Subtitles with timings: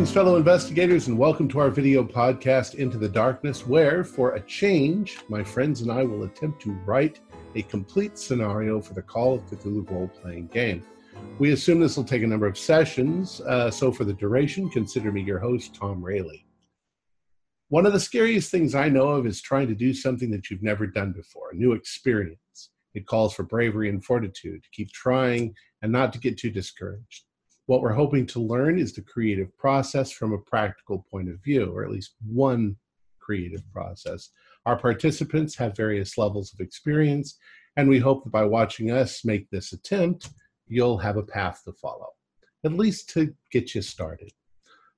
[0.00, 4.40] Greetings, fellow investigators, and welcome to our video podcast, Into the Darkness, where, for a
[4.40, 7.20] change, my friends and I will attempt to write
[7.54, 10.82] a complete scenario for the Call of Cthulhu role playing game.
[11.38, 15.12] We assume this will take a number of sessions, uh, so for the duration, consider
[15.12, 16.44] me your host, Tom Rayleigh.
[17.68, 20.62] One of the scariest things I know of is trying to do something that you've
[20.62, 22.70] never done before, a new experience.
[22.94, 27.24] It calls for bravery and fortitude to keep trying and not to get too discouraged.
[27.70, 31.66] What we're hoping to learn is the creative process from a practical point of view,
[31.66, 32.74] or at least one
[33.20, 34.30] creative process.
[34.66, 37.38] Our participants have various levels of experience,
[37.76, 40.30] and we hope that by watching us make this attempt,
[40.66, 42.08] you'll have a path to follow,
[42.64, 44.32] at least to get you started.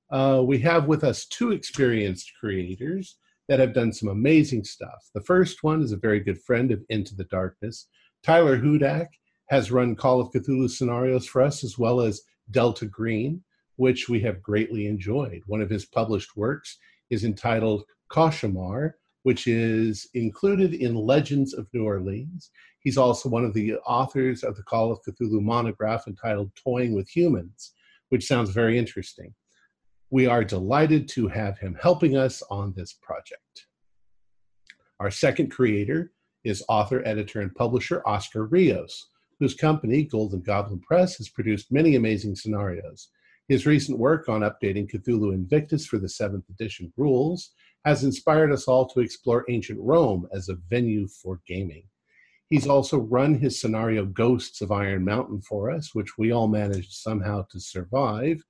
[0.09, 5.11] Uh, we have with us two experienced creators that have done some amazing stuff.
[5.13, 7.87] The first one is a very good friend of Into the Darkness.
[8.23, 9.09] Tyler Hudak
[9.49, 13.43] has run Call of Cthulhu scenarios for us, as well as Delta Green,
[13.75, 15.41] which we have greatly enjoyed.
[15.47, 16.77] One of his published works
[17.09, 22.51] is entitled Cauchemar, which is included in Legends of New Orleans.
[22.79, 27.09] He's also one of the authors of the Call of Cthulhu monograph entitled Toying with
[27.09, 27.73] Humans,
[28.09, 29.33] which sounds very interesting.
[30.09, 33.67] We are delighted to have him helping us on this project.
[34.99, 36.11] Our second creator
[36.43, 39.07] is author, editor, and publisher Oscar Rios
[39.43, 43.09] whose company, Golden Goblin Press, has produced many amazing scenarios.
[43.49, 47.51] His recent work on updating Cthulhu Invictus for the 7th edition rules
[47.83, 51.83] has inspired us all to explore ancient Rome as a venue for gaming.
[52.49, 56.93] He's also run his scenario Ghosts of Iron Mountain for us, which we all managed
[56.93, 58.41] somehow to survive,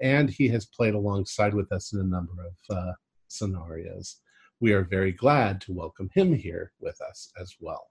[0.00, 2.92] and he has played alongside with us in a number of uh,
[3.26, 4.16] scenarios.
[4.60, 7.88] We are very glad to welcome him here with us as well.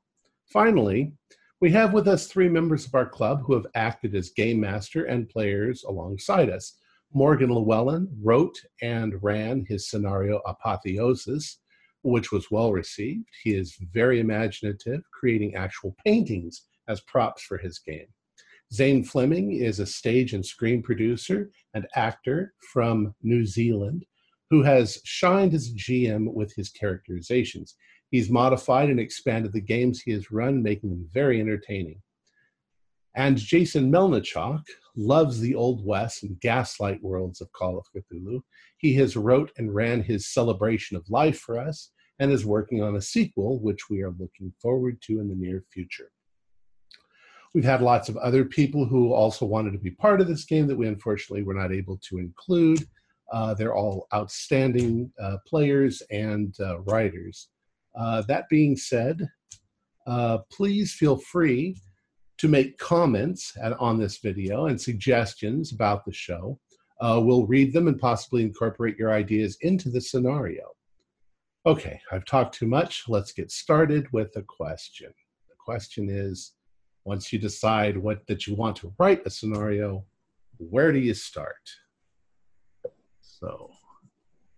[0.47, 1.13] Finally,
[1.59, 5.05] we have with us three members of our club who have acted as game master
[5.05, 6.77] and players alongside us.
[7.13, 11.59] Morgan Llewellyn wrote and ran his scenario Apotheosis,
[12.03, 13.25] which was well received.
[13.43, 18.07] He is very imaginative, creating actual paintings as props for his game.
[18.71, 24.05] Zane Fleming is a stage and screen producer and actor from New Zealand
[24.49, 27.75] who has shined as a GM with his characterizations.
[28.09, 32.01] He's modified and expanded the games he has run, making them very entertaining.
[33.15, 34.63] And Jason Melnichok
[34.95, 38.41] loves the Old West and gaslight worlds of Call of Cthulhu.
[38.77, 42.95] He has wrote and ran his Celebration of Life for us and is working on
[42.95, 46.11] a sequel, which we are looking forward to in the near future.
[47.53, 50.67] We've had lots of other people who also wanted to be part of this game
[50.67, 52.87] that we unfortunately were not able to include.
[53.31, 57.49] Uh, they're all outstanding uh, players and uh, writers.
[57.97, 59.27] Uh, that being said,
[60.05, 61.75] uh, please feel free
[62.37, 66.59] to make comments at, on this video and suggestions about the show.
[67.01, 70.63] Uh, we'll read them and possibly incorporate your ideas into the scenario.
[71.65, 73.05] Okay, I've talked too much.
[73.07, 75.11] Let's get started with a question.
[75.49, 76.53] The question is
[77.03, 80.05] once you decide what that you want to write a scenario,
[80.57, 81.69] where do you start?
[83.21, 83.71] So,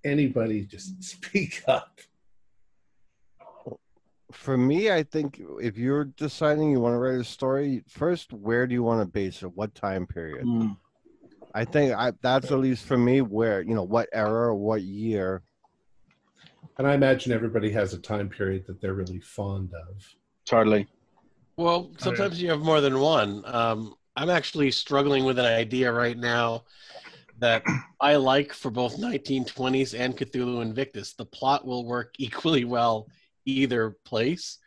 [0.04, 2.00] anybody just speak up
[4.31, 8.67] for me, I think if you're deciding you want to write a story, first, where
[8.67, 9.56] do you want to base it?
[9.56, 10.45] What time period?
[10.45, 10.78] Mm.
[11.53, 14.84] I think I, that's at least for me where, you know, what era or what
[14.84, 15.41] year.
[16.78, 20.06] And I imagine everybody has a time period that they're really fond of.
[20.46, 20.88] Totally.
[21.57, 23.44] Well, sometimes you have more than one.
[23.46, 26.66] Um, I'm actually struggling with an idea right now
[27.40, 27.63] that
[28.00, 31.13] I like for both 1920s and Cthulhu Invictus.
[31.13, 33.07] The plot will work equally well
[33.50, 34.58] either place.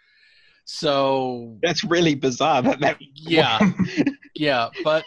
[0.65, 2.63] So that's really bizarre.
[2.63, 3.59] That, that yeah,
[4.35, 5.05] yeah, but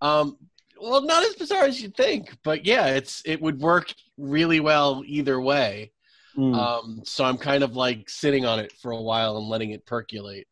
[0.00, 0.36] um,
[0.80, 5.02] well, not as bizarre as you'd think, but yeah, it's it would work really well
[5.06, 5.92] either way.
[6.36, 6.56] Mm.
[6.56, 9.84] Um, so I'm kind of like sitting on it for a while and letting it
[9.84, 10.46] percolate.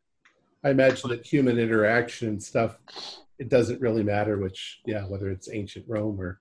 [0.63, 2.77] I imagine that human interaction and stuff,
[3.39, 6.39] it doesn't really matter which, yeah, whether it's ancient Rome or.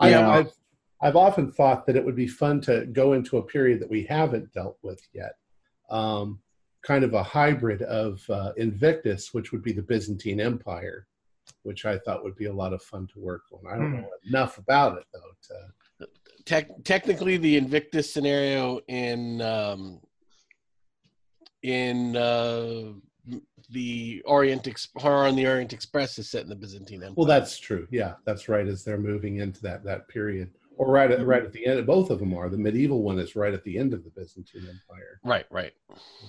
[0.00, 0.28] Yeah.
[0.28, 0.52] I, I've
[1.00, 4.04] I've often thought that it would be fun to go into a period that we
[4.04, 5.34] haven't dealt with yet,
[5.88, 6.40] um,
[6.82, 11.06] kind of a hybrid of uh, Invictus, which would be the Byzantine Empire,
[11.62, 13.60] which I thought would be a lot of fun to work on.
[13.70, 14.02] I don't mm.
[14.02, 15.56] know enough about it though.
[16.00, 16.08] To...
[16.44, 20.00] Te- technically, the Invictus scenario in um,
[21.62, 22.92] in uh,
[23.70, 27.14] the Orient Ex- Horror on the Orient Express is set in the Byzantine Empire.
[27.16, 27.86] Well, that's true.
[27.90, 28.66] Yeah, that's right.
[28.66, 31.86] As they're moving into that that period or right at right at the end.
[31.86, 32.48] Both of them are.
[32.48, 35.20] The medieval one is right at the end of the Byzantine Empire.
[35.24, 35.72] Right, right.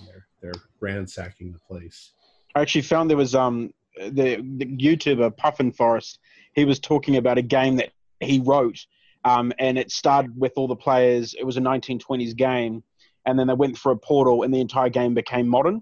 [0.06, 2.12] they're they're ransacking the place.
[2.56, 6.20] I actually found there was um the, the YouTuber Puffin Forest.
[6.54, 8.86] He was talking about a game that he wrote
[9.26, 11.36] um, and it started with all the players.
[11.38, 12.84] It was a 1920s game,
[13.26, 15.82] and then they went through a portal, and the entire game became modern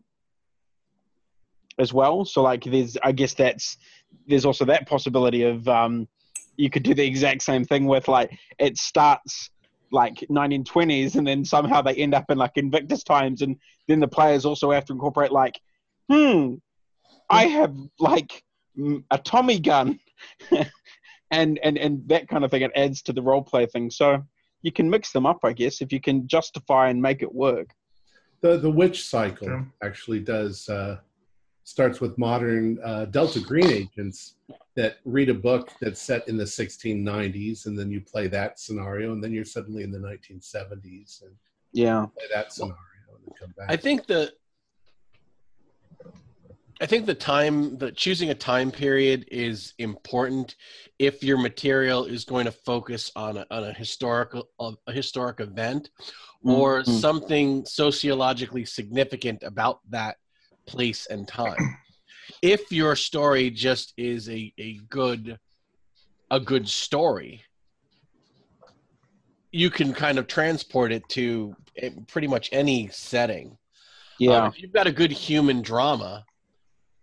[1.77, 2.25] as well.
[2.25, 3.77] So like, there's I guess that's
[4.25, 6.07] there's also that possibility of um,
[6.57, 9.49] you could do the exact same thing with like it starts
[9.91, 13.55] like 1920s and then somehow they end up in like Invictus times and
[13.87, 15.59] then the players also have to incorporate like
[16.11, 16.55] hmm
[17.29, 18.43] I have like
[19.11, 19.99] a Tommy gun.
[21.29, 23.91] And and and that kind of thing it adds to the role play thing.
[23.91, 24.23] So
[24.61, 27.67] you can mix them up I guess if you can justify and make it work.
[28.39, 29.67] The the witch cycle True.
[29.83, 30.99] actually does uh,
[31.67, 34.35] starts with modern uh, Delta Green agents
[34.77, 39.11] that read a book that's set in the 1690s, and then you play that scenario,
[39.11, 41.31] and then you're suddenly in the 1970s and
[41.73, 42.77] yeah play that scenario,
[43.11, 43.69] and then come back.
[43.69, 44.31] I think the
[46.79, 50.55] I think the time the choosing a time period is important
[50.99, 54.47] if your material is going to focus on a, on a historical
[54.87, 55.89] a historic event
[56.45, 56.87] or Mhm.
[56.87, 60.15] something sociologically significant about that
[60.67, 61.77] place and time.
[62.41, 65.39] if your story just is a, a good
[66.29, 67.41] a good story,
[69.51, 73.57] you can kind of transport it to eh, pretty much any setting.
[74.19, 76.25] yeah Um, if you've got a good human drama,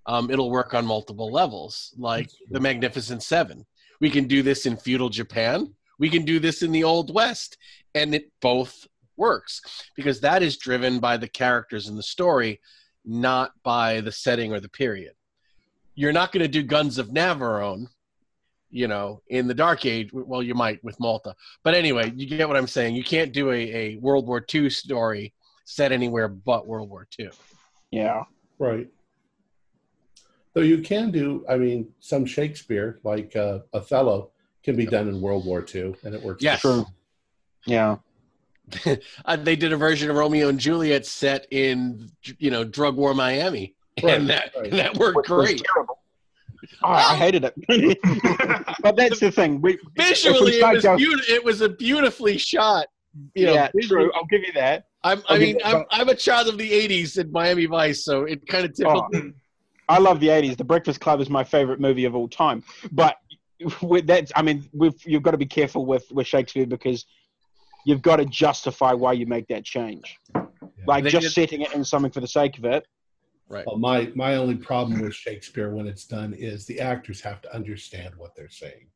[0.07, 3.65] um, it'll work on multiple levels, like the Magnificent Seven.
[4.01, 5.73] We can do this in feudal Japan.
[5.99, 7.57] We can do this in the Old West,
[7.95, 8.87] and it both
[9.17, 9.63] works
[9.97, 12.61] because that is driven by the characters in the story,
[13.05, 15.13] not by the setting or the period.
[15.95, 17.87] You're not going to do Guns of Navarone,
[18.71, 20.11] you know, in the Dark Age.
[20.13, 22.97] Well, you might with Malta, but anyway, you get what I'm saying.
[22.97, 25.33] You can't do a, a World War II story
[25.65, 27.31] set anywhere but World War II.
[27.91, 28.25] yeah
[28.59, 28.89] Right.
[30.53, 34.31] Though you can do, I mean, some Shakespeare, like uh, Othello,
[34.63, 36.43] can be done in World War II, and it works.
[36.43, 36.61] Yes.
[36.61, 36.87] True.
[37.67, 37.97] yeah
[39.25, 43.15] Uh, they did a version of Romeo and Juliet set in you know drug war
[43.15, 44.71] Miami, Right, and that right.
[44.71, 45.63] and that worked Which great.
[46.83, 47.55] Oh, I hated it.
[48.83, 49.61] but that's the thing.
[49.61, 51.35] We, Visually, it was beautiful.
[51.35, 52.87] It was a beautifully shot.
[53.35, 54.11] You know, yeah, true.
[54.15, 54.87] I'll give you that.
[55.05, 58.47] I'm, I mean, I'm, I'm a child of the '80s in Miami Vice, so it
[58.47, 59.15] kind of oh, tickled.
[59.15, 59.31] Oh,
[59.89, 60.57] I love the '80s.
[60.57, 62.65] The Breakfast Club is my favorite movie of all time.
[62.91, 63.17] But
[63.83, 67.05] with that, I mean, we've, you've got to be careful with with Shakespeare because
[67.85, 70.19] you've got to justify why you make that change.
[70.87, 72.87] Like just did- setting it in something for the sake of it.
[73.49, 73.65] Right.
[73.67, 77.55] Well, my my only problem with Shakespeare when it's done is the actors have to
[77.55, 78.87] understand what they're saying,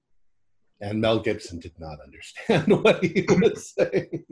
[0.80, 4.24] and Mel Gibson did not understand what he was saying.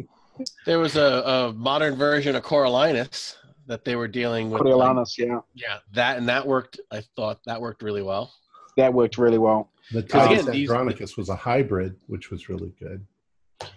[0.65, 3.37] There was a, a modern version of Coriolanus
[3.67, 4.63] that they were dealing with.
[4.63, 6.81] Coriolanus, yeah, yeah, that and that worked.
[6.91, 8.33] I thought that worked really well.
[8.79, 9.71] that worked really well.
[9.93, 13.07] The Because Titus Andronicus was a hybrid, which was really good.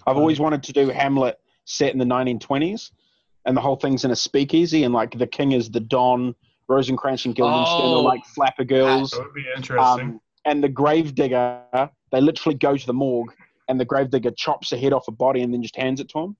[0.07, 2.91] I've always wanted to do Hamlet set in the 1920s,
[3.45, 6.35] and the whole thing's in a speakeasy, and like the king is the Don,
[6.67, 9.85] Rosencrantz and Guildenstern Oh, are like flapper girls, That would be interesting.
[10.07, 11.61] um, and the gravedigger.
[12.11, 13.33] They literally go to the morgue,
[13.67, 16.19] and the gravedigger chops the head off a body and then just hands it to
[16.19, 16.35] him.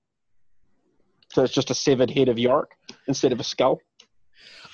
[1.31, 2.71] So it's just a severed head of Yorick
[3.07, 3.79] instead of a skull.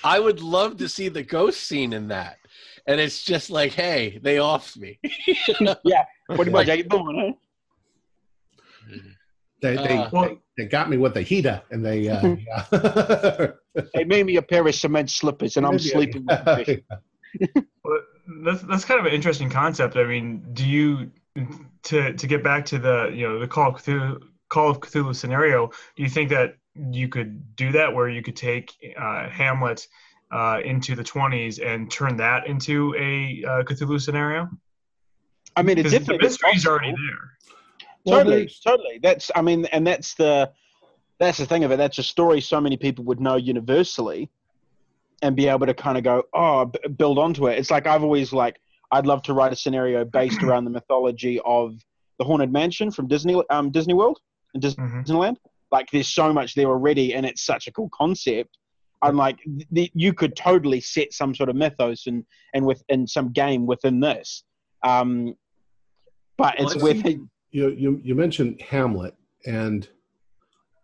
[0.05, 2.38] I would love to see the ghost scene in that,
[2.88, 5.00] and it's just like, hey, they offed me.
[6.36, 7.31] Pretty much, how you doing, eh?
[9.62, 13.51] They they, Uh, they, they got me with the heater, and they uh, yeah.
[13.94, 16.84] They made me a pair of cement slippers, and I'm sleeping with the.
[17.84, 18.00] Well,
[18.44, 19.98] that's that's kind of an interesting concept.
[19.98, 21.12] I mean, do you
[21.84, 25.15] to to get back to the you know the Call of Cthulhu, Call of Cthulhu
[25.15, 25.68] scenario?
[25.96, 26.56] Do you think that
[26.92, 29.88] you could do that where you could take uh, Hamlet
[30.32, 34.50] uh, into the 20s and turn that into a uh, Cthulhu scenario?
[35.56, 37.32] I mean, it's Because the definitely mystery's already there.
[38.05, 39.00] Well, totally, totally.
[39.01, 40.51] That's I mean, and that's the
[41.19, 41.77] that's the thing of it.
[41.77, 44.29] That's a story so many people would know universally,
[45.21, 47.57] and be able to kind of go, oh, b- build onto it.
[47.57, 48.57] It's like I've always like
[48.91, 51.74] I'd love to write a scenario based around the mythology of
[52.19, 54.19] the Haunted Mansion from Disney um, Disney World
[54.53, 55.05] and Mhm.
[55.05, 55.38] Disneyland.
[55.71, 58.57] Like, there's so much there already, and it's such a cool concept.
[59.01, 59.38] I'm like,
[59.74, 64.00] th- you could totally set some sort of mythos and and within some game within
[64.00, 64.43] this.
[64.83, 65.35] Um,
[66.38, 67.19] but Well, it's see-
[67.55, 69.88] you you you mentioned Hamlet, and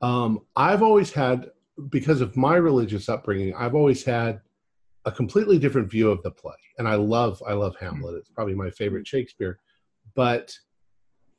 [0.02, 1.52] um, I've always had
[1.90, 4.40] because of my religious upbringing, I've always had
[5.04, 8.16] a completely different view of the play, and I love I love Hamlet.
[8.16, 9.60] It's probably my favorite Shakespeare,
[10.16, 10.58] but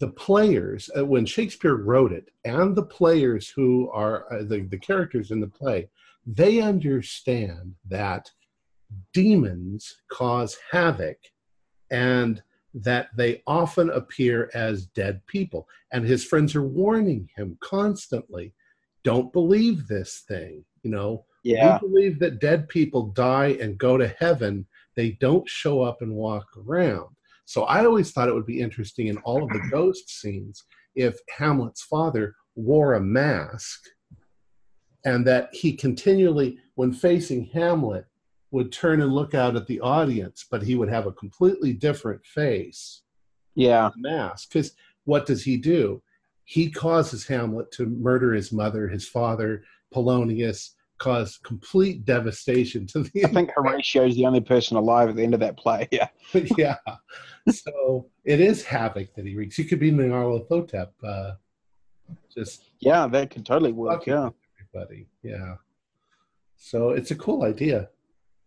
[0.00, 4.78] the players uh, when Shakespeare wrote it, and the players who are uh, the the
[4.78, 5.88] characters in the play,
[6.26, 8.30] they understand that
[9.14, 11.16] demons cause havoc.
[11.90, 12.42] And
[12.74, 15.68] that they often appear as dead people.
[15.92, 18.54] And his friends are warning him constantly
[19.04, 20.64] don't believe this thing.
[20.82, 21.78] You know, Yeah.
[21.82, 26.14] we believe that dead people die and go to heaven, they don't show up and
[26.14, 27.14] walk around.
[27.44, 30.64] So I always thought it would be interesting in all of the ghost scenes
[30.94, 33.80] if Hamlet's father wore a mask
[35.04, 38.04] and that he continually, when facing Hamlet,
[38.52, 42.24] would turn and look out at the audience, but he would have a completely different
[42.24, 43.02] face
[43.54, 43.90] Yeah.
[43.96, 44.52] mask.
[44.52, 46.02] Because what does he do?
[46.44, 53.24] He causes Hamlet to murder his mother, his father, Polonius, cause complete devastation to the
[53.24, 55.88] I think Horatio is the only person alive at the end of that play.
[55.90, 56.08] Yeah.
[56.56, 56.76] yeah.
[57.50, 59.56] So it is havoc that he wreaks.
[59.56, 61.32] He could be Nyarlathotep, uh,
[62.32, 64.06] just Yeah, that could totally work.
[64.06, 64.28] Yeah.
[64.60, 65.06] everybody.
[65.22, 65.54] Yeah.
[66.56, 67.88] So it's a cool idea.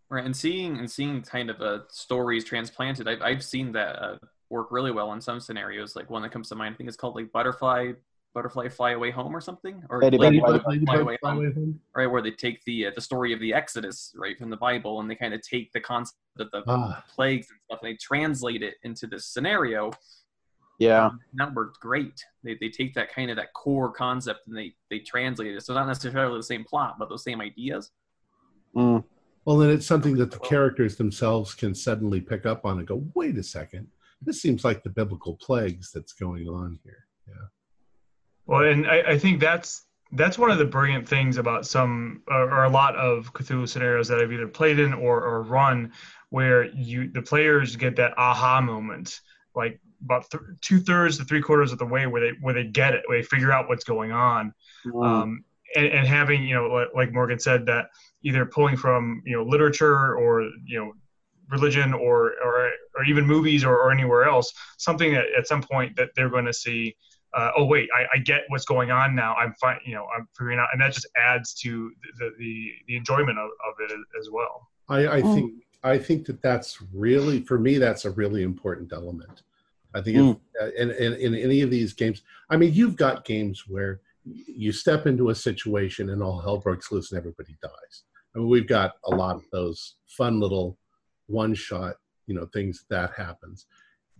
[0.09, 4.17] Right, and seeing and seeing kind of uh, stories transplanted, I've I've seen that uh,
[4.49, 5.95] work really well in some scenarios.
[5.95, 7.93] Like one that comes to mind, I think it's called like Butterfly
[8.35, 11.53] Butterfly Fly Away Home or something, or Ladybug Ladybug Fly- Fly Away Fly Home, Away
[11.53, 11.79] Home?
[11.95, 14.99] right, where they take the uh, the story of the Exodus, right, from the Bible,
[14.99, 17.97] and they kind of take the concept of the Ah, plagues and stuff, and they
[17.97, 19.91] translate it into this scenario.
[20.77, 21.11] Yeah.
[21.35, 22.23] That worked great.
[22.43, 25.63] They, they take that kind of that core concept and they they translate it.
[25.63, 27.91] So not necessarily the same plot, but those same ideas.
[28.75, 29.03] Mm.
[29.45, 33.05] Well, then it's something that the characters themselves can suddenly pick up on and go,
[33.13, 33.87] wait a second.
[34.21, 37.05] This seems like the biblical plagues that's going on here.
[37.27, 37.47] Yeah.
[38.47, 42.49] Well, and I, I think that's that's one of the brilliant things about some or,
[42.51, 45.91] or a lot of Cthulhu scenarios that I've either played in or, or run,
[46.29, 49.19] where you the players get that aha moment,
[49.55, 52.63] like about th- two thirds to three quarters of the way where they where they
[52.63, 54.53] get it, where they figure out what's going on,
[54.85, 55.05] Mm.
[55.05, 55.43] um,
[55.75, 57.89] and, and having you know like, like Morgan said that
[58.25, 60.91] either pulling from you know literature or you know
[61.49, 65.95] religion or or, or even movies or, or anywhere else something that at some point
[65.95, 66.93] that they're going to see
[67.37, 70.27] uh, oh wait I, I get what's going on now i'm fine you know i'm
[70.37, 74.29] figuring out and that just adds to the the, the enjoyment of, of it as
[74.31, 75.33] well I, I Mm.
[75.33, 75.53] think
[75.83, 79.43] I think that that's really for me that's a really important element.
[79.93, 80.31] I think Mm.
[80.31, 84.01] if, uh, in, in in any of these games, I mean, you've got games where
[84.25, 88.03] you step into a situation and all hell breaks loose and everybody dies.
[88.35, 90.77] I mean, we've got a lot of those fun little
[91.27, 91.95] one shot,
[92.27, 93.65] you know, things that happens,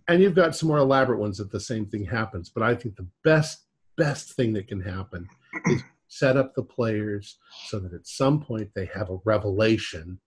[0.08, 2.48] and you've got some more elaborate ones that the same thing happens.
[2.48, 3.64] But I think the best
[3.96, 5.26] best thing that can happen
[5.66, 10.18] is set up the players so that at some point they have a revelation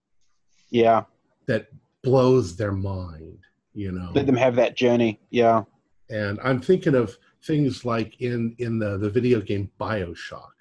[0.72, 1.04] Yeah.
[1.48, 1.68] that
[2.04, 3.38] blows their mind
[3.74, 5.20] you know Let them have that journey.
[5.30, 5.64] Yeah.
[6.10, 10.56] and i'm thinking of things like in in the the video game bioshock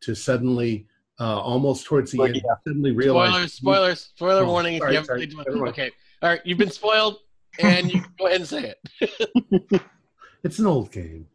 [0.00, 0.86] to suddenly
[1.20, 2.54] uh almost towards the Well, end yeah.
[2.66, 4.78] suddenly realize Spoilers, spoilers, spoiler Oh, warning.
[4.78, 5.20] sorry, if you sorry.
[5.26, 5.90] haven't played Okay.
[6.22, 6.40] All right.
[6.44, 7.18] You've been spoiled,
[7.58, 9.82] and you can go ahead and say it.
[10.44, 11.26] it's an old game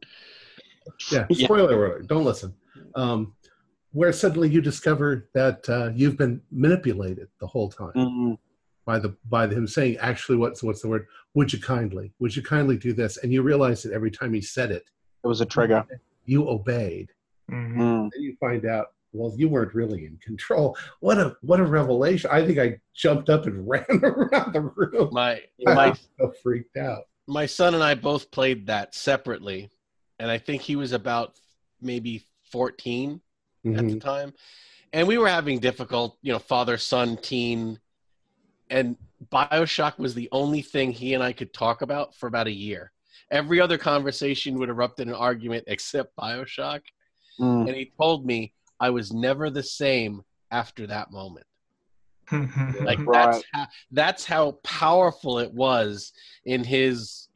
[1.12, 1.46] yeah Yeah.
[1.46, 2.54] spoiler alert don't listen
[2.96, 3.34] um
[3.92, 8.38] where suddenly you discover that uh, you've been manipulated the whole time Mm.
[8.86, 11.06] by the by him saying actually what's what's the word
[11.36, 14.42] would you kindly would you kindly do this and you realize that every time he
[14.42, 14.90] said it
[15.24, 15.86] It was a trigger.
[16.26, 17.12] you obeyed
[17.52, 17.76] Mhm.
[17.78, 18.10] Mm.
[18.12, 22.30] then you find out well you weren't really in control what a what a revelation
[22.32, 27.04] i think i jumped up and ran around the room My my so freaked out
[27.30, 29.70] my son and I both played that separately,
[30.18, 31.38] and I think he was about
[31.82, 33.20] maybe 14
[33.66, 34.00] at the Mhm.
[34.00, 34.34] time,
[34.94, 37.82] and we were having difficult, you know, father son teen,
[38.70, 38.96] and
[39.30, 42.94] Bioshock was the only thing he and I could talk about for about a year.
[43.30, 46.84] Every other conversation would erupt in an argument except Bioshock,
[47.42, 47.68] Mm.
[47.68, 51.46] and he told me I was never the same after that moment.
[52.32, 53.32] Like Right.
[53.32, 56.12] that's how, that's how powerful it was
[56.46, 57.28] in his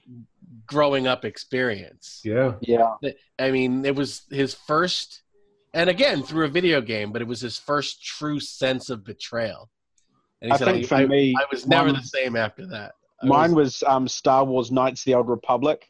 [0.68, 2.22] growing up experience.
[2.26, 2.90] yeah Yeah.
[3.40, 5.22] I mean, it was his first,
[5.74, 9.70] and again through a video game, but it was his first true sense of betrayal.
[10.42, 12.36] And he I said, think I, for I- me, I was never mine- the same
[12.36, 12.92] after that.
[13.24, 15.88] I Mine was- was um, Star Wars Knights of the Old Republic.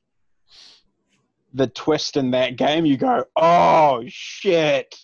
[1.54, 4.96] The twist in that game, you go, oh shit,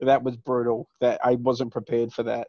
[0.00, 0.88] that was brutal.
[1.00, 2.48] That I wasn't prepared for that.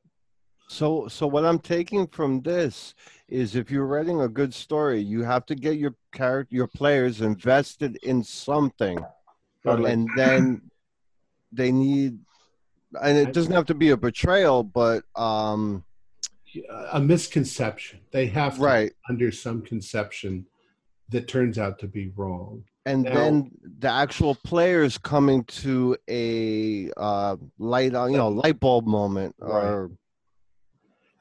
[0.70, 2.94] So, so what I'm taking from this
[3.28, 7.22] is, if you're writing a good story, you have to get your character, your players
[7.22, 9.00] invested in something,
[9.66, 9.92] Totally.
[9.92, 10.62] and then
[11.52, 12.20] they need,
[13.02, 15.84] and it doesn't have to be a betrayal, but um,
[16.92, 20.46] a misconception they have to right, under some conception
[21.10, 26.92] that turns out to be wrong and Now- then the actual players coming to a
[26.98, 29.92] uh, light on, you know, light bulb moment, or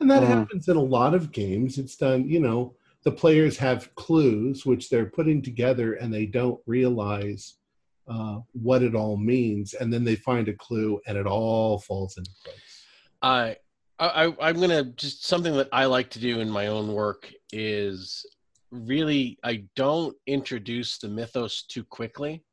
[0.00, 0.27] And that Mm.
[0.29, 1.77] happens in a lot of games.
[1.77, 6.61] It's done, you know, the players have clues which they're putting together and they don't
[6.67, 7.55] realize
[8.07, 12.17] uh, what it all means, and then they find a clue and it all falls
[12.17, 12.57] into place.
[13.21, 13.57] I,
[13.99, 18.25] I, I'm gonna just something that I like to do in my own work is
[18.70, 22.44] really I don't introduce the mythos too quickly.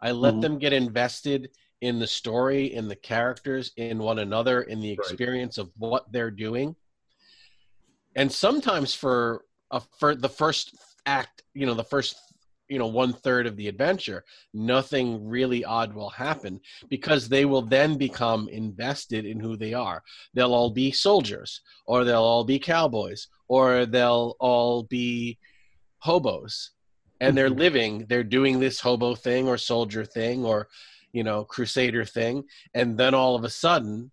[0.00, 0.40] I let Mhm.
[0.40, 1.50] them get invested
[1.80, 6.30] in the story, in the characters, in one another, in the experience of what they're
[6.30, 6.76] doing.
[8.16, 10.74] And sometimes for a for the first
[11.06, 12.16] act, you know, the first
[12.68, 17.60] you know one third of the adventure, nothing really odd will happen because they will
[17.62, 20.02] then become invested in who they are.
[20.32, 25.38] They'll all be soldiers, or they'll all be cowboys, or they'll all be
[26.04, 26.72] hobos
[27.20, 30.68] and they're living they're doing this hobo thing or soldier thing or
[31.12, 32.44] you know crusader thing
[32.74, 34.10] and then all of a sudden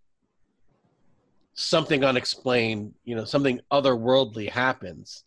[1.53, 5.25] something unexplained you know something otherworldly happens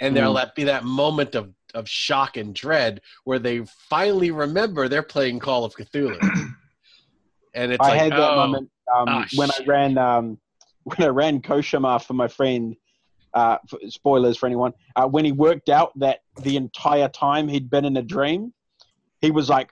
[0.00, 0.54] and there'll Mm.
[0.56, 5.64] be that moment of of shock and dread where they finally remember they're playing call
[5.64, 6.18] of cthulhu
[7.54, 10.38] and it's I like had that oh, moment um, ah, when I ran um,
[10.84, 12.74] when I ran Koshima for my friend.
[13.34, 14.72] Uh, for, spoilers for anyone.
[14.96, 18.52] Uh, when he worked out that the entire time he'd been in a dream,
[19.20, 19.70] he was like,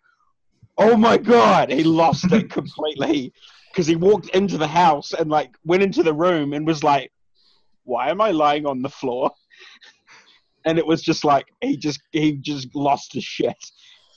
[0.78, 3.32] "Oh my god!" He lost it completely
[3.70, 7.12] because he walked into the house and like went into the room and was like,
[7.84, 9.30] "Why am I lying on the floor?"
[10.68, 13.56] And it was just like he just he just lost his shit.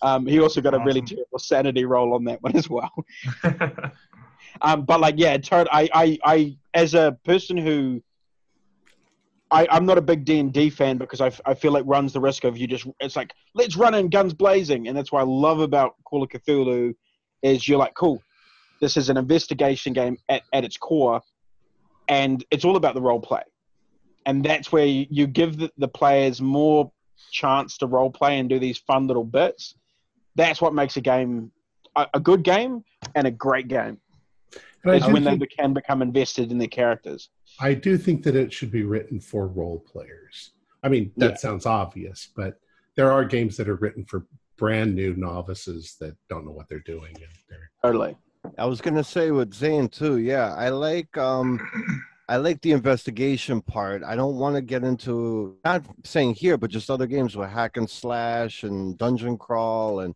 [0.01, 2.91] Um, he also got a really terrible sanity roll on that one as well.
[4.61, 8.01] Um, but like, yeah, I, I, I, as a person who,
[9.51, 12.19] I, I'm not a big D and D fan because I feel it runs the
[12.19, 15.25] risk of you just, it's like let's run in guns blazing, and that's what I
[15.25, 16.93] love about Call of Cthulhu,
[17.41, 18.21] is you're like, cool,
[18.79, 21.21] this is an investigation game at, at its core,
[22.07, 23.41] and it's all about the role play,
[24.25, 26.91] and that's where you, you give the, the players more
[27.31, 29.75] chance to role play and do these fun little bits.
[30.35, 31.51] That's what makes a game
[31.95, 32.83] a, a good game
[33.15, 33.99] and a great game
[34.83, 37.29] And I is when they think, be- can become invested in their characters.
[37.59, 40.51] I do think that it should be written for role players.
[40.83, 41.35] I mean, that Yeah.
[41.35, 42.59] sounds obvious, but
[42.95, 44.25] there are games that are written for
[44.57, 47.13] brand new novices that don't know what they're doing.
[47.49, 48.17] They're, Totally.
[48.57, 50.17] I was gonna say with Zane too.
[50.19, 51.59] Yeah, I like um,
[52.29, 54.03] I like the investigation part.
[54.03, 57.75] I don't want to get into not saying here, but just other games with hack
[57.77, 60.15] and slash and dungeon crawl and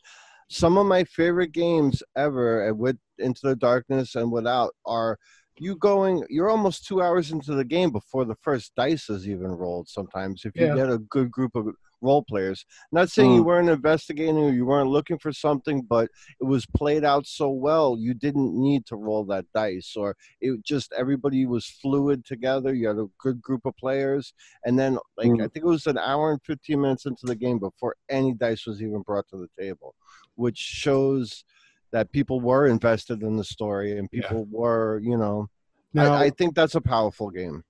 [0.50, 5.18] some of my favorite games ever with Into the Darkness and Without are
[5.60, 9.52] you going you're almost two hours into the game before the first dice is even
[9.52, 10.74] rolled sometimes if you Yeah.
[10.76, 11.68] get a good group of
[12.02, 13.46] role players not saying you Mm.
[13.46, 16.10] weren't investigating or you weren't looking for something but
[16.42, 20.62] it was played out so well you didn't need to roll that dice or it
[20.66, 24.34] just everybody was fluid together you had a good group of players
[24.66, 25.44] and then like Mm.
[25.44, 28.66] i think it was an hour and 15 minutes into the game before any dice
[28.66, 29.94] was even brought to the table
[30.36, 31.46] which shows
[31.94, 34.28] that people were invested in the story and Yeah.
[34.28, 35.48] people were you know
[35.94, 37.64] now, I, I think that's a powerful game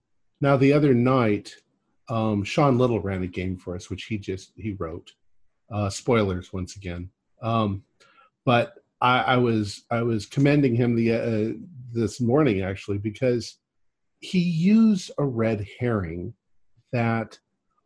[0.43, 1.55] now the other night,
[2.09, 5.13] um, Sean Little ran a game for us, which he just he wrote.
[5.71, 7.09] Uh, spoilers once again,
[7.41, 7.81] um,
[8.45, 11.57] but I, I was I was commending him the uh,
[11.93, 13.57] this morning actually because
[14.19, 16.33] he used a red herring
[16.91, 17.39] that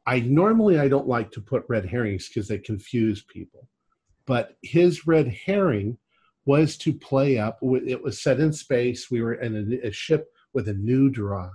[0.08, 3.70] I normally I don't like to put red herrings because they confuse people,
[4.26, 5.98] but his red herring
[6.48, 7.60] was to play up.
[7.62, 9.12] It was set in space.
[9.12, 11.52] We were in a, a ship with a new drive,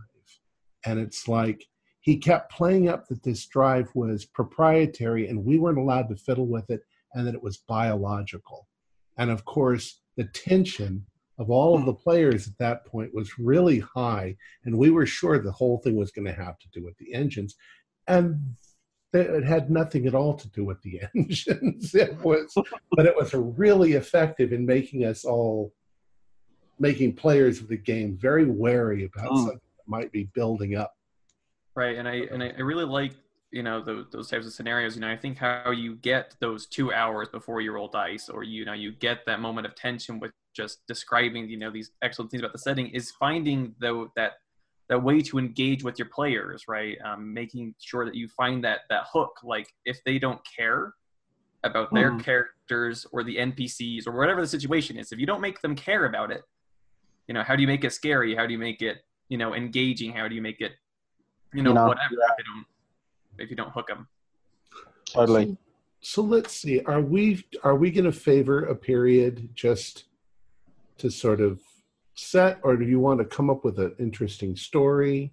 [0.84, 1.66] and it's like
[2.00, 6.46] he kept playing up that this drive was proprietary and we weren't allowed to fiddle
[6.46, 6.82] with it,
[7.14, 8.68] and that it was biological.
[9.16, 11.06] And of course, the tension
[11.38, 15.38] of all of the players at that point was really high, and we were sure
[15.38, 17.56] the whole thing was going to have to do with the engines,
[18.06, 18.38] and
[19.12, 21.94] it had nothing at all to do with the engines.
[21.94, 22.52] It was,
[22.92, 25.72] but it was really effective in making us all,
[26.78, 29.36] making players of the game very wary about Mm.
[29.38, 30.94] something that might be building up.
[31.74, 33.12] Right, and I and I, I really like
[33.50, 34.94] you know those, those types of scenarios.
[34.94, 38.42] You know, I think how you get those two hours before you roll dice, or
[38.44, 42.30] you know, you get that moment of tension with just describing you know these excellent
[42.30, 44.32] things about the setting is finding though that
[44.88, 46.98] that way to engage with your players, right?
[47.04, 49.38] Um, making sure that you find that that hook.
[49.42, 50.94] Like if they don't care
[51.64, 52.24] about their Mhm.
[52.24, 56.06] characters or the NPCs or whatever the situation is, if you don't make them care
[56.06, 56.42] about it,
[57.28, 58.34] you know, how do you make it scary?
[58.34, 60.12] How do you make it you know engaging?
[60.12, 60.72] How do you make it
[61.54, 62.66] you know, You know, whatever if you don't
[63.38, 64.08] if you don't hook them.
[65.06, 65.56] Totally.
[66.00, 66.80] So let's see.
[66.82, 70.04] Are we are we going to favor a period just
[70.98, 71.60] to sort of
[72.14, 75.32] set, or do you want to come up with an interesting story?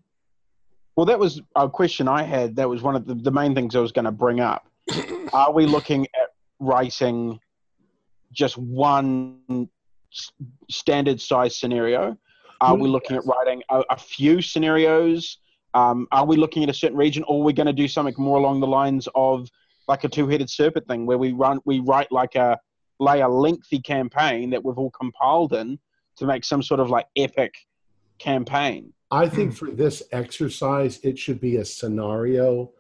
[0.96, 2.56] Well, that was a question I had.
[2.56, 4.68] That was one of the, the main things I was going to bring up.
[5.34, 7.40] Are we looking at writing
[8.32, 9.70] just one
[10.70, 12.18] standard size scenario?
[12.62, 15.38] Are we looking at writing a, a few scenarios?
[15.74, 18.16] Um, are we looking at a certain region, or are we going to do something
[18.18, 19.48] more along the lines of
[19.88, 22.60] like a two-headed serpent thing, where we run we write like a
[23.00, 25.80] lay a lengthy campaign that we've all compiled in
[26.20, 27.56] to make some sort of like epic
[28.20, 28.94] campaign?
[29.12, 32.72] I think for this exercise, it should be a scenario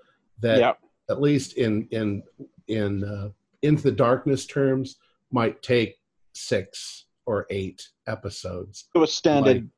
[0.42, 0.80] that, Yep.
[1.10, 2.24] at least in in
[2.68, 3.30] in uh,
[3.64, 4.98] into the darkness terms,
[5.32, 5.98] might take
[6.34, 9.70] six or eight episodes, To a standard.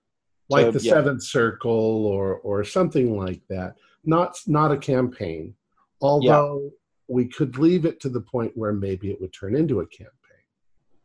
[0.49, 0.91] like So, the yeah.
[0.93, 3.75] Seventh Circle or or something like that.
[4.03, 5.55] Not not a campaign,
[6.01, 6.69] although
[7.07, 10.43] we could leave it to the point where maybe it would turn into a campaign,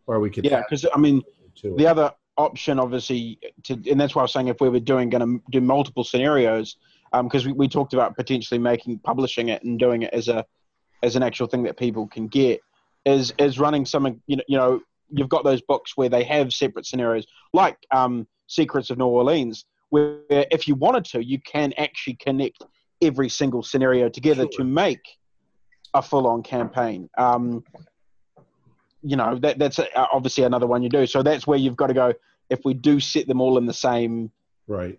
[0.07, 1.23] or we could yeah, because I mean,
[1.57, 1.77] to it.
[1.79, 5.09] the other option obviously to and that's why i was saying if we were doing
[5.09, 6.77] going to do multiple scenarios
[7.23, 10.45] because we, we talked about potentially making publishing it and doing it as a
[11.03, 12.61] as an actual thing that people can get
[13.05, 16.53] is is running some you know you know you've got those books where they have
[16.53, 21.73] separate scenarios like um secrets of new orleans where if you wanted to you can
[21.79, 22.63] actually connect
[23.03, 25.01] every single scenario together to make
[25.95, 27.09] a full-on campaign.
[27.17, 27.65] Um
[29.07, 31.07] you know that that's uh, obviously another one you do.
[31.07, 32.13] So that's where you've got to go.
[32.51, 34.31] If we do set them all in the same
[34.67, 34.99] right.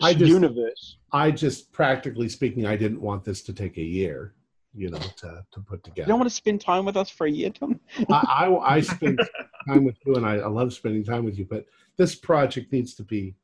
[0.00, 4.34] I just- universe, I just practically speaking, I didn't want this to take a year,
[4.74, 6.06] you know, to, to put together.
[6.06, 7.78] you don't want to spend time with us for a year, Tom.
[8.10, 9.20] I, I, I spend
[9.68, 11.66] time with you and I, I love spending time with you, but
[11.98, 13.34] this project needs to be,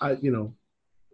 [0.00, 0.54] I, you know,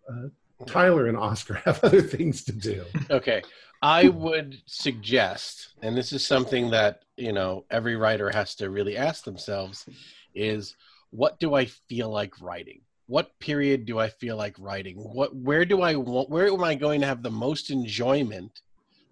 [0.09, 0.29] uh,
[0.67, 2.85] Tyler and Oscar have other things to do.
[3.11, 3.43] Okay.
[3.83, 8.97] I would suggest, and this is something that, you know, every writer has to really
[8.97, 9.89] ask themselves
[10.35, 10.77] is
[11.11, 12.83] what do I feel like writing?
[13.07, 14.97] What period do I feel like writing?
[14.97, 18.53] What where do I want where am I going to have the most enjoyment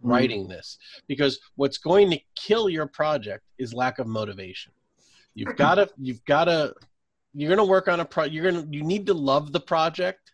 [0.05, 0.11] mm.
[0.11, 0.79] writing this?
[1.09, 4.73] Because what's going to kill your project is lack of motivation.
[5.35, 6.75] You've got to you've got to
[7.35, 9.61] you're going to work on a pro you're going to you need to love the
[9.61, 10.33] project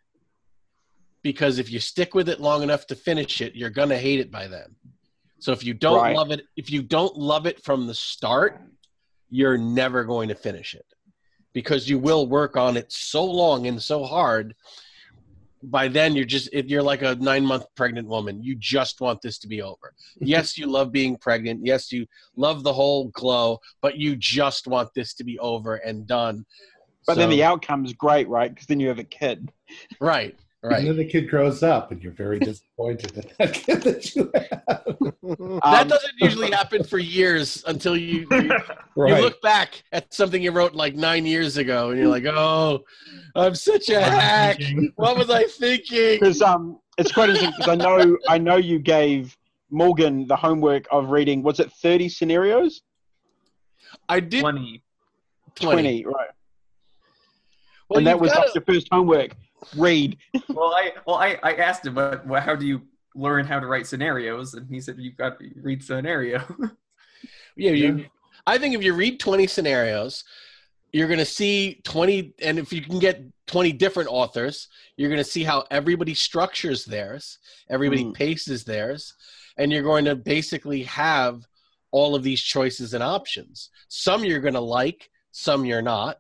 [1.24, 4.30] because if you stick with it long enough to finish it, you're gonna hate it
[4.30, 4.76] by then.
[5.40, 6.14] So if you don't Right.
[6.14, 8.60] love it, if you don't love it from the start,
[9.30, 10.86] you're never going to finish it
[11.54, 14.54] because you will work on it so long and so hard.
[15.62, 18.42] By then, you're just if you're like a nine month pregnant woman.
[18.42, 19.94] You just want this to be over.
[20.20, 21.64] yes, you love being pregnant.
[21.64, 22.06] Yes, you
[22.36, 26.44] love the whole glow, but you just want this to be over and done.
[27.06, 28.50] But then the outcome is great, right?
[28.52, 29.52] Because then you have a kid.
[30.00, 30.38] right,
[30.70, 34.30] And then the kid grows up and you're very disappointed in that kid that you
[34.34, 34.84] have.
[35.22, 38.50] that Um, doesn't usually happen for years until you, you
[38.96, 39.16] Right.
[39.18, 42.84] You look back at something you wrote like nine years ago, and you're like, "Oh,
[43.34, 44.60] I'm such a hack.
[44.96, 48.78] What was I thinking?" because um, it's quite interesting because I know I know you
[48.78, 49.36] gave
[49.70, 51.42] Morgan the homework of reading.
[51.42, 52.82] Was it thirty scenarios?
[54.08, 54.82] I did 20.
[55.56, 55.72] 20.
[55.74, 56.28] Twenty, right?
[57.88, 59.32] Well, and that was gotta- like your first homework.
[59.76, 60.18] Read.
[60.48, 62.82] Well, I well I, I asked him, but well, how do you
[63.14, 64.54] learn how to write scenarios?
[64.54, 66.42] And he said, you've got to read scenario.
[67.56, 68.06] yeah, you,
[68.46, 70.24] I think if you read 20 scenarios,
[70.92, 75.22] you're going to see 20, and if you can get 20 different authors, you're going
[75.22, 78.14] to see how everybody structures theirs, everybody Mm.
[78.14, 79.14] paces theirs,
[79.56, 81.46] and you're going to basically have
[81.90, 83.70] all of these choices and options.
[83.88, 86.18] Some you're going to like, some you're not,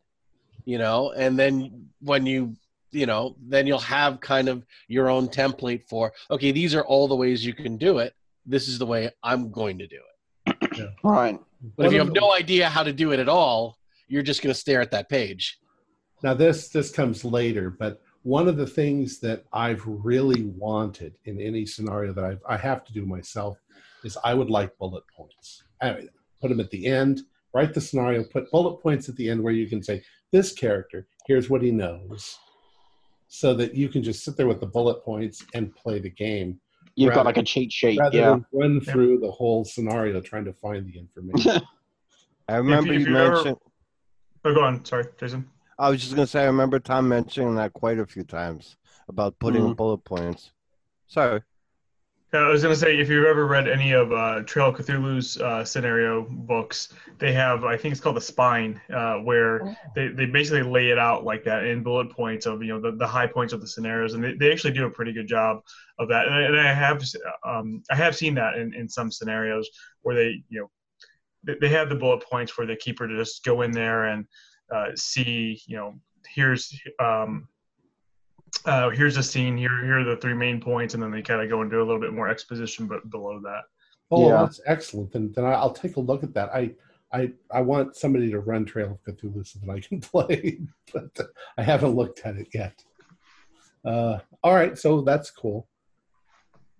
[0.64, 2.56] you know, and then when you
[2.94, 7.08] you know, then you'll have kind of your own template for, okay, these are all
[7.08, 8.14] the ways you can do it.
[8.46, 10.00] This is the way I'm going to do
[10.46, 10.90] it.
[11.02, 11.38] Right.
[11.76, 13.78] But if you have of no idea how to do it at all,
[14.08, 15.58] you're just going to stare at that page.
[16.22, 21.40] Now this this comes later, but one of the things that I've really wanted in
[21.40, 23.58] any scenario that I've, I have to do myself
[24.02, 25.64] is I would like bullet points.
[25.82, 26.08] I mean,
[26.40, 27.22] put them at the end.
[27.52, 28.24] Write the scenario.
[28.24, 30.02] Put bullet points at the end where you can say
[30.32, 31.06] this character.
[31.26, 32.38] Here's what he knows,
[33.28, 36.60] so that you can just sit there with the bullet points and play the game
[36.96, 37.98] You've got like a cheat sheet.
[37.98, 38.30] rather Yeah.
[38.30, 41.60] than run through the whole scenario trying to find the information.
[42.48, 43.56] I remember if you you've ever- mentioned.
[44.44, 44.84] Oh, go on.
[44.84, 45.48] Sorry, Jason.
[45.78, 48.76] I was just gonna say I remember Tom mentioning that quite a few times
[49.08, 49.76] about putting Mhm.
[49.76, 50.52] bullet points.
[51.08, 51.40] Sorry.
[52.34, 55.64] I was gonna say if you've ever read any of uh, Trail of Cthulhu's uh,
[55.64, 60.62] scenario books, they have I think it's called the Spine, uh, where they, they basically
[60.62, 63.52] lay it out like that in bullet points of you know the, the high points
[63.52, 65.60] of the scenarios, and they, they actually do a pretty good job
[65.98, 66.26] of that.
[66.26, 67.04] And I, and I have
[67.46, 69.68] um, I have seen that in, in some scenarios
[70.02, 70.70] where they you know
[71.44, 74.26] they, they have the bullet points for the keeper to just go in there and
[74.74, 75.94] uh, see you know
[76.34, 77.48] here's um,
[78.64, 79.56] uh, here's a scene.
[79.56, 81.84] Here, here are the three main points, and then they kind of go into a
[81.84, 83.62] little bit more exposition, but below that.
[84.10, 84.42] Oh, Yeah.
[84.42, 85.12] that's excellent.
[85.12, 86.50] Then, then I- I'll take a look at that.
[86.54, 86.72] I,
[87.12, 90.60] I, I want somebody to run Trail of Cthulhu so that I can play,
[90.92, 91.10] but
[91.56, 92.82] I haven't looked at it yet.
[93.84, 95.68] Uh, all right, so that's cool.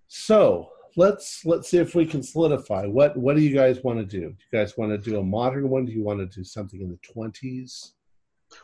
[0.08, 2.86] So let's let's see if we can solidify.
[2.86, 4.20] What what do you guys want to do?
[4.30, 5.84] Do you guys want to do a modern one?
[5.84, 7.92] Do you want to do something in the twenties?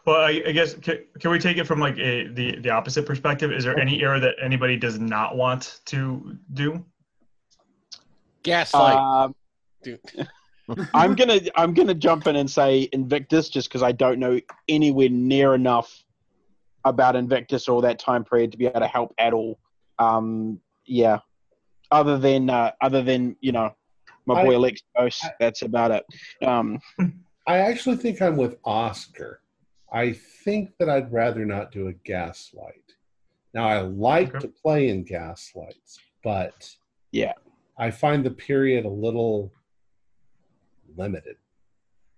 [0.06, 3.06] Well, I, I guess can, can we take it from like a the the opposite
[3.06, 3.52] perspective?
[3.52, 6.84] Is there any era that anybody does not want to do?
[8.42, 8.96] Gaslight.
[8.96, 9.34] Um,
[9.82, 10.00] Dude.
[10.94, 15.08] I'm gonna I'm gonna jump in and say Invictus just because I don't know anywhere
[15.08, 16.04] near enough
[16.84, 19.58] about Invictus or that time period to be able to help at all.
[19.98, 21.18] Um, yeah,
[21.90, 23.74] other than uh, other than you know
[24.26, 26.04] my I- boy Alexos, I- that's about it.
[26.46, 26.78] Um,
[27.46, 29.39] I actually think I'm with Oscar.
[29.92, 32.94] I think that I'd rather not do a gaslight.
[33.54, 34.38] Now I like Okay.
[34.40, 36.76] to play in gaslights, but
[37.12, 37.32] Yeah.
[37.76, 39.52] I find the period a little
[40.96, 41.36] limited.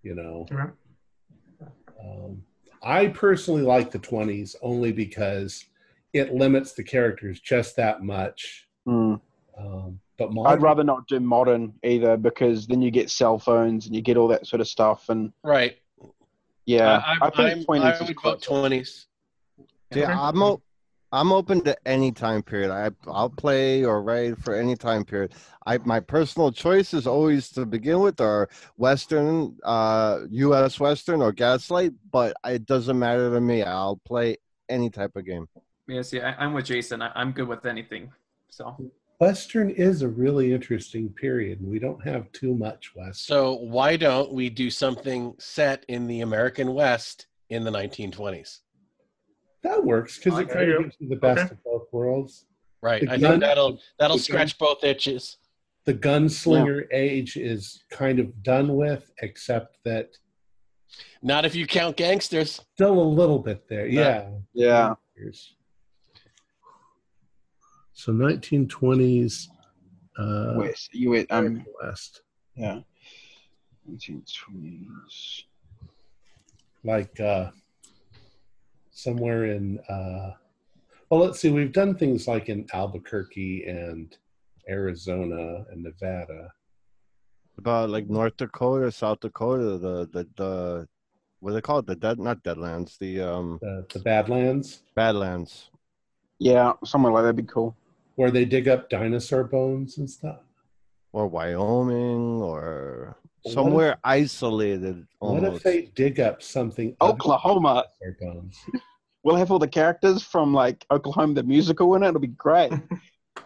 [0.02, 0.72] You know, Okay.
[2.04, 2.44] um,
[2.82, 5.64] I personally like the 20s only because
[6.12, 8.68] it limits the characters just that much.
[8.86, 9.20] mm.
[9.56, 13.86] Um, but modern, I'd rather not do modern either because then you get cell phones
[13.86, 15.76] and you get all that sort of stuff and right.
[16.66, 19.06] Yeah, I, I, I, think I'm- 20s I is would vote twenties.
[19.94, 20.62] Yeah, I'm o-
[21.12, 22.70] I'm open to any time period.
[22.70, 25.34] I I'll play or write for any time period.
[25.66, 30.80] I my personal choice is always to begin with are Western, uh, U.S.
[30.80, 33.62] Western or Gaslight, but it doesn't matter to me.
[33.62, 34.38] I'll play
[34.70, 35.46] any type of game.
[35.86, 37.02] Yeah, see, I, I'm with Jason.
[37.02, 38.10] I, I'm good with anything.
[38.48, 38.74] So
[39.26, 43.24] Western is a really interesting period, and we don't have too much West.
[43.24, 48.58] So why don't we do something set in the American West in the 1920s?
[49.62, 51.52] That works because it kind of gives you the best Okay.
[51.52, 52.46] of both worlds.
[52.80, 53.02] Right.
[53.02, 55.36] The I gun- think that'll that'll the gun- scratch both itches.
[55.84, 60.16] The gunslinger age is kind of done with, except that
[61.22, 62.60] Not if you count gangsters.
[62.74, 63.86] still a little bit there.
[63.86, 64.30] Yeah.
[64.52, 64.94] Yeah.
[65.16, 65.54] Years.
[68.02, 69.46] So 1920s
[70.18, 72.22] uh, West, you went, um, American West,
[72.56, 72.80] yeah,
[73.88, 75.44] 1920s.
[76.82, 77.52] like uh,
[78.90, 79.78] somewhere in.
[79.88, 80.32] Uh,
[81.10, 81.50] well, let's see.
[81.50, 84.16] We've done things like in Albuquerque and
[84.68, 86.52] Arizona and Nevada.
[87.56, 90.88] About like North Dakota, South Dakota, the the the
[91.38, 91.86] what do they call it?
[91.86, 95.70] The dead, not Deadlands, the um The, the Badlands, Badlands.
[96.40, 97.76] Yeah, somewhere like that'd be cool.
[98.16, 100.40] Where they dig up dinosaur bones and stuff.
[101.12, 106.96] or Wyoming or What if- somewhere isolated What if they dig up something?
[107.00, 107.84] Oklahoma.
[108.00, 108.56] dinosaur bones?
[109.24, 112.08] We'll have all the characters from like Oklahoma the musical in it.
[112.08, 112.72] It'll be great.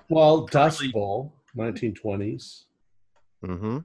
[0.09, 2.65] Well, Dust Bowl, 1920s.
[3.45, 3.79] hmm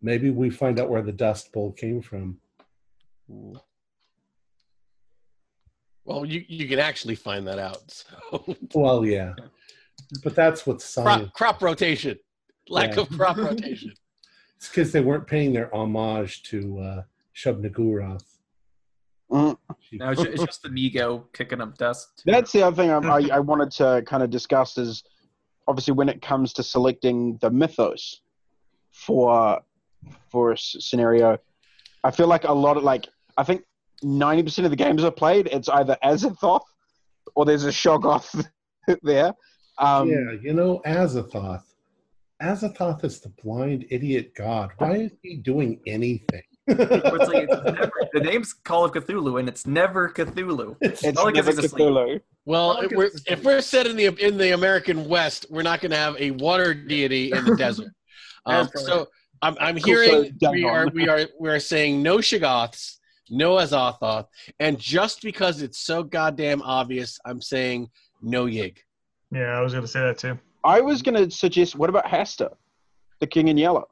[0.00, 2.38] Maybe we find out where the Dust Bowl came from.
[6.04, 7.90] Well, you, you can actually find that out.
[7.90, 9.34] So Well, yeah,
[10.22, 11.30] but that's what science.
[11.34, 12.18] crop, crop rotation.
[12.68, 13.02] Lack Yeah.
[13.02, 13.92] of crop rotation.
[14.58, 17.02] It's because they weren't paying their homage to uh,
[17.36, 18.24] Shub-Niggurath.
[19.30, 19.54] Mm.
[19.92, 22.22] No, it's just the Nego kicking up dust.
[22.24, 25.04] That's the other thing I, I, I wanted to kind of discuss is
[25.68, 28.22] obviously when it comes to selecting the mythos
[28.92, 29.60] for
[30.30, 31.36] for a s- scenario,
[32.02, 33.62] I feel like a lot of like I think
[34.02, 36.62] ninety percent of the games I've played, it's either Azathoth
[37.34, 38.46] or there's a Shoggoth
[39.02, 39.34] there.
[39.78, 41.62] Um, yeah, you know, Azathoth.
[42.42, 44.70] Azathoth is the blind idiot god.
[44.78, 46.42] Why is he doing anything?
[46.66, 50.76] It's like, it's never, the name's Call of Cthulhu, and it's never Cthulhu.
[50.82, 51.82] It's- It's never guess is asleep.
[51.88, 52.20] Cthulhu.
[52.44, 55.62] Well, Well, if we're, it's- if we're set in the in the American West, we're
[55.62, 57.88] not going to have a water deity in the desert.
[58.48, 59.08] Um, so
[59.42, 64.26] I'm, I'm hearing we are we are we are saying no Shoggoths, no Azathoth,
[64.60, 67.90] and just because it's so goddamn obvious, I'm saying
[68.22, 68.76] no Yig.
[69.30, 70.38] Yeah, I was gonna say that too.
[70.64, 72.52] I was going to suggest, what about Hastur,
[73.20, 73.88] the King in Yellow?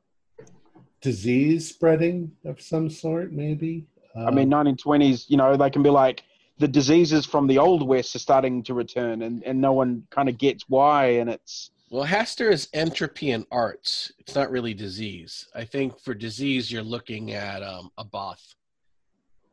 [1.00, 3.86] disease spreading of some sort, maybe.
[4.16, 6.22] I mean, Um, 1920s, you know, they can be like
[6.58, 10.30] the diseases from the old West are starting to return, and, and no one kind
[10.30, 11.06] of gets why.
[11.20, 14.12] And it's Well, Hastur is entropy and arts.
[14.18, 15.46] It's not really disease.
[15.54, 18.54] I think for disease, you're looking at um, a Both.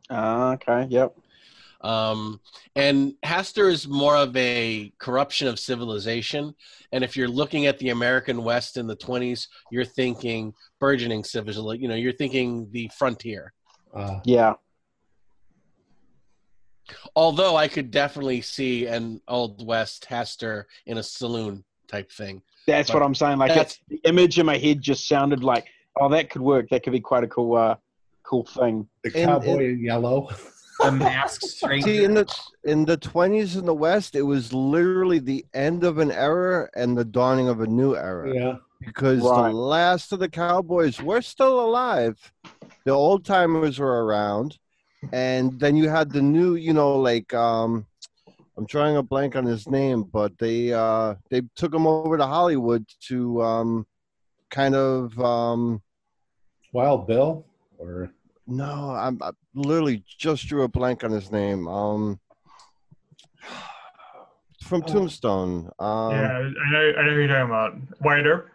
[0.10, 1.15] uh, okay, yep.
[1.84, 2.39] Um,
[2.76, 6.54] and Hastur is more of a corruption of civilization.
[6.91, 11.82] And if you're looking at the American West in the 20s, you're thinking burgeoning civilization.
[11.82, 13.54] You know, you're thinking the frontier.
[13.96, 14.54] uh, Yeah,
[17.15, 22.41] Although I could definitely see an old west Hastur in a saloon type thing.
[22.67, 23.38] That's But what I'm saying.
[23.38, 25.67] Like that's- it's, the image in my head just sounded like,
[26.00, 26.67] oh, that could work.
[26.70, 27.76] That could be quite a cool, uh,
[28.24, 28.88] cool thing.
[29.04, 30.30] The And- cowboy in yellow.
[30.84, 31.88] A masked stranger.
[31.88, 32.26] See, in the
[32.63, 36.98] in the twenties in the West, it was literally the end of an era and
[36.98, 38.34] the dawning of a new era.
[38.34, 38.56] yeah.
[38.80, 39.52] Because Right.
[39.52, 42.32] the last of the cowboys were still alive,
[42.84, 44.58] the old timers were around,
[45.13, 47.86] and then you had the new, you know, like um,
[48.58, 52.26] I'm drawing a blank on his name, but they uh they took him over to
[52.26, 53.86] Hollywood to um,
[54.50, 55.82] kind of um,
[56.74, 57.46] Wild Bill
[57.78, 58.10] or
[58.52, 61.68] no, I'm I literally just drew a blank on his name.
[61.68, 62.20] Um,
[64.64, 64.88] from Oh.
[64.94, 65.70] Tombstone.
[65.80, 67.74] Um, yeah, I know, I know who you're talking about.
[68.02, 68.50] Wyatt Earp.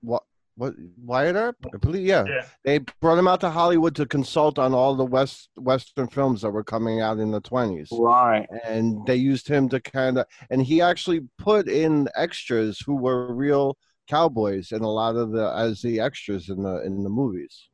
[0.00, 0.22] what
[0.56, 1.56] what Wyatt Earp?
[1.72, 2.24] I believe, yeah.
[2.28, 2.44] Yeah.
[2.64, 6.50] They brought him out to Hollywood to consult on all the west western films that
[6.50, 8.46] were coming out in the twenties, Right.
[8.66, 13.32] and they used him to kind of, and he actually put in extras who were
[13.34, 13.76] real
[14.08, 17.68] cowboys in a lot of the as the extras in the in the movies.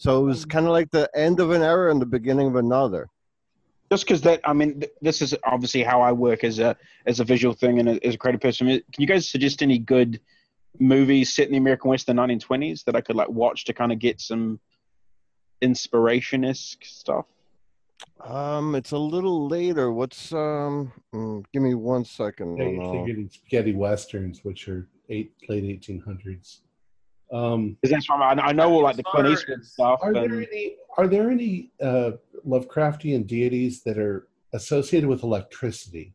[0.00, 2.56] So it was kind of like the end of an era and the beginning of
[2.56, 3.10] another.
[3.92, 7.20] Just because that, I mean, th- this is obviously how I work as a as
[7.20, 8.66] a visual thing and a, as a creative person.
[8.68, 10.18] Can you guys suggest any good
[10.78, 13.74] movies set in the American West in the 1920s that I could like watch to
[13.74, 14.58] kind of get some
[15.60, 17.26] inspiration esque stuff?
[18.24, 19.92] Um, it's a little later.
[19.92, 20.92] What's um?
[21.14, 22.56] mm, give me one second.
[22.56, 26.62] They- and they're I'll- getting spaghetti westerns, which are eight late eighteen hundreds.
[27.32, 30.00] Um, Because that's what I, I know all like the As Clint Eastwood stuff.
[30.02, 32.12] are there any are there any uh,
[32.46, 36.14] Lovecraftian deities that are associated with electricity?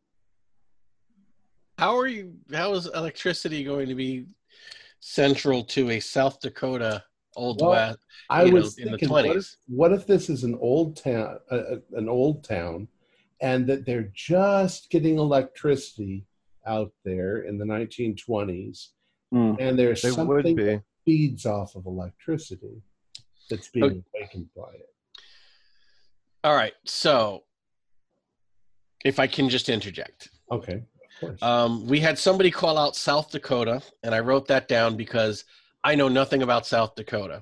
[1.77, 2.33] How are you?
[2.53, 4.25] How is electricity going to be
[4.99, 7.03] central to a South Dakota
[7.35, 7.99] old Well, west?
[8.29, 10.97] I You know, was in the thinking, what if, what if this is an old
[10.97, 12.87] town, uh, uh, an old town,
[13.41, 16.25] and that they're just getting electricity
[16.67, 18.89] out there in the 1920s,
[19.31, 19.53] Hmm.
[19.59, 20.63] and there's They would something be.
[20.63, 22.81] that feeds off of electricity
[23.49, 24.03] that's being Okay.
[24.15, 24.89] awakened by it.
[26.43, 26.73] All right.
[26.85, 27.43] So,
[29.03, 30.83] if I can just interject, Okay,
[31.41, 35.45] um, we had somebody call out South Dakota, and I wrote that down because
[35.83, 37.41] I know nothing about South Dakota.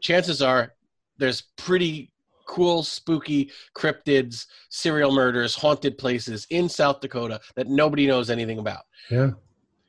[0.00, 0.74] Chances are
[1.18, 2.12] there's pretty
[2.46, 8.84] cool, spooky cryptids, serial murders, haunted places in South Dakota that nobody knows anything about.
[9.10, 9.30] yeah.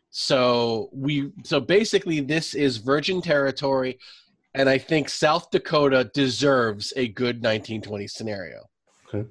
[0.10, 4.00] So we so basically this is virgin territory
[4.58, 8.64] and I think South Dakota deserves a good 1920 scenario.
[9.08, 9.30] Okay.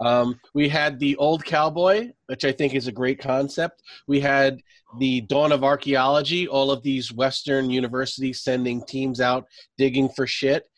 [0.00, 3.82] Um, we had the old cowboy, which I think is a great concept.
[4.08, 4.60] We had
[4.98, 9.46] the dawn of archaeology, all of these Western universities sending teams out
[9.78, 10.68] digging for shit.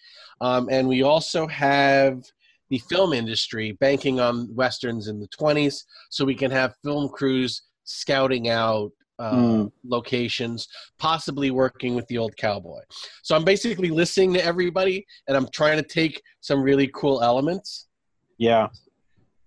[0.41, 2.23] Um, and we also have
[2.71, 7.63] the film industry banking on Westerns in the 20s so we can have film crews
[7.88, 9.72] scouting out uh, Mm.
[9.85, 12.79] locations, possibly working with the old cowboy.
[13.24, 17.88] So I'm basically listening to everybody and I'm trying to take some really cool elements.
[18.37, 18.68] Yeah.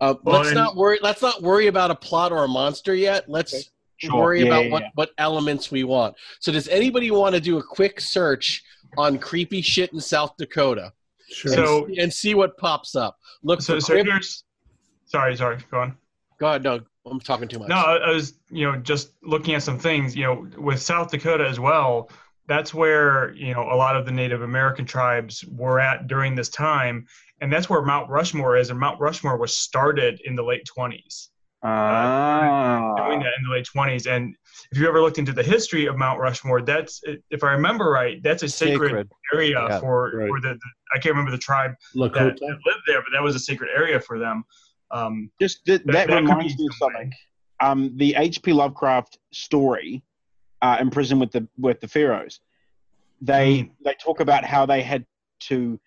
[0.02, 1.00] Uh, Well, let's and- not worry.
[1.02, 3.30] Let's not worry about a plot or a monster yet.
[3.30, 3.64] Let's Okay.
[3.98, 4.16] Sure.
[4.20, 4.90] worry Yeah, about yeah, what yeah.
[4.96, 6.16] what elements we want.
[6.42, 8.62] So, does anybody want to do a quick search
[8.98, 10.92] on creepy shit in South Dakota
[11.30, 11.54] Sure.
[11.54, 13.18] So- and, and see what pops up?
[13.42, 14.44] Look So, for so crypt- here's.
[15.06, 15.60] Sorry, sorry.
[15.72, 15.98] Go on.
[16.42, 16.64] Go ahead.
[16.64, 17.68] No, I'm talking too much.
[17.70, 21.10] No, I, I was, you know, just looking at some things, you know, with South
[21.12, 22.10] Dakota as well.
[22.48, 26.50] That's where, you know, a lot of the Native American tribes were at during this
[26.50, 27.06] time.
[27.40, 28.70] And that's where Mount Rushmore is.
[28.70, 31.30] And Mount Rushmore was started in the late 20s,
[31.64, 32.94] Ah.
[32.98, 34.06] doing that in the late 20s.
[34.06, 34.36] And
[34.72, 38.22] if you ever looked into the history of Mount Rushmore, that's, if I remember right,
[38.22, 39.12] that's a sacred, Sacred.
[39.34, 40.28] area Yeah, for, right.
[40.28, 42.14] for the, the, I can't remember the tribe that, Lakota.
[42.40, 44.44] that lived there, but that was a sacred area for them.
[44.92, 47.14] Um, Just that, That- that, that reminds me of something.
[47.60, 48.54] Um, the H.P.
[48.54, 50.02] Lovecraft story,
[50.64, 52.40] uh, Imprisoned with the with the pharaohs,
[53.22, 55.06] they they talk about how they had
[55.42, 55.80] to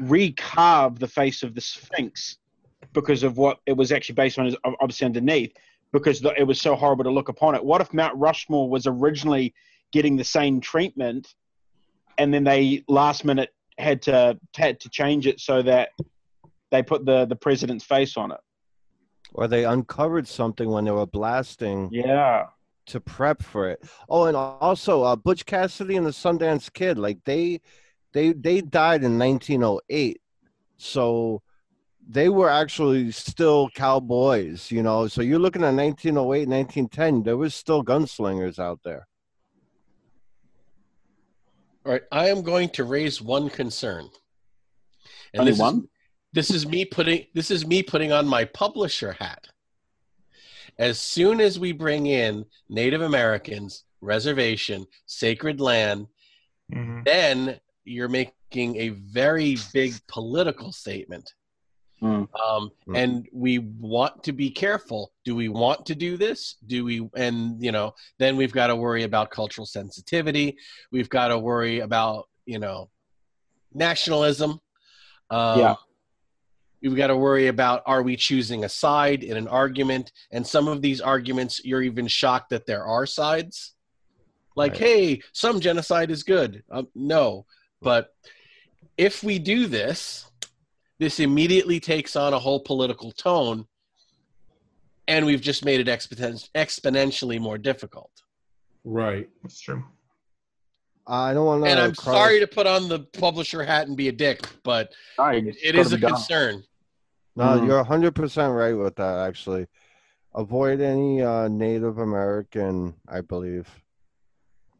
[0.00, 2.38] recarve the face of the Sphinx
[2.92, 5.52] because of what it was actually based on, is obviously underneath,
[5.92, 7.64] because the, it was so horrible to look upon it.
[7.64, 9.54] What if Mount Rushmore was originally
[9.92, 11.34] getting the same treatment,
[12.18, 15.90] and then they last minute had to had to change it so that
[16.72, 18.40] they put the the president's face on it?
[19.34, 22.46] Or they uncovered something when they were blasting Yeah.
[22.86, 23.80] to prep for it.
[24.08, 27.60] Oh, and also uh, Butch Cassidy and the Sundance Kid, like they,
[28.12, 30.20] they, they died in 1908,
[30.76, 31.40] so
[32.06, 35.06] they were actually still cowboys, you know.
[35.08, 37.22] So you're looking at 1908, 1910.
[37.22, 39.06] There was still gunslingers out there.
[41.86, 42.02] All right.
[42.12, 44.08] I am going to raise one concern.
[45.32, 45.78] And Only this one?
[45.78, 45.84] Is,
[46.32, 49.46] this is me putting this is me putting on my publisher hat.
[50.78, 56.06] As soon as we bring in Native Americans, reservation, sacred land,
[56.72, 57.04] Mhm.
[57.04, 61.34] then you're making a very big political statement.
[62.00, 62.28] Mm.
[62.40, 62.96] Um, Mm.
[62.98, 65.12] and we want to be careful.
[65.24, 66.56] Do we want to do this?
[66.66, 67.08] Do we?
[67.14, 70.56] And you know, then we've got to worry about cultural sensitivity.
[70.90, 72.90] We've got to worry about you know
[73.72, 74.60] nationalism.
[75.30, 75.74] Um, Yeah.
[76.82, 80.10] We've got to worry about are we choosing a side in an argument?
[80.32, 83.74] And some of these arguments, you're even shocked that there are sides.
[84.56, 84.80] Like, Right.
[84.80, 86.64] hey, some genocide is good.
[86.70, 87.46] Um, no,
[87.80, 88.14] but
[88.98, 90.26] if we do this,
[90.98, 93.66] this immediately takes on a whole political tone,
[95.08, 98.10] and we've just made it exponen- exponentially more difficult.
[98.84, 99.28] Right.
[99.42, 99.84] That's true.
[101.06, 101.70] I don't want to.
[101.70, 105.26] and I'm sorry to put on the publisher hat and be a dick, but No,
[105.28, 106.10] it it's it gotta is a be done.
[106.14, 106.64] concern.
[107.34, 107.66] No, Mhm.
[107.66, 109.66] you're 100% right with that, actually.
[110.34, 113.68] Avoid any uh, Native American, I believe.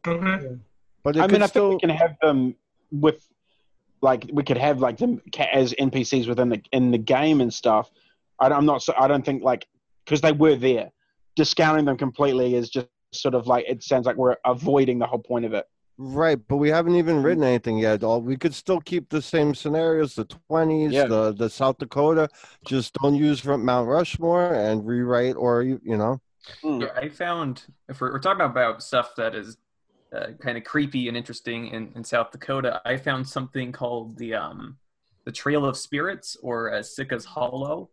[0.07, 0.57] Okay.
[1.03, 1.69] But I mean, I still.
[1.69, 2.55] think we can have them
[2.91, 3.27] with,
[4.01, 7.53] like, we could have like them ca- as NPCs within the in the game and
[7.53, 7.91] stuff.
[8.39, 8.81] I, I'm not.
[8.81, 9.67] so- I don't think like
[10.05, 10.91] because they were there,
[11.35, 15.19] discounting them completely is just sort of like it sounds like we're avoiding the whole
[15.19, 15.65] point of it.
[15.97, 18.03] Right, but we haven't even written anything yet.
[18.03, 21.05] All we could still keep the same scenarios, the twenties, Yeah.
[21.05, 22.29] the the South Dakota.
[22.65, 26.19] Just don't use from Mount Rushmore and rewrite, or you you know.
[26.63, 29.55] Yeah, I found if we're, we're talking about stuff that is
[30.13, 34.33] uh, kind of creepy and interesting in, in South Dakota, I found something called the
[34.33, 34.77] um,
[35.25, 37.91] the Trail of Spirits or uh, Sica's Hollow.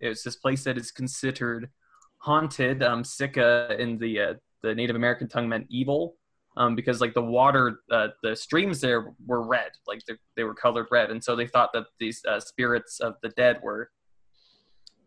[0.00, 1.70] It's this place that is considered
[2.18, 2.82] haunted.
[2.82, 6.16] Um, Sica in the uh, the Native American tongue meant evil.
[6.58, 10.54] Um, because like the water, uh, the streams there were red, like they, they were
[10.54, 13.90] colored red, and so they thought that these uh, spirits of the dead were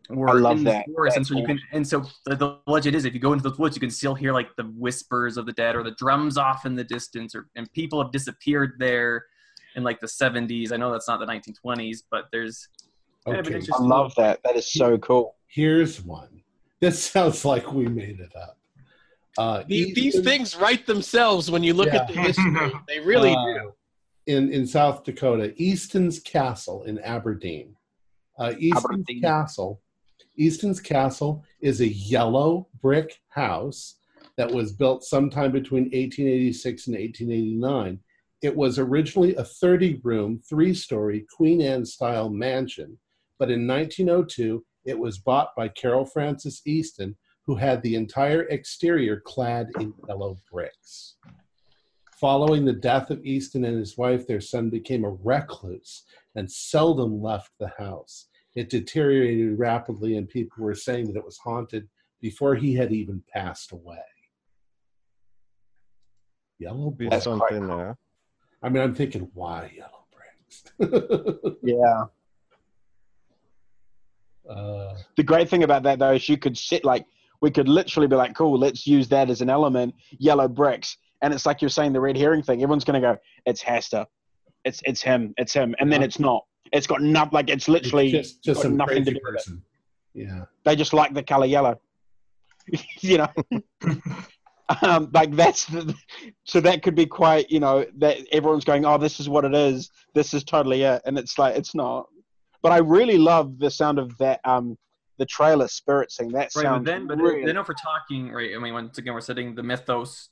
[0.08, 0.86] were love in the that.
[0.94, 3.48] forest, and so you can, and so the, the legend is, if you go into
[3.48, 6.36] the woods, you can still hear like the whispers of the dead or the drums
[6.36, 9.24] off in the distance, or and people have disappeared there
[9.76, 10.72] in like the 70s.
[10.72, 12.68] I know that's not the 1920s, but there's
[13.26, 13.60] kind of Okay.
[13.72, 14.40] I love that.
[14.44, 15.36] That is so cool.
[15.46, 16.42] Here's one.
[16.80, 18.56] This sounds like we made it up.
[19.38, 22.72] Uh, These, these things write themselves when you look at the history.
[22.88, 23.72] They really Uh, do.
[24.26, 27.76] in in South Dakota, Easton's Castle in Aberdeen.
[28.38, 29.20] Uh, Easton's Aberdeen.
[29.22, 29.80] Castle.
[30.36, 33.96] Easton's Castle is a yellow brick house
[34.36, 37.98] that was built sometime between 1886 and 1889.
[38.42, 42.98] It was originally a 30 room, three story Queen Anne style mansion,
[43.38, 47.14] but in 1902 it was bought by Carol Francis Easton,
[47.46, 51.16] who had the entire exterior clad in yellow bricks.
[52.20, 57.20] Following the death of Easton and his wife, their son became a recluse and seldom
[57.22, 58.26] left the house.
[58.54, 61.88] It deteriorated rapidly, and people were saying that it was haunted
[62.20, 63.98] before he had even passed away.
[66.58, 67.10] Yellow bricks.
[67.10, 67.76] quite something cool.
[67.78, 67.96] there.
[68.62, 71.56] I mean, I'm thinking, why yellow bricks?
[71.62, 72.04] Yeah.
[74.48, 77.06] uh, The great thing about that though is you could sit like
[77.40, 80.96] we could literally be like, cool, let's use that as an element, yellow bricks.
[81.22, 82.62] And it's like you're saying the red herring thing.
[82.62, 83.16] Everyone's gonna go,
[83.46, 84.06] it's Hastur.
[84.64, 85.74] It's it's him, it's him.
[85.78, 86.06] And then Yeah.
[86.06, 86.44] it's not.
[86.72, 89.36] It's got nothing like it's literally just just got some nothing to do with it.
[89.36, 89.62] person.
[90.14, 90.44] Yeah.
[90.64, 91.80] they just like the color yellow.
[93.00, 93.28] you know.
[94.82, 95.94] um, like that's the,
[96.44, 99.54] so that could be quite you know that everyone's going oh this is what it
[99.54, 102.06] is this is totally it and it's like it's not
[102.62, 104.76] but i really love the sound of that um
[105.20, 108.52] the trailer spirit thing that Right, sounds but then, but then if we're talking, right,
[108.56, 110.30] I mean, once again, we're setting the mythos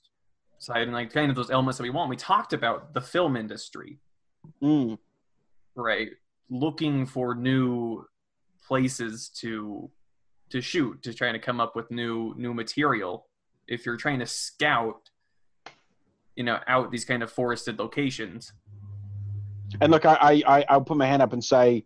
[0.59, 2.09] side and like kind of those elements that we want.
[2.09, 3.99] We talked about the film industry,
[4.63, 4.97] Mm,
[5.77, 6.09] right?
[6.49, 8.07] Looking for new
[8.67, 9.91] places to
[10.49, 13.27] to shoot, to trying to come up with new new material.
[13.69, 15.11] If you're trying to scout,
[16.35, 18.55] you know, out these kind of forested locations,
[19.83, 21.85] and look I I- i'll put my hand up and say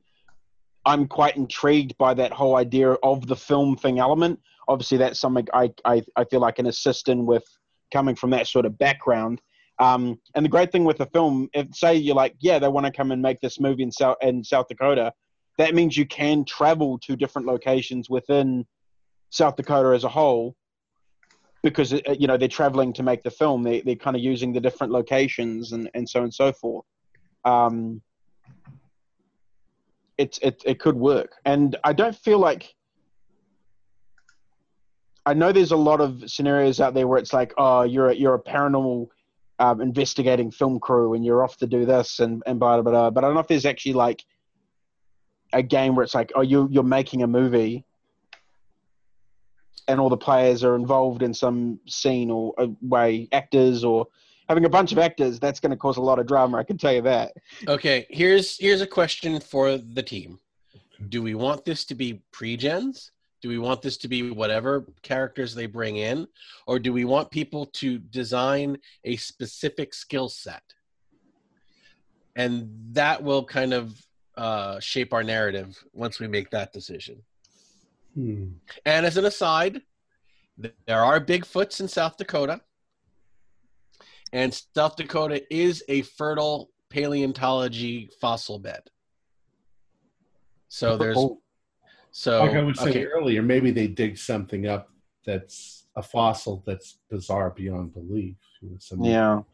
[0.87, 4.39] i'm quite intrigued by that whole idea of the film thing element.
[4.69, 7.45] Obviously that's something i i, I feel like can assist in with
[7.93, 9.41] coming from that sort of background.
[9.79, 12.87] Um, and the great thing with the film if say you're like yeah they want
[12.87, 15.13] to come and make this movie in south in south dakota
[15.59, 18.65] that means you can travel to different locations within
[19.31, 20.55] south dakota as a whole
[21.63, 23.63] because uh, you know they're traveling to make the film.
[23.63, 26.85] They, they're kind of using the different locations and, and so on and so forth.
[27.45, 28.03] Um,
[30.23, 31.31] it, it it could work.
[31.45, 32.75] And I don't feel like
[35.27, 38.15] I know there's a lot of scenarios out there where it's like, oh, you're a,
[38.15, 39.09] you're a paranormal
[39.59, 43.11] um, investigating film crew and you're off to do this and and blah blah blah.
[43.11, 44.25] But I don't know if there's actually like
[45.53, 47.85] a game where it's like, oh, you you're making a movie,
[49.89, 54.07] and all the players are involved in some scene or a way, actors or
[54.49, 55.39] having a bunch of actors.
[55.39, 56.59] That's going to cause a lot of drama.
[56.59, 57.33] I can tell you that.
[57.69, 60.39] Okay, here's here's a question for the team.
[61.09, 63.11] Do we want this to be pre-gens?
[63.41, 66.29] Do we want this to be whatever characters they bring in?
[66.67, 70.63] Or do we want people to design a specific skill set?
[72.37, 74.01] And that will kind of
[74.37, 77.21] uh, shape our narrative once we make that decision.
[78.15, 78.53] Hmm.
[78.87, 79.83] And as an aside,
[80.87, 82.61] there are Bigfoots in South Dakota.
[84.33, 88.83] And South Dakota is a fertile paleontology fossil bed.
[90.69, 91.41] So there's Oh,
[92.13, 94.91] so like I was saying okay, earlier, maybe they dig something up
[95.25, 98.37] that's a fossil that's bizarre beyond belief.
[98.79, 99.39] Some yeah.
[99.39, 99.45] of-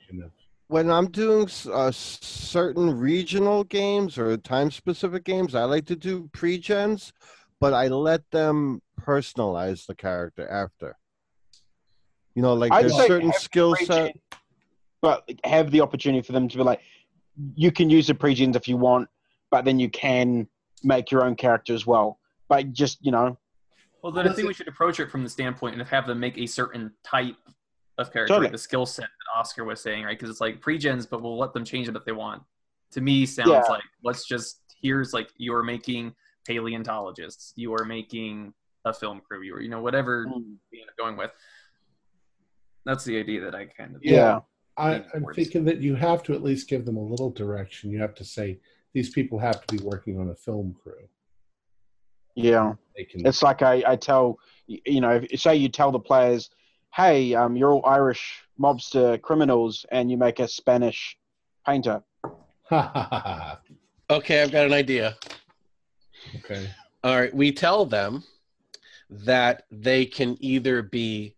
[0.68, 6.28] when I'm doing uh, certain regional games or time specific games, I like to do
[6.32, 7.12] pre-gens,
[7.58, 10.96] but I let them personalize the character after.
[12.34, 14.16] You know, like I'd there's certain skill pre-gen, set.
[15.02, 16.80] But have the opportunity for them to be like,
[17.54, 19.08] you can use the pre-gens if you want,
[19.50, 20.48] but then you can
[20.82, 22.18] make your own character as well.
[22.48, 23.38] But just you know,
[24.02, 26.38] Well, then I think we should approach it from the standpoint of have them make
[26.38, 27.36] a certain type
[27.98, 28.46] of character, Totally.
[28.46, 30.16] like the skill set that Oscar was saying, right?
[30.16, 32.42] Because it's like pre-gens, but we'll let them change it if they want.
[32.92, 33.62] To me, sounds Yeah.
[33.68, 36.14] like let's just here's like you're making
[36.46, 40.56] paleontologists, you are making a film crew, you are you know whatever mm.
[40.72, 41.30] we end up going with.
[42.86, 44.40] That's the idea that I kind of yeah,
[44.78, 47.90] I, leaning I'm thinking that you have to at least give them a little direction.
[47.90, 48.58] You have to say
[48.94, 51.08] these people have to be working on a film crew.
[52.34, 52.74] yeah.
[53.10, 53.26] Can.
[53.26, 56.50] It's like I, I tell you know, if, say you tell the players,
[56.94, 61.16] hey, um, you're all Irish mobster criminals, and you make a Spanish
[61.66, 62.02] painter.
[62.72, 65.16] okay, I've got an idea.
[66.36, 66.68] okay.
[67.04, 68.24] All right, we tell them
[69.10, 71.34] that they can either be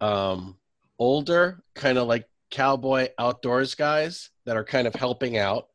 [0.00, 0.56] um,
[0.98, 5.68] older, kind of like cowboy outdoors guys that are kind of helping out.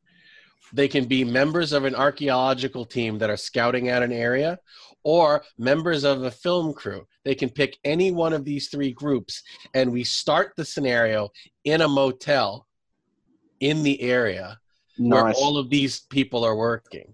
[0.74, 4.58] They can be members of an archaeological team that are scouting out an area,
[5.04, 7.06] or members of a film crew.
[7.24, 9.44] They can pick any one of these three groups,
[9.74, 11.30] and we start the scenario
[11.64, 12.66] in a motel
[13.60, 14.60] in the area
[14.98, 17.14] where all of these people are working.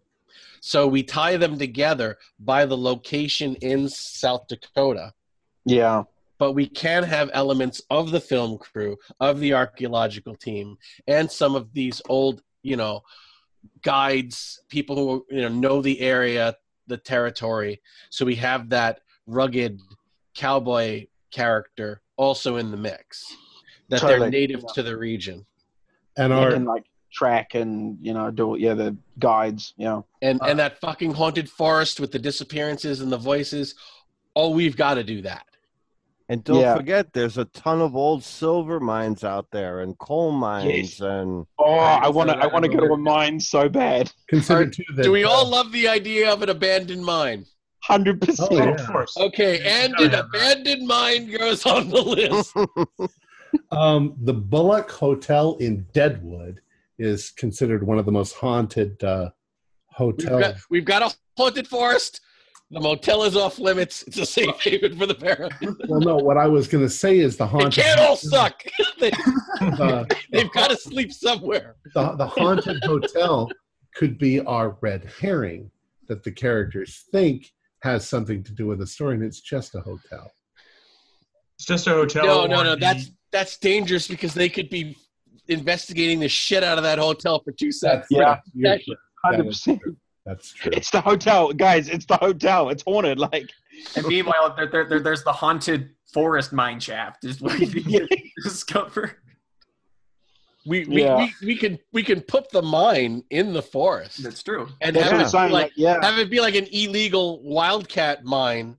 [0.62, 5.14] So we tie them together by the location in South Dakota,
[5.66, 6.04] yeah,
[6.40, 10.78] but we can have elements of the film crew, of the archaeological team,
[11.08, 13.02] and some of these old, you know,
[13.84, 16.56] guides, people who you know know the area,
[16.88, 17.82] the territory.
[18.10, 19.80] So we have that rugged
[20.34, 23.36] cowboy character also in the mix.
[23.90, 24.74] That they're native Yeah.
[24.76, 25.46] to the region.
[26.18, 29.74] And they our can like track and you know do yeah the guides.
[29.78, 33.74] you know and Uh, and that fucking haunted forest with the disappearances and the voices
[34.36, 35.44] oh we've got to do that
[36.32, 36.76] And don't Yeah.
[36.76, 41.74] forget, there's a ton of old silver mines out there and coal mines and Oh,
[41.74, 44.12] I want to I want to go to a mine so bad.
[44.28, 47.46] consider Are- too that do we all love the idea of an abandoned mine
[47.82, 48.52] Hundred Oh, percent.
[48.52, 48.70] yeah.
[48.76, 49.18] Of course.
[49.18, 52.54] okay and an abandoned mine goes on the list
[53.72, 56.62] um, the Bullock Hotel in Deadwood
[57.00, 60.42] is considered one of the most haunted uh, we've hotels.
[60.42, 62.22] got, we've got a haunted forest
[62.72, 65.54] the motel is off limits it's a safe haven for the parent
[65.88, 67.84] well, no, what I was going to say is the haunted.
[67.84, 67.98] they haunted.
[67.98, 68.64] can't all suck
[69.00, 69.12] they,
[69.62, 73.50] Uh, they've got to sleep somewhere the, the haunted hotel
[73.96, 75.72] could be our red herring
[76.08, 77.52] that the characters think
[77.82, 80.32] has something to do with the story, and it's just a hotel.
[81.58, 82.26] It's just a hotel.
[82.26, 84.96] no no no the- that's that's dangerous because they could be
[85.48, 88.40] investigating the shit out of that hotel for two seconds Yeah.
[88.54, 88.96] you're That- true.
[89.26, 89.82] Hundred percent.
[90.26, 90.34] True.
[90.34, 90.72] That's true.
[90.74, 91.90] It's the hotel, guys.
[91.90, 92.70] It's the hotel.
[92.70, 93.20] It's haunted.
[93.20, 93.50] Like
[93.96, 98.08] And meanwhile, there, there, there, there's the haunted forest mine shaft is waiting to
[98.44, 99.18] discover.
[100.66, 101.18] We we, Yeah.
[101.18, 104.68] we we can we can put the mine in the forest That's true.
[104.82, 107.42] and that's have it I'm be Like, like yeah, have it be like an illegal
[107.42, 108.76] wildcat mine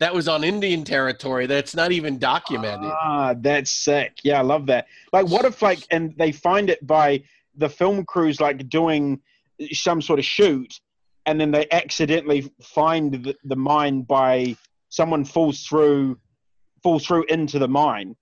[0.00, 2.90] that was on Indian territory that's not even documented.
[2.92, 4.18] Ah, that's sick.
[4.22, 4.86] Yeah, I love that.
[5.12, 7.22] Like, what if like, and they find it by
[7.56, 9.20] the film crews like doing
[9.72, 10.80] some sort of shoot,
[11.26, 14.56] and then they accidentally find the, the mine by
[14.88, 16.18] someone falls through,
[16.82, 18.14] falls through into the mine.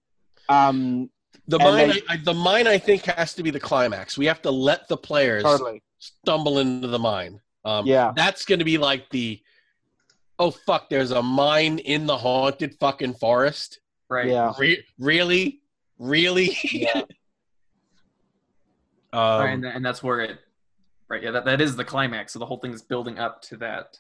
[0.49, 1.11] Um,
[1.49, 4.17] the mine they- I, I, the mine I think has to be the climax.
[4.17, 5.83] We have to let the players totally.
[5.99, 7.41] stumble into the mine.
[7.65, 8.13] Um, Yeah.
[8.17, 9.41] that's going to be like the
[10.39, 13.81] oh fuck, there's a mine in the haunted fucking forest.
[14.09, 14.29] Right.
[14.29, 14.53] Yeah.
[14.59, 15.61] Re- really,
[15.99, 16.57] really.
[16.73, 16.91] Yeah.
[19.13, 20.39] um, All right, and, and that's where it
[21.13, 21.23] Right.
[21.23, 21.31] Yeah.
[21.33, 22.33] That, that is the climax.
[22.33, 23.99] So the whole thing is building up to that.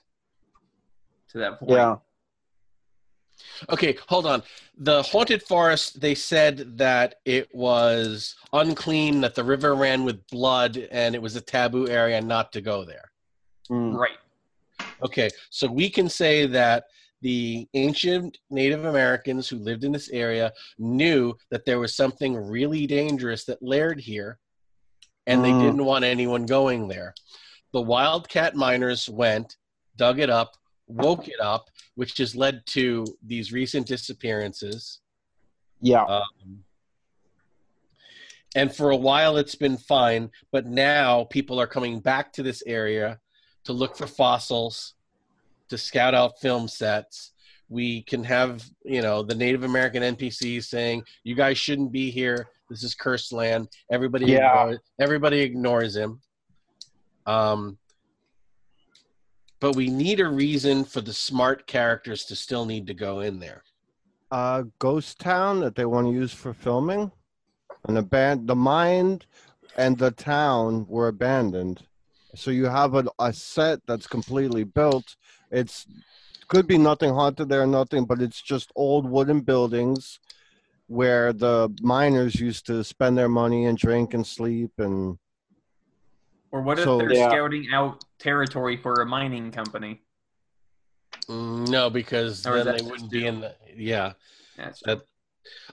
[1.33, 1.73] To that point.
[1.73, 1.97] Yeah.
[3.69, 4.43] Okay, hold on.
[4.79, 10.89] The haunted forest, they said that it was unclean, that the river ran with blood,
[10.91, 13.11] and it was a taboo area not to go there.
[13.71, 13.95] Mm.
[13.95, 14.17] Right.
[15.03, 16.85] Okay, so we can say that
[17.21, 22.87] the ancient Native Americans who lived in this area knew that there was something really
[22.87, 24.39] dangerous that laired here,
[25.27, 25.62] and they Mm.
[25.62, 27.14] didn't want anyone going there.
[27.73, 29.57] The wildcat miners went,
[29.97, 30.57] dug it up,
[30.87, 35.01] woke it up, which has led to these recent disappearances.
[35.81, 36.05] Yeah.
[36.05, 36.64] Um,
[38.55, 42.62] and for a while it's been fine, but now people are coming back to this
[42.66, 43.20] area
[43.64, 44.95] to look for fossils,
[45.68, 47.33] to scout out film sets.
[47.68, 52.49] We can have, you know, the Native American NPCs saying, "You guys shouldn't be here.
[52.73, 54.62] This is cursed land." Everybody, Yeah.
[54.62, 56.20] ignores, everybody ignores him.
[57.27, 57.79] Um,
[59.61, 63.39] but we need a reason for the smart characters to still need to go in
[63.39, 63.62] there.
[64.31, 67.12] uh, ghost town that they want to use for filming.
[67.87, 69.27] And aban- the mind
[69.77, 71.87] and the town were abandoned.
[72.35, 75.16] So you have a, a set that's completely built.
[75.51, 75.87] It's
[76.49, 80.18] could be nothing haunted there, nothing, but it's just old wooden buildings
[80.93, 85.18] where the miners used to spend their money and drink and sleep and
[86.51, 87.30] Or what if So- they're Yeah.
[87.30, 90.03] scouting out territory for a mining company?
[91.28, 94.12] Mm, No, because Or then they wouldn't be in the yeah.
[94.59, 95.07] That's That-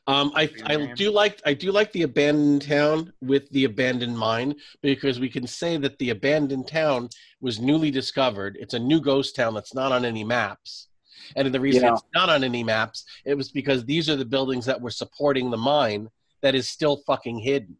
[0.07, 4.55] Um, I I do like I do like the abandoned town with the abandoned mine
[4.81, 7.09] because we can say that the abandoned town
[7.41, 8.57] was newly discovered.
[8.59, 10.87] It's a new ghost town that's not on any maps,
[11.35, 11.93] and the reason Yeah.
[11.93, 15.49] it's not on any maps it was because these are the buildings that were supporting
[15.49, 16.09] the mine
[16.41, 17.75] that is still fucking hidden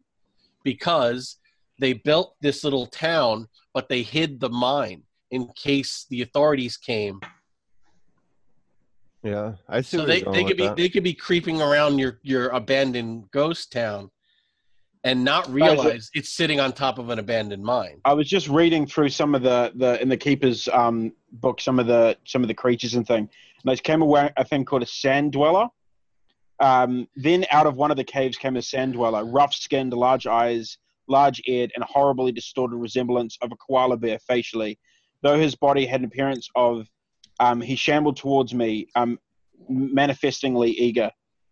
[0.64, 1.36] because
[1.78, 7.20] they built this little town but they hid the mine in case the authorities came
[9.22, 9.98] yeah, I see.
[9.98, 10.76] so they, they could be that.
[10.76, 14.10] they could be creeping around your your abandoned ghost town
[15.04, 18.86] and not realize it's sitting on top of an abandoned mine I was just reading
[18.86, 22.48] through some of the the in the keeper's um book some of the some of
[22.48, 23.28] the creatures and thing,
[23.62, 25.68] and I came away a thing called a sand dweller.
[26.58, 30.26] Um, then out of one of the caves came a sand dweller, rough skinned, large
[30.26, 30.76] eyes,
[31.08, 34.78] large eared, and a horribly distorted resemblance of a koala bear facially.
[35.22, 36.86] Though his body had an appearance of,
[37.40, 39.18] um, he shambled towards me, um,
[39.68, 41.10] manifestingly eager.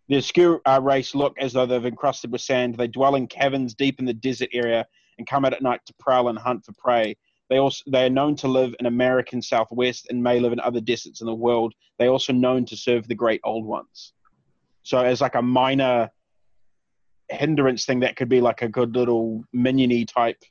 [0.09, 2.75] The obscure uh, race look as though they've encrusted with sand.
[2.75, 4.85] They dwell in caverns deep in the desert area
[5.17, 7.15] and come out at night to prowl and hunt for prey.
[7.49, 10.81] They also they are known to live in American Southwest and may live in other
[10.81, 11.73] deserts in the world.
[11.97, 14.13] They are also known to serve the great old ones.
[14.83, 16.09] So as like a minor
[17.29, 20.41] hindrance thing, that could be like a good little miniony type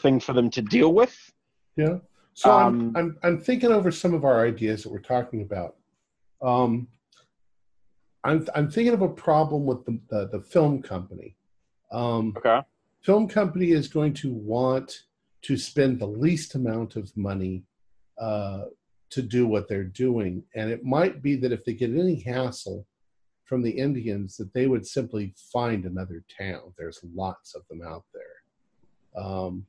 [0.00, 1.14] thing for them to deal with.
[1.76, 1.98] Yeah.
[2.34, 5.76] So Um, I'm, I'm I'm thinking over some of our ideas that we're talking about.
[6.42, 6.88] Um,
[8.24, 11.36] I'm I'm thinking of a problem with the the, the film company.
[11.92, 12.60] Um, Okay.
[13.02, 15.02] film company is going to want
[15.42, 17.64] to spend the least amount of money
[18.18, 18.64] uh,
[19.10, 22.86] to do what they're doing, and it might be that if they get any hassle
[23.44, 26.72] from the Indians, that they would simply find another town.
[26.78, 29.22] There's lots of them out there.
[29.22, 29.66] Um,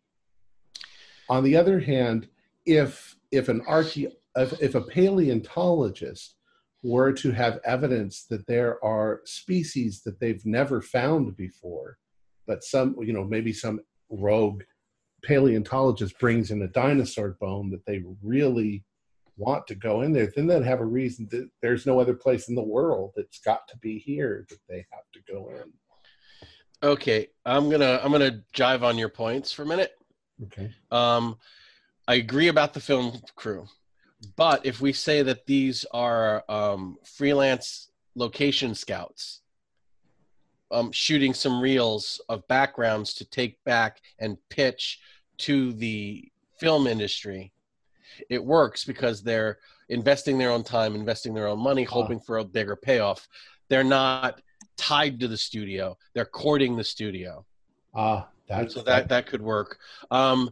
[1.30, 2.30] on the other hand,
[2.66, 6.36] if if an archae if, if a paleontologist
[6.84, 11.98] were to have evidence that there are species that they've never found before,
[12.48, 14.64] but some you know maybe some rogue
[15.24, 18.84] paleontologist brings in a dinosaur bone that they really
[19.38, 22.48] want to go in there, then they'd have a reason that there's no other place
[22.48, 25.74] in the world that's got to be here that they have to go in.
[26.84, 29.92] okay i'm gonna i'm gonna jive on your points for a minute
[30.44, 30.72] Okay.
[30.92, 31.38] um
[32.08, 33.66] i agree about the film crew
[34.36, 39.42] but if we say that these are um, freelance location scouts
[40.72, 45.00] um, shooting some reels of backgrounds to take back and pitch
[45.38, 47.52] to the film industry
[48.30, 49.58] it works because they're
[49.90, 53.28] investing their own time investing their own money hoping for a bigger payoff.
[53.70, 54.42] They're not
[54.78, 55.98] tied to the studio.
[56.14, 57.46] They're courting the studio.
[57.94, 59.80] Ah, that's so that that could work.
[60.12, 60.50] Um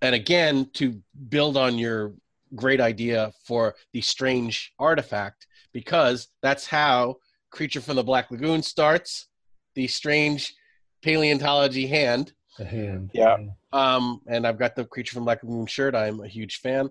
[0.00, 2.12] and again to build on your
[2.54, 7.16] great idea for the strange artifact because that's how
[7.50, 9.26] creature from the black lagoon starts
[9.74, 10.54] the strange
[11.02, 13.10] paleontology hand the hand.
[13.12, 13.38] Yeah.
[13.72, 15.94] um, and I've got the Creature from Black Lagoon shirt.
[15.94, 16.90] I'm a huge fan.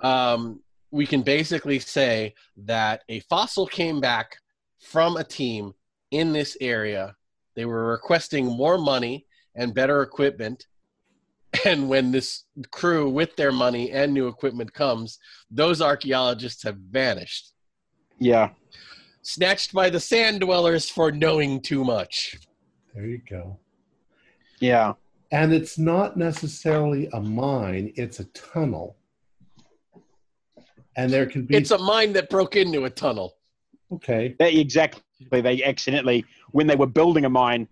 [0.00, 4.36] Um, we can basically say that a fossil came back
[4.78, 5.74] from a team
[6.10, 7.16] in this area.
[7.54, 10.66] They were requesting more money and better equipment,
[11.64, 15.18] And when this crew with their money and new equipment comes,
[15.50, 17.52] those archaeologists have vanished,
[18.18, 18.50] Yeah.
[19.22, 22.36] snatched by the sand dwellers for knowing too much.
[22.94, 23.58] There you go.
[24.60, 24.94] Yeah.
[25.32, 28.96] And it's not necessarily a mine, it's a tunnel.
[30.96, 33.36] And there can be It's a mine that broke into a tunnel.
[33.92, 34.34] okay.
[34.38, 35.02] They, exactly.
[35.30, 37.66] They accidentally, when they were building a mine,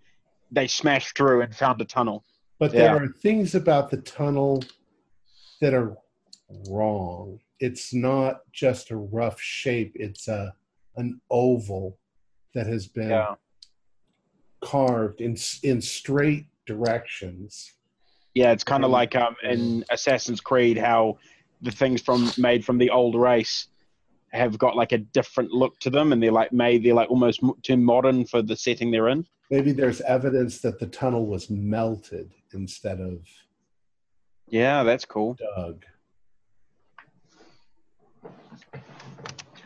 [0.51, 2.23] they smashed through and found a tunnel.
[2.59, 2.93] But Yeah.
[2.93, 4.63] there are things about the tunnel
[5.61, 5.97] that are
[6.69, 7.39] wrong.
[7.59, 10.55] It's not just a rough shape, it's a
[10.95, 11.97] an oval
[12.53, 13.35] that has been Yeah.
[14.61, 17.73] carved in in straight directions.
[18.35, 21.17] Yeah, it's kind of like um, in Assassin's Creed how
[21.61, 23.67] the things from made from the old race
[24.31, 27.41] have got like a different look to them, and they're like made they're like almost
[27.63, 29.25] too modern for the setting they're in.
[29.53, 33.19] Maybe there's evidence that the tunnel was melted instead of
[34.47, 35.37] Yeah, that's cool.
[35.55, 35.85] dug.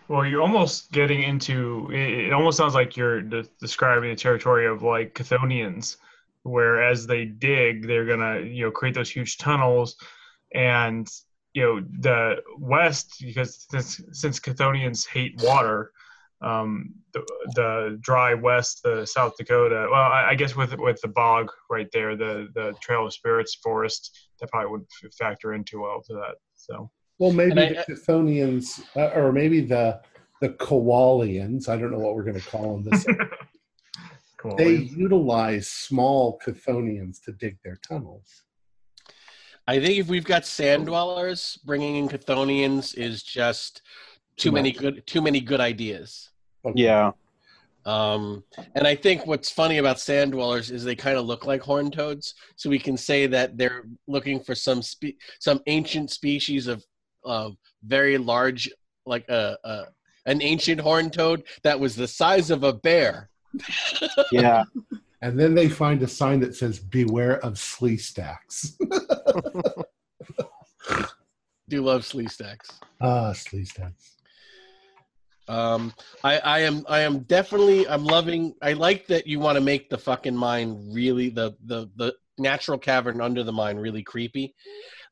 [0.10, 1.90] Well, you're almost getting into.
[1.94, 5.96] It, it almost sounds like you're de- describing the territory of like Chthonians,
[6.44, 9.96] where as they dig, they're gonna you know create those huge tunnels,
[10.54, 11.08] and
[11.54, 15.94] you know the West because since since Chthonians hate water,
[16.42, 17.26] um, the,
[17.56, 19.88] the dry West, the South Dakota.
[19.90, 23.56] Well, I, I guess with with the bog right there, the the Trail of Spirits
[23.64, 26.36] forest, that probably would f- factor into well to that.
[26.56, 26.90] So.
[27.20, 30.00] Well, maybe I- the Chthonians, uh, or maybe the
[30.42, 31.68] the Kowalians.
[31.68, 32.90] I don't know what we're going to call them.
[32.92, 33.06] This
[34.38, 34.56] Cool.
[34.56, 38.44] they utilize small Chthonians to dig their tunnels.
[39.68, 43.82] I think if we've got sand dwellers, bringing in Chthonians is just
[44.38, 46.30] too Too many good too many good ideas.
[46.66, 46.84] Okay.
[46.84, 47.12] Yeah,
[47.86, 48.44] Um,
[48.76, 51.94] and I think what's funny about sand dwellers is they kind of look like horned
[51.94, 56.84] toads, so we can say that they're looking for some spe- some ancient species of
[57.26, 57.50] uh,
[57.84, 58.70] very large,
[59.06, 59.86] like a, a
[60.26, 63.30] an ancient horned toad that was the size of a bear.
[64.32, 64.64] yeah.
[65.22, 68.74] And then they find a sign that says "Beware of Sleestaks."
[71.70, 72.70] Do love Sleestaks.
[73.02, 74.17] ah, Sleestaks.
[75.48, 75.94] Um,
[76.24, 79.90] I, I am I am definitely I'm loving I like that you want to make
[79.90, 84.54] the fucking mine really the the the natural cavern under the mine really creepy.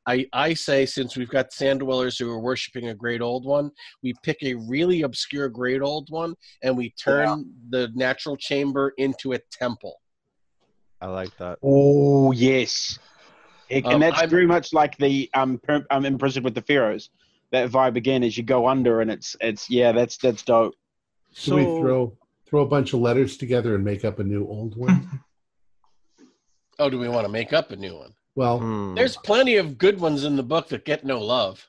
[0.06, 3.72] I I say since we've got sand dwellers who are worshiping a great old one,
[4.04, 9.34] we pick a really obscure great old one and we turn the natural chamber into
[9.34, 10.02] a temple.
[11.02, 11.60] I like that.
[11.64, 13.00] Oh yes,
[13.70, 16.62] Heck, Um, and that's I'm- very much like the um, per- um imprisoned with the
[16.62, 17.10] pharaohs.
[17.56, 20.76] That vibe again as you go under, and it's it's yeah, that's that's dope.
[21.34, 24.46] Should So we throw throw a bunch of letters together and make up a new
[24.46, 25.22] old one?
[26.78, 28.14] Oh, do we want to make up a new one?
[28.36, 31.66] well, hmm, There's plenty of good ones in the book that get no love.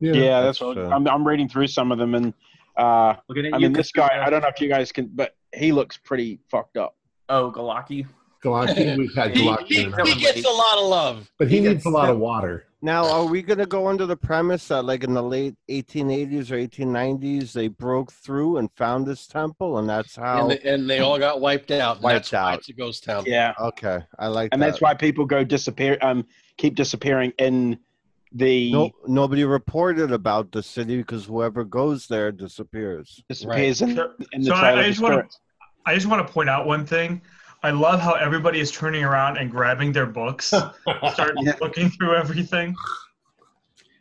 [0.00, 0.14] yeah.
[0.14, 0.78] Yeah, that's that's, what.
[0.78, 2.34] I'm I'm reading through some of them, and
[2.76, 4.20] uh, Looking at I you, mean this guy.
[4.20, 6.96] I don't know if you guys can, but he looks pretty fucked up.
[7.28, 8.08] Oh, Glaaki.
[8.40, 11.30] Galactic, we've had He, Galactic, he, in our he gets a lot of love.
[11.38, 12.64] but he, he needs a lot of water.
[12.80, 16.52] Now, are we going to go under the premise that, like in the late 1880s
[16.52, 20.42] or 1890s, they broke through and found this temple, and that's how?
[20.48, 22.00] And, they, and they all got wiped out.
[22.00, 22.58] Wiped that's out.
[22.60, 23.24] it's a ghost town.
[23.26, 24.66] Yeah, okay, I like and that.
[24.66, 25.98] that's why people go disappear.
[26.02, 26.24] Um,
[26.56, 27.80] keep disappearing in
[28.32, 33.20] the no, nobody reported about the city because whoever goes there disappears.
[33.28, 35.36] disappears in, So- in the so I, I just want to.
[35.84, 37.22] I just want to point out one thing.
[37.62, 40.46] I love how everybody is turning around and grabbing their books,
[41.12, 41.54] start Yeah.
[41.60, 42.76] looking through everything.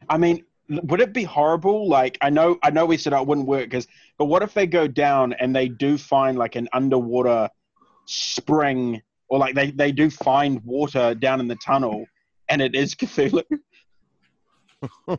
[0.09, 1.87] I mean, would it be horrible?
[1.87, 3.87] Like, I know, I know, we said oh, it wouldn't work because,
[4.17, 7.49] but what if they go down and they do find like an underwater
[8.05, 12.05] spring, or like they they do find water down in the tunnel,
[12.49, 13.43] and it is Cthulhu?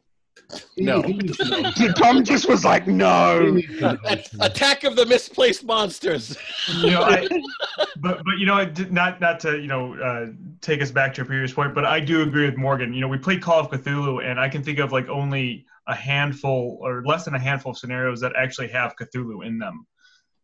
[0.77, 1.03] No.
[1.03, 1.93] He, he needs to know.
[1.97, 3.51] Tom just was like, no.
[3.51, 4.23] needs to know.
[4.41, 6.37] Attack of the misplaced monsters.
[6.79, 7.29] You know, I,
[8.01, 10.27] but but you know, not not to you know uh,
[10.61, 12.95] take us back to your previous point, but I do agree with Morgan.
[12.95, 15.95] You know, we played Call of Cthulhu, and I can think of like only a
[15.95, 19.87] handful or less than a handful of scenarios that actually have Cthulhu in them.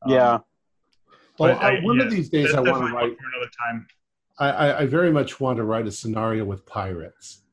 [0.02, 0.38] Um, Yeah,
[1.38, 3.16] Well, but I, one of these days, I want to write.
[3.16, 3.86] for another time.
[4.38, 7.43] I, I, I very much want to write a scenario with pirates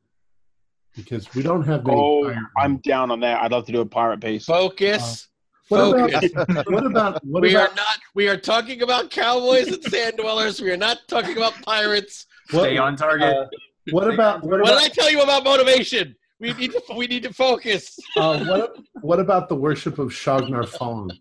[0.95, 1.99] because we don't have many.
[1.99, 3.41] oh, pirate I'm down on that.
[3.41, 4.45] I'd love to do a pirate piece.
[4.45, 5.27] Focus.
[5.69, 6.31] What Focus.
[6.33, 7.99] about what about what we about are not.
[8.13, 10.61] We are talking about cowboys and sand dwellers.
[10.61, 12.25] We are not talking about pirates.
[12.51, 13.35] what, Stay on target.
[13.35, 13.45] uh,
[13.91, 16.15] what about what What did I tell you about motivation?
[16.39, 16.81] We need to.
[16.95, 17.97] We need to focus.
[18.17, 21.09] uh, what what about the worship of Chaugnar Faugn?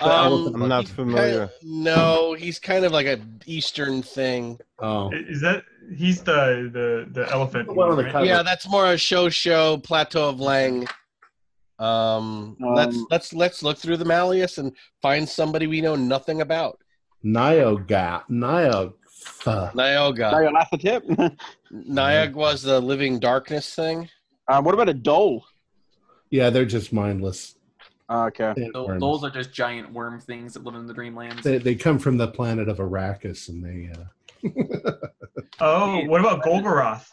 [0.00, 1.20] Um, I'm not familiar.
[1.20, 4.58] kind of- no, he's kind of like a Eastern thing.
[4.78, 5.64] Oh, Is that
[5.96, 7.74] he's the the the elephant.
[7.74, 8.24] One on the cover.
[8.24, 10.88] Yeah, that's more a Tcho-Tcho plateau of Leng.
[11.78, 16.40] Um, let's Um, let's let's look through the Malleus and find somebody we know nothing
[16.42, 16.78] about.
[17.22, 18.24] Nioga.
[18.28, 18.92] Nioga.
[19.74, 20.30] Nioga.
[20.32, 21.36] Nyarlathotep.
[21.72, 24.08] Niag was the living darkness thing.
[24.48, 25.42] uh, what about a dhole?
[26.30, 27.54] Yeah, they're just mindless.
[28.12, 28.52] Oh, okay.
[28.74, 29.00] Tho- Worms.
[29.00, 31.42] Those are just giant worm things that live in the dreamlands.
[31.42, 33.90] They, they come from the planet of Arrakis, and they.
[33.92, 34.90] Uh,
[35.62, 37.06] Oh, what about Golgoroth?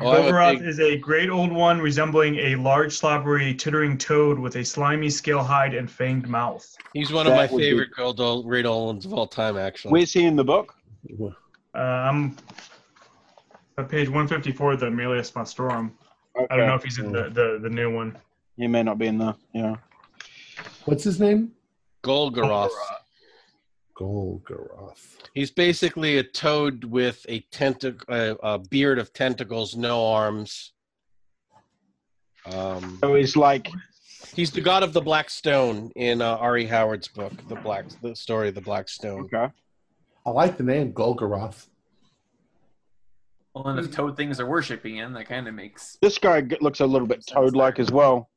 [0.00, 4.56] Oh, Golgoroth big- is a great old one resembling a large, slobbery, tittering toad with
[4.56, 6.64] a slimy scale hide and fanged mouth.
[6.94, 9.26] He's one of my That would be- favorite great old, great old ones of all
[9.26, 9.92] time, actually.
[9.92, 10.74] Where's he in the book?
[11.20, 12.36] Uh, I'm
[13.76, 15.90] at page 154 of the Malleus Monstrorum.
[16.36, 16.46] Okay.
[16.50, 18.16] I don't know if he's in the, the, the new one.
[18.56, 19.34] He may not be in the.
[19.52, 19.76] Yeah.
[20.84, 21.52] what's his name?
[22.02, 22.70] Golgoroth.
[23.96, 25.18] Golgoroth.
[25.34, 30.72] He's basically a toad with a tentac- uh, a beard of tentacles, no arms.
[32.52, 33.68] Um, So he's like.
[34.34, 36.66] he's the god of the Black Stone in uh, R.E.
[36.66, 39.28] Howard's book, the Black, the story of the Black Stone.
[39.32, 39.52] Okay.
[40.26, 41.66] I like the name Golgoroth.
[43.54, 45.96] Well, and if toad things are worshiping him, that kind of makes.
[46.02, 48.28] This guy looks a little bit toad-like as well.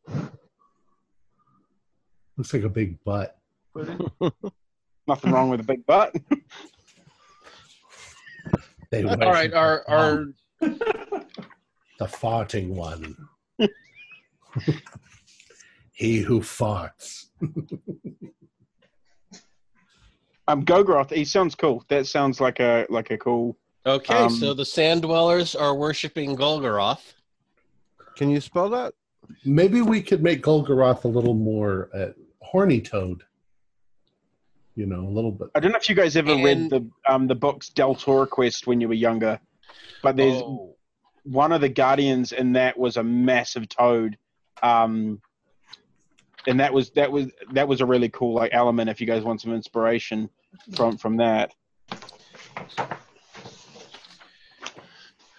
[2.37, 3.35] Looks like a big butt.
[5.07, 6.15] Nothing wrong with a big butt.
[8.89, 10.27] They All right, our our
[10.61, 11.25] the
[12.01, 13.17] farting one.
[15.91, 17.25] he who farts.
[20.47, 21.11] Um, Gogroth.
[21.11, 21.83] He sounds cool.
[21.89, 23.57] That sounds like a like a cool.
[23.87, 24.13] Okay.
[24.13, 27.13] Um, so the Sand Dwellers are worshiping Golgoroth.
[28.15, 28.93] Can you spell that?
[29.43, 32.07] Maybe we could make Golgoroth a little more uh,
[32.41, 33.23] horny toad.
[34.75, 35.49] You know, a little bit.
[35.55, 38.79] I don't know if you guys ever read the um the books Deltora Quest when
[38.79, 39.39] you were younger,
[40.03, 40.75] but there's Oh,
[41.23, 44.17] one of the guardians in that was a massive toad
[44.63, 45.21] um
[46.47, 49.23] and that was that was that was a really cool like element if you guys
[49.23, 50.29] want some inspiration
[50.73, 51.53] from from that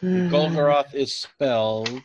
[0.02, 2.02] Golgoroth is spelled.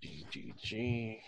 [0.00, 1.20] G G G.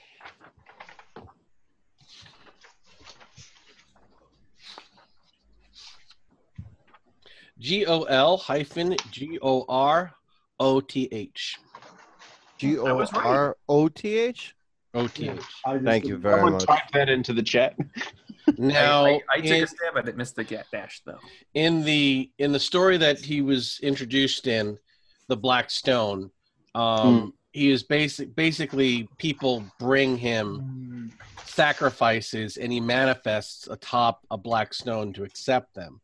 [7.60, 10.12] G O L hyphen G O R
[10.58, 11.58] O T H.
[12.58, 14.56] G O R O T H.
[14.94, 15.40] O T H.
[15.84, 16.66] Thank you very someone much.
[16.66, 17.76] type that into the chat
[18.58, 21.18] Now, I, I, I took in- a stab at it, missed the get dash though.
[21.54, 24.78] in the in the story that he was introduced in
[25.28, 26.30] the black stone
[26.74, 31.12] um he is basic basically people bring him
[31.54, 36.00] sacrifices and he manifests atop a black stone to accept them.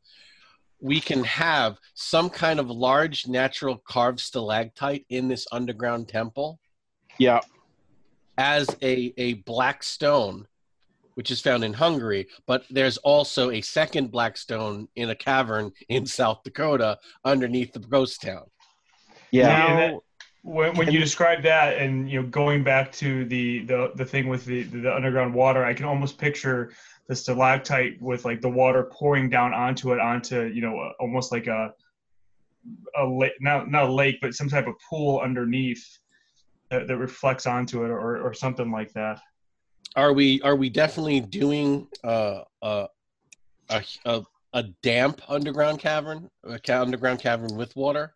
[0.80, 6.60] We can have some kind of large natural carved stalactite in this underground temple
[7.18, 7.40] yeah.
[8.38, 10.46] as a, a black stone,
[11.14, 15.72] which is found in Hungary, but there's also a second black stone in a cavern
[15.88, 18.44] in South Dakota underneath the ghost town.
[19.30, 20.00] yeah Yeah, and that-
[20.42, 24.26] when, when you describe that and you know going back to the the, the thing
[24.26, 26.72] with the, the underground water i can almost picture
[27.08, 31.46] the stalactite with like the water pouring down onto it onto you know almost like
[31.46, 31.74] a
[32.96, 35.98] a lake not, not a lake but some type of pool underneath
[36.70, 39.20] that, that reflects onto it or, or something like that
[39.96, 42.86] Are we are we definitely doing uh, uh,
[43.68, 44.22] a, a
[44.52, 48.14] a damp underground cavern, a ca- underground cavern with water?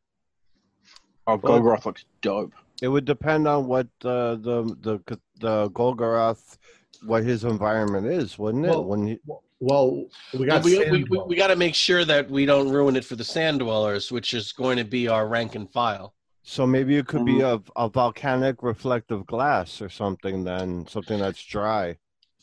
[1.27, 2.53] oh Golgoroth looks dope
[2.83, 6.59] It would depend on what uh, the the the Golgoroth,
[7.07, 8.71] what his environment is, wouldn't it?
[8.71, 9.19] Well, when he,
[9.59, 11.29] Well, we got we, sand we, we, dwellers.
[11.29, 14.33] we got to make sure that we don't ruin it for the sand dwellers, which
[14.35, 16.15] is going to be our rank and file.
[16.47, 20.45] So maybe it could be um, a, a volcanic reflective glass or something.
[20.45, 21.97] Then something that's dry.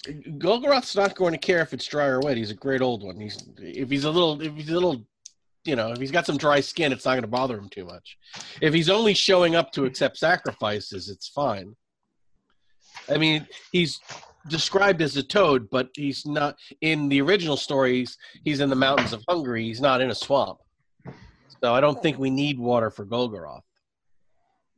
[0.08, 2.36] Golgoroth's not going to care if it's dry or wet.
[2.36, 3.20] He's a great old one.
[3.20, 5.06] He's if he's a little if he's a little
[5.64, 7.86] you know, if he's got some dry skin, it's not going to bother him too
[7.86, 8.18] much.
[8.60, 11.76] If he's only showing up to accept sacrifices, it's fine.
[13.08, 14.00] I mean, he's
[14.48, 18.18] described as a toad, but he's not in the original stories.
[18.44, 19.66] He's in the mountains of Hungary.
[19.66, 20.58] He's not in a swamp.
[21.64, 23.62] So I don't think we need water for Golgoroth.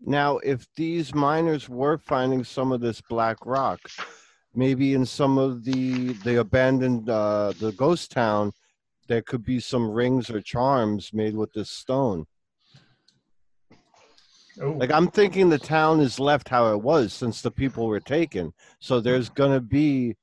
[0.05, 3.79] Now, if these miners were finding some of this black rock,
[4.53, 8.51] maybe in some of the the abandoned uh, the ghost town,
[9.07, 12.25] there could be some rings or charms made with this stone.
[14.61, 18.01] oh Like I'm thinking the town is left how it was since the people were
[18.01, 18.53] taken.
[18.79, 20.17] So there's gonna be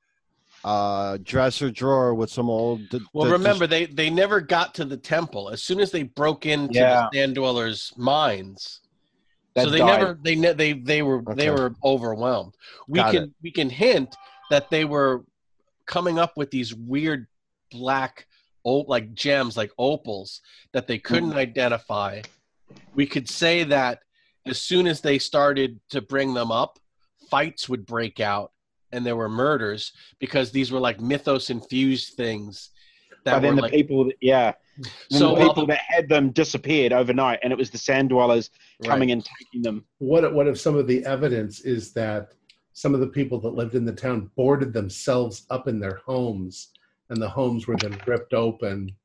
[0.63, 2.87] uh, dresser drawer with some old.
[2.89, 5.49] d- Well, d- remember they they never got to the temple.
[5.49, 7.07] As soon as they broke into Yeah.
[7.11, 8.81] the sand dwellers' minds,
[9.55, 9.99] That so they died.
[9.99, 12.55] never they ne- they they were they were overwhelmed.
[12.87, 14.15] We Got can we can hint
[14.49, 15.23] that they were
[15.85, 17.27] coming up with these weird
[17.69, 18.27] black
[18.63, 20.41] like gems like opals
[20.71, 21.03] that they hmm.
[21.03, 22.21] couldn't identify.
[22.95, 23.99] We could say that
[24.45, 26.79] as soon as they started to bring them up,
[27.29, 28.51] fights would break out
[28.91, 32.69] and there were murders because these were like mythos infused things
[33.23, 34.53] that But then were the like people, yeah,
[35.09, 38.49] so the while people that had them disappeared overnight, and it was the sand dwellers
[38.79, 38.89] Right.
[38.89, 39.85] coming and taking them.
[39.99, 42.33] What if- what if some of the evidence is that
[42.73, 46.69] some of the people that lived in the town boarded themselves up in their homes,
[47.09, 48.95] and the homes were then ripped open,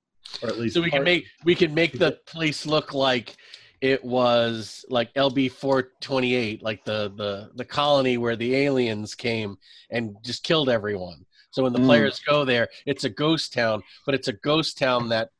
[0.42, 3.36] or at least so we can make we can make the place look like
[3.82, 9.14] it was like LV four twenty eight, like the the the colony where the aliens
[9.14, 9.58] came
[9.90, 11.26] and just killed everyone.
[11.50, 11.86] So when the Mm.
[11.86, 15.30] players go there, it's a ghost town, but it's a ghost town that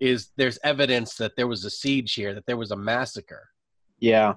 [0.00, 3.48] is there's evidence that there was a siege here, that there was a massacre.
[4.00, 4.34] Yeah,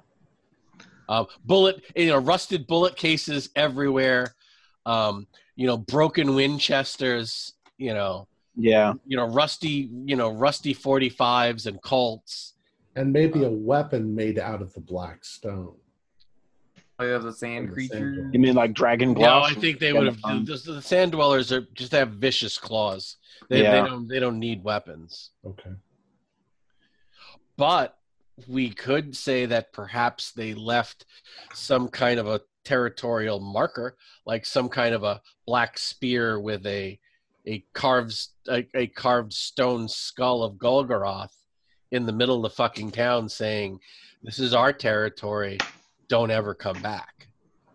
[1.10, 4.34] Um, bullet, you know, rusted bullet cases everywhere.
[4.86, 7.54] Um, you know, broken Winchesters.
[7.78, 12.54] You know, yeah, you know, rusty, you know, rusty forty fives and Colts.
[12.96, 15.76] and maybe a weapon made out of the black stone.
[17.02, 18.30] Oh, yeah, the sand And the sand creature.
[18.32, 19.26] you mean like dragon claws?
[19.26, 19.52] No, glass?
[19.58, 20.22] I think they would have.
[20.22, 23.18] The, the sand dwellers are just have vicious claws.
[23.50, 23.82] They, Yeah.
[23.82, 24.08] they don't.
[24.08, 25.32] They don't need weapons.
[25.46, 25.72] Okay.
[27.58, 27.98] But
[28.48, 31.06] we could say that perhaps they left
[31.54, 37.00] some kind of a territorial marker, like some kind of a black spear with a
[37.48, 41.32] a carved a, a carved stone skull of Golgoroth
[41.92, 43.80] in the middle of the fucking town, saying,
[44.22, 45.58] "This is our territory.
[46.12, 47.28] Don't ever come back."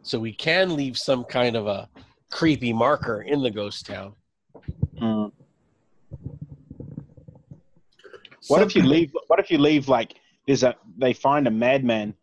[0.02, 1.88] So we can leave some kind of a
[2.30, 4.14] creepy marker in the ghost town.
[5.00, 5.32] Mm.
[8.48, 9.10] What if you leave?
[9.26, 10.14] What if you leave like
[10.46, 12.14] there's a they find a madman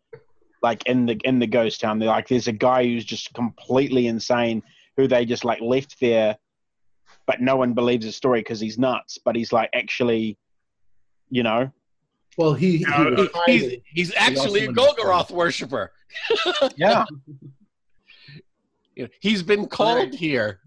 [0.62, 1.98] like in the in the ghost town.
[1.98, 4.62] They're like there's a guy who's just completely insane
[4.96, 6.36] who they just like left there,
[7.26, 9.18] but no one believes his story because he's nuts.
[9.22, 10.38] But he's like actually,
[11.28, 11.70] you know,
[12.36, 14.92] Well, he, he Yeah, he's, he's actually a also.
[14.94, 15.92] Golgoroth worshiper.
[16.76, 17.04] yeah,
[19.20, 20.60] He's been called here.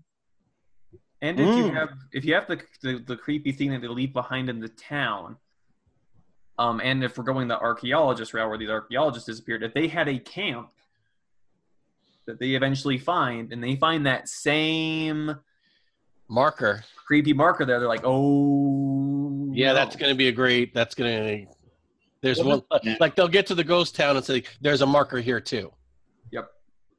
[1.22, 1.74] And if you Mm.
[1.74, 4.70] have if you have the, the the creepy thing that they leave behind in the
[4.70, 5.38] town,
[6.60, 10.08] um, and if we're going the archaeologist route where these archaeologists disappeared, if they had
[10.08, 10.70] a camp
[12.28, 15.36] that they eventually find, and they find that same
[16.30, 16.84] Marker.
[17.06, 19.76] creepy marker there, they're like, oh, Yeah, no.
[19.76, 20.74] that's going to be a great.
[20.74, 21.57] That's going to.
[22.28, 22.98] There's one Yeah.
[23.00, 25.72] like they'll get to the ghost town and say there's a marker here too.
[26.32, 26.52] Yep.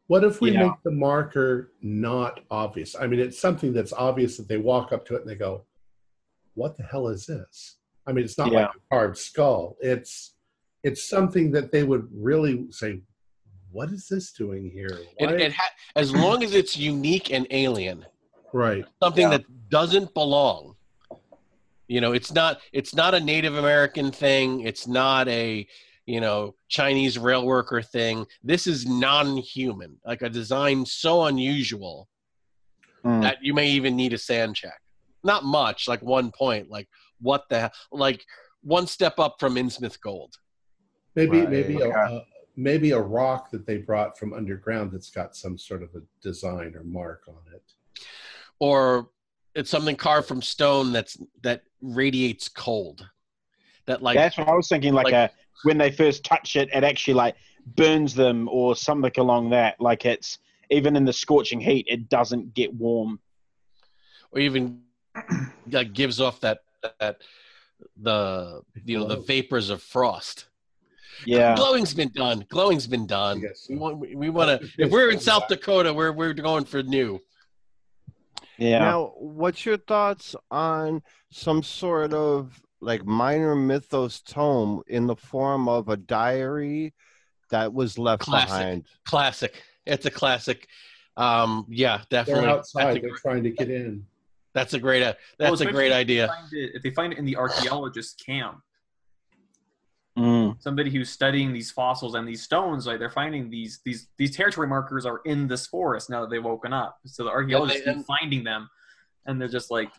[0.07, 0.65] What if we Yeah.
[0.69, 2.97] make the marker not obvious?
[2.97, 5.65] I mean, it's something that's obvious that they walk up to it and they go,
[6.55, 7.77] "What the hell is this?"
[8.07, 8.67] I mean, it's not Yeah.
[8.69, 9.77] like a carved skull.
[9.81, 10.35] It's
[10.85, 13.03] it's something that they would really say,
[13.71, 18.07] "What is this doing here?" It, it ha- as long as it's unique and alien,
[18.55, 18.87] right.
[19.03, 19.37] something Yeah.
[19.39, 20.77] that doesn't belong.
[21.89, 24.61] You know, it's not it's not a Native American thing.
[24.61, 25.67] It's not a
[26.07, 28.27] you know Chinese rail worker thing.
[28.43, 32.09] This is non-human, like a design so unusual
[33.05, 33.23] Mm.
[33.23, 34.81] that you may even need a San check.
[35.23, 36.69] Not much, like one point.
[36.69, 36.89] Like
[37.21, 37.71] what the hell?
[37.93, 38.25] Like
[38.63, 40.35] one step up from Innsmouth Gold.
[41.15, 41.49] Maybe Right.
[41.51, 42.15] maybe a, Okay.
[42.17, 42.27] a
[42.57, 46.75] maybe a rock that they brought from underground that's got some sort of a design
[46.75, 47.63] or mark on it.
[48.59, 49.11] or
[49.55, 53.09] it's something carved from stone that's that radiates cold
[53.87, 54.93] that like That's what I was thinking.
[54.95, 55.31] Like, like- a
[55.65, 57.35] when they first touch it, it actually like
[57.77, 59.81] burns them or something along that.
[59.81, 60.39] Like it's
[60.71, 63.19] even in the scorching heat, it doesn't get warm.
[64.31, 64.83] or even
[65.71, 66.59] like gives off that
[67.01, 67.17] that
[68.01, 70.47] the you know the vapors of frost
[71.27, 73.73] Yeah, glowing's been done glowing's been done guess so.
[73.75, 77.21] we want we want to if we're in south dakota we're we're going for new
[78.59, 78.79] yeah.
[78.81, 85.69] Now, what's your thoughts on some sort of like minor mythos tome in the form
[85.69, 86.95] of a diary
[87.51, 88.49] that was left Classic.
[88.49, 88.87] behind?
[89.07, 90.69] classic it's a classic
[91.17, 92.85] um yeah They're definitely outside.
[92.87, 94.05] that's a, They're trying to get in.
[94.55, 97.13] that's a great uh, Well, a especially great if they idea it- if they find
[97.13, 98.61] it in the archaeologist camp.
[100.59, 104.67] Somebody who's studying these fossils and these stones, like they're finding these these these territory
[104.67, 106.99] markers are in this forest now that they've woken up.
[107.07, 108.69] So the archaeologists they- keep finding them,
[109.27, 109.91] and they're just like,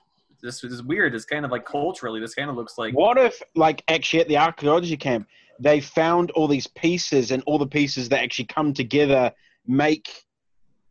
[0.41, 1.15] this is weird.
[1.15, 4.27] It's kind of like culturally, this kind of looks like What if, like, actually at
[4.27, 5.27] the archaeology camp,
[5.59, 9.31] they found all these pieces and all the pieces that actually come together
[9.67, 10.09] make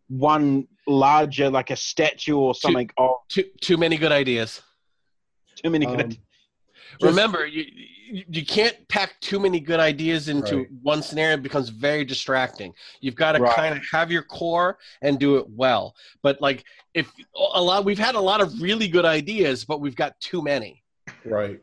[0.09, 2.91] one larger, like a statue or something.
[2.99, 4.62] of Too too many good ideas.
[5.57, 5.87] too many.
[5.87, 6.19] Um, good
[6.93, 7.64] Just- Remember, you
[8.11, 10.66] you you can't pack too many good ideas into Right.
[10.82, 11.34] one scenario.
[11.36, 12.72] It becomes very distracting.
[13.01, 13.55] You've got to Right.
[13.55, 15.95] kind of have your core and do it well.
[16.22, 16.64] But like
[16.95, 20.41] if a lot, we've had a lot of really good ideas, but we've got too
[20.43, 20.82] many.
[21.24, 21.61] Right.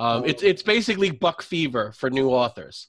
[0.00, 2.88] Um, it's it's basically buck fever for new authors.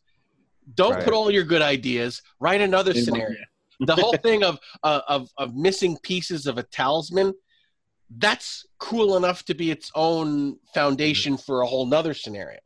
[0.73, 1.03] Don't Right.
[1.03, 2.21] put all your good ideas.
[2.39, 3.37] Write another In scenario.
[3.81, 7.33] the whole thing of, uh, of of missing pieces of a talisman,
[8.17, 12.59] that's cool enough to be its own foundation for a whole nother scenario.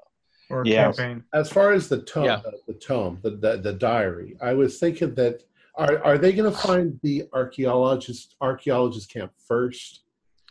[0.49, 0.85] Or Yeah.
[0.91, 1.23] campaign.
[1.33, 2.41] As far as the tome, Yeah.
[2.43, 5.43] the, the tome, the, the the diary, I was thinking that
[5.75, 10.01] are are they going to find the archaeologist archaeologist camp first,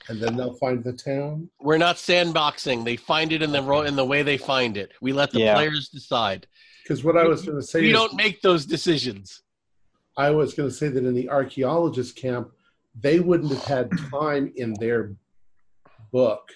[0.09, 1.51] and then they'll find the town?
[1.61, 2.85] We're not sandboxing.
[2.85, 4.93] They find it in the ro- in the way they find it.
[5.01, 5.55] We let the Yeah.
[5.55, 6.47] players decide.
[6.85, 9.43] Because what I was going to say We is, don't make those decisions.
[10.17, 12.51] I was going to say that in the archaeologist camp,
[13.01, 15.15] they wouldn't have had time in their
[16.13, 16.51] book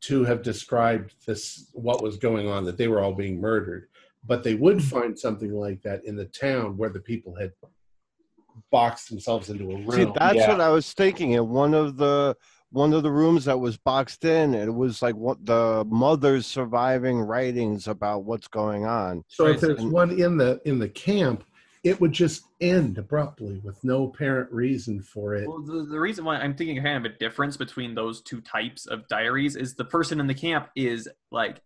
[0.00, 3.88] to have described this what was going on that they were all being murdered,
[4.26, 4.98] but they would mm-hmm.
[4.98, 7.52] find something like that in the town where the people had
[8.70, 9.90] boxed themselves into a room.
[9.90, 10.48] See, that's Yeah.
[10.48, 11.32] what I was thinking.
[11.32, 12.36] In one of the
[12.70, 17.18] one of the rooms that was boxed in, it was like what the mother's surviving
[17.18, 19.24] writings about what's going on.
[19.26, 21.44] so if there's and- one in the in the camp,
[21.88, 25.48] it would just end abruptly with no apparent reason for it.
[25.48, 28.86] Well, the, the reason why I'm thinking kind of a difference between those two types
[28.86, 31.62] of diaries is the person in the camp is like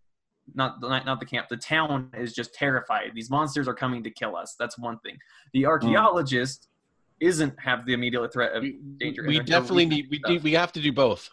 [0.55, 4.11] not not, not the camp the town is just terrified these monsters are coming to
[4.11, 5.17] kill us that's one thing
[5.53, 5.69] the hmm.
[5.69, 6.67] archaeologist
[7.23, 10.29] isn't have the immediate threat of We, danger we definitely need we stuff.
[10.31, 11.31] do we have to do both.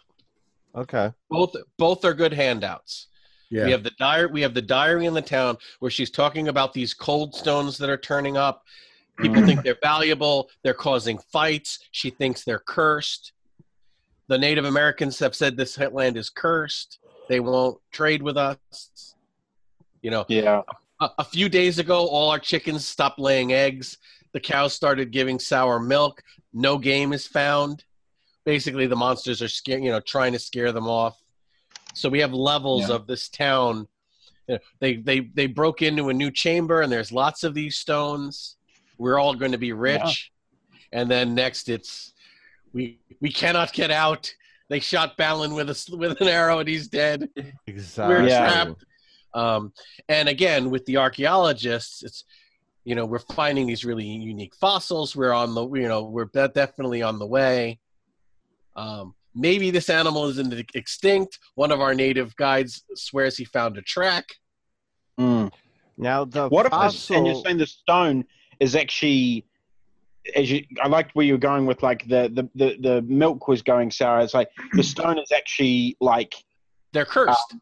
[0.74, 1.12] Okay.
[1.28, 3.08] Both both are good handouts.
[3.50, 3.64] Yeah.
[3.64, 4.30] We have the diary.
[4.30, 7.90] We have the diary in the town where she's talking about these cold stones that
[7.90, 8.64] are turning up.
[9.18, 10.48] People think they're valuable.
[10.62, 11.80] They're causing fights.
[11.90, 13.32] She thinks they're cursed.
[14.28, 17.00] The Native Americans have said this land is cursed.
[17.28, 19.14] They won't trade with us.
[20.02, 20.62] You know, yeah.
[21.00, 23.98] a, a few days ago, all our chickens stopped laying eggs.
[24.32, 26.22] The cows started giving sour milk.
[26.52, 27.84] No game is found.
[28.44, 29.82] Basically, the monsters are scared.
[29.82, 31.19] You know, trying to scare them off.
[31.94, 32.96] So we have levels Yeah.
[32.96, 33.88] of this town.
[34.80, 38.56] They they they broke into a new chamber, and there's lots of these stones.
[38.98, 40.32] We're all going to be rich,
[40.92, 42.12] and then next it's
[42.72, 44.32] we we cannot get out.
[44.68, 47.28] They shot Balin with a with an arrow, and he's dead
[47.66, 48.14] Exactly.
[48.14, 48.64] we're Yeah.
[48.64, 48.84] trapped.
[49.34, 49.72] Um,
[50.08, 52.24] and again, with the archaeologists, it's
[52.84, 55.14] you know we're finding these really unique fossils.
[55.14, 57.78] We're on the you know we're definitely on the way.
[58.74, 61.38] Um, maybe this animal isn't extinct.
[61.54, 64.26] One of our native guides swears he found a track.
[65.18, 65.52] Mm.
[65.96, 68.24] Now the What if this, fossil, and you're saying the stone
[68.58, 69.44] is actually
[70.34, 73.48] as you I liked where you were going with like the the, the, the milk
[73.48, 74.20] was going sour.
[74.20, 76.34] It's like the stone is actually like
[76.92, 77.56] They're cursed.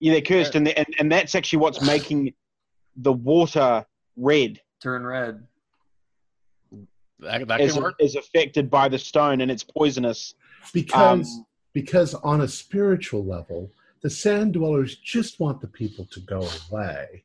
[0.00, 2.34] yeah, they're cursed and, the, and and that's actually what's making
[2.96, 3.84] the water
[4.16, 5.44] red turn red
[7.20, 7.94] that that is, can work.
[8.00, 10.34] is affected by the stone and it's poisonous.
[10.72, 13.70] Because Um, because on a spiritual level,
[14.02, 17.24] the sand dwellers just want the people to go away.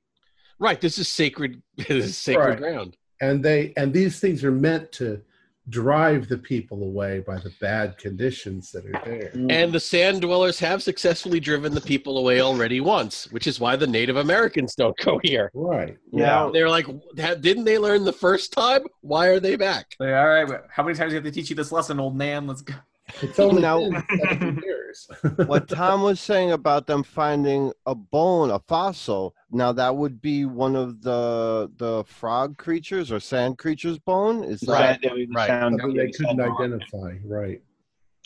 [0.58, 0.82] Right.
[0.82, 1.62] This is sacred.
[1.78, 2.58] This is sacred Right.
[2.58, 2.98] ground.
[3.22, 5.22] and they and these things are meant to
[5.70, 10.58] drive the people away by the bad conditions that are there And the sand dwellers
[10.60, 14.98] have successfully driven the people away already once, which is why the Native Americans don't
[14.98, 15.52] go here.
[15.54, 18.82] right now They're like, didn't they learn the first time?
[19.02, 19.86] Why are they back?
[20.00, 22.16] Like, all right how many times do you have to teach you this lesson old
[22.18, 22.74] man let's go
[23.22, 25.08] it's only Now- years
[25.46, 29.36] what Tom was saying about them finding a bone, a fossil.
[29.52, 34.44] Now that would be one of the the frog creatures or sand creatures' bone.
[34.44, 35.00] Is that
[35.30, 35.48] Right.
[35.48, 37.62] Something they couldn't identify right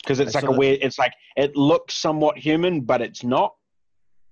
[0.02, 0.80] because it's I like a weird.
[0.82, 3.54] It's like it looks somewhat human, but it's not.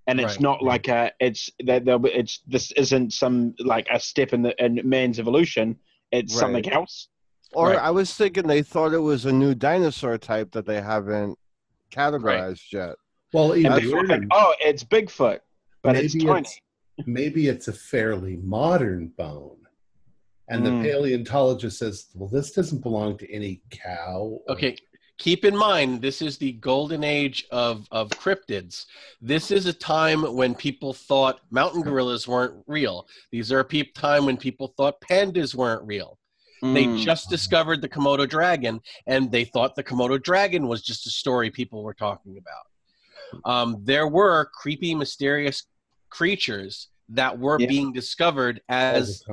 [0.08, 0.40] And it's Right.
[0.40, 1.12] not like a.
[1.20, 5.76] It's that it's this isn't some like a step in the in man's evolution.
[6.10, 6.40] It's Right.
[6.40, 7.08] something else.
[7.54, 7.78] Or Right.
[7.78, 11.38] I was thinking they thought it was a new dinosaur type that they haven't
[11.90, 12.96] categorized yet.
[13.32, 14.02] well even people
[14.32, 15.40] oh, it's Bigfoot,
[15.82, 16.40] but it's maybe tiny.
[16.40, 19.56] it's maybe it's a fairly modern bone
[20.48, 20.82] and Mm.
[20.82, 24.76] the paleontologist says well this doesn't belong to any cow or- Okay,
[25.18, 28.86] keep in mind this is the golden age of, of cryptids.
[29.20, 33.06] This is a time when people thought mountain gorillas weren't real.
[33.30, 36.18] These are a peep time when people thought pandas weren't real.
[36.62, 36.96] They Mm.
[37.02, 41.50] just discovered the Komodo dragon, and they thought the Komodo dragon was just a story
[41.50, 43.42] people were talking about.
[43.44, 45.64] Um, there were creepy, mysterious
[46.08, 47.66] creatures that were Yeah.
[47.66, 49.24] being discovered as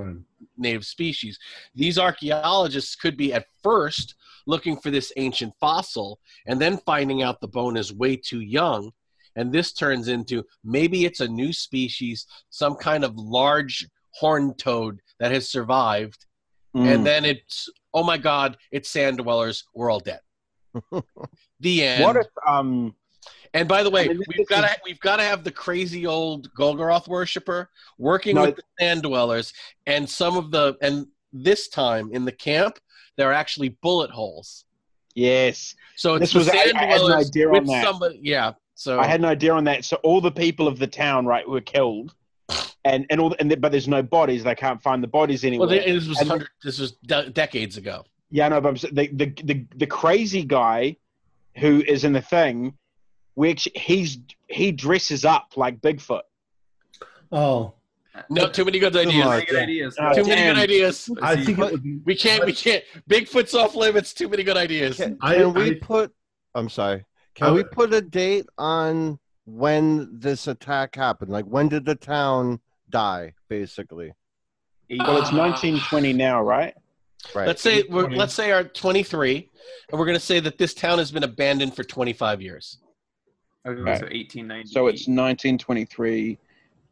[0.57, 1.37] native species.
[1.75, 4.15] These archaeologists could be at first
[4.47, 8.91] looking for this ancient fossil and then finding out the bone is way too young.
[9.35, 14.99] And this turns into maybe it's a new species, some kind of large horned toad
[15.19, 16.25] that has survived.
[16.75, 16.93] Mm.
[16.95, 19.63] And then it's, oh my God, it's sand dwellers.
[19.73, 20.19] We're all dead.
[21.59, 22.03] the end.
[22.03, 22.93] what if um
[23.53, 26.05] And by the way, I mean, we've got to we've got to have the crazy
[26.05, 29.51] old Golgoroth worshiper working No, with the sand dwellers,
[29.87, 32.77] and some of the and this time in the camp
[33.17, 34.65] there are actually bullet holes.
[35.15, 37.83] yes So it's This was- sand I had an dwellers idea on with that.
[37.83, 38.19] somebody.
[38.21, 38.53] Yeah.
[38.75, 39.83] So I had an idea on that.
[39.83, 42.13] So all the people of the town, right, were killed,
[42.93, 44.43] and and all, and but there's no bodies.
[44.43, 45.67] They can't find the bodies anywhere.
[45.67, 48.03] well, this was And- This was de- decades ago.
[48.31, 50.97] yeah, no, but I'm, the, the the the crazy guy
[51.57, 52.73] who is in the thing,
[53.35, 56.21] which he's he dresses up like Bigfoot.
[57.31, 57.73] Oh,
[58.29, 59.25] No, too many good ideas.
[59.25, 59.27] much.
[59.27, 59.97] Very good ideas.
[59.99, 61.09] Uh, Too many good ideas.
[61.21, 61.99] I See, think but- be.
[62.05, 62.43] We can't.
[62.45, 62.83] We can't.
[63.09, 64.13] Bigfoot's off limits.
[64.13, 64.97] Too many good ideas.
[64.97, 66.11] Can, I- can we I- put?
[66.55, 67.05] I'm sorry.
[67.35, 71.31] Can I we put a date on when this attack happened?
[71.31, 72.59] Like when did the town
[72.89, 73.33] die?
[73.47, 74.13] Basically,
[74.89, 75.37] Well, it's Ah.
[75.37, 76.73] 1920 now, right?
[77.35, 77.47] right?
[77.47, 79.49] Let's say we're, let's say our 23,
[79.91, 82.77] and we're going to say that this town has been abandoned for 25 years.
[83.67, 83.99] Okay, Right.
[83.99, 84.69] so 1890.
[84.69, 86.37] So it's 1923,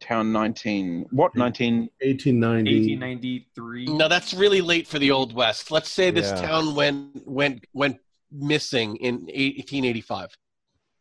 [0.00, 1.06] town 19.
[1.10, 1.88] What 19?
[2.02, 2.70] 1890.
[2.70, 3.86] 1893.
[3.86, 5.70] No, that's really late for the old west.
[5.70, 6.46] Let's say this Yeah.
[6.46, 7.98] town went went went
[8.30, 10.36] missing in 1885.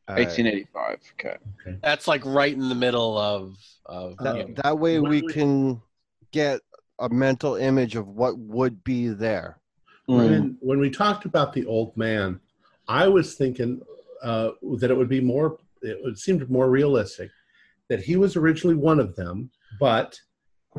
[0.08, 0.22] All right.
[0.26, 1.00] 1885.
[1.20, 1.38] Okay.
[1.84, 3.58] That's like right in the middle of
[3.88, 4.34] of Uh, yeah.
[4.34, 5.82] That, that way we we- can
[6.32, 6.62] get
[7.00, 9.60] a mental image of what would be there.
[10.10, 10.16] Mm.
[10.16, 12.40] When, when we talked about the old man,
[12.88, 13.82] I was thinking
[14.24, 17.30] uh, that it would be more, it would seem more realistic
[17.90, 19.50] that he was originally one of them,
[19.80, 20.20] but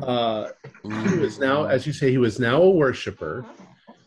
[0.01, 0.49] uh,
[0.83, 3.45] he was now, as you say, he was now a worshiper,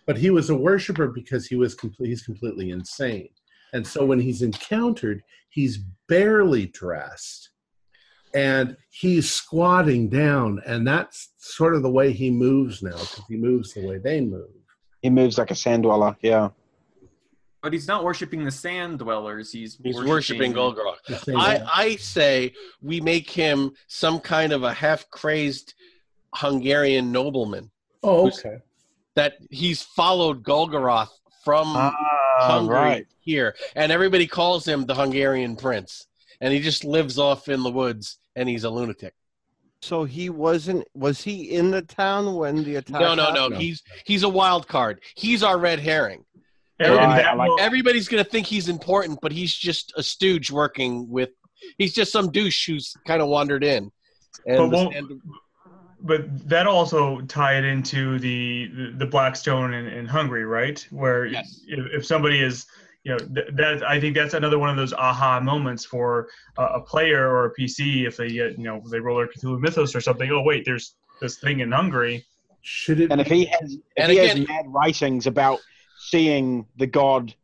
[0.07, 3.29] but he was a worshiper because he was complete, he's completely insane.
[3.73, 7.51] And so when he's encountered, he's barely dressed
[8.35, 10.61] and he's squatting down.
[10.67, 14.21] And that's sort of the way he moves now because he moves the way they
[14.21, 14.51] move.
[15.01, 16.17] He moves like a sand dweller.
[16.23, 16.51] Yeah.
[17.63, 19.53] But he's not worshiping the sand dwellers.
[19.53, 20.97] He's He's worshiping Golgoroth.
[21.37, 21.63] I.
[21.73, 25.75] I say we make him some kind of a half crazed
[26.35, 27.71] Hungarian nobleman
[28.03, 28.59] oh, okay.
[29.15, 31.11] that he's followed Golgoroth
[31.45, 31.93] from Ah,
[32.41, 33.07] Hungary right.
[33.21, 36.07] here, and everybody calls him the Hungarian prince,
[36.41, 39.15] and he just lives off in the woods, and he's a lunatic.
[39.81, 40.87] So he wasn't.
[40.95, 43.01] Was he in the town when the attack?
[43.01, 43.51] No, no, no, happened?
[43.55, 43.59] No.
[43.59, 45.01] he's he's a wild card.
[45.17, 46.25] He's our red herring.
[46.79, 50.03] And, Right, and I that like Everybody's gonna think he's important, but he's just a
[50.03, 51.31] stooge working with.
[51.79, 53.91] He's just some douche who's kind of wandered in.
[54.47, 55.23] And But the won't-
[56.05, 60.85] but that also tie it into the the, the black stone in, in Hungary, right?
[60.91, 61.61] Where Yes.
[61.69, 62.67] if, if somebody is,
[63.05, 66.63] you know, th- that I think that's another one of those aha moments for a,
[66.65, 69.95] a player or a PC if they get, you know, they roll their Cthulhu Mythos
[69.95, 70.31] or something.
[70.31, 72.25] Oh wait, there's this thing in Hungary.
[72.63, 75.59] Should it And if he has, if And he again- has mad writings about
[75.99, 77.35] seeing the god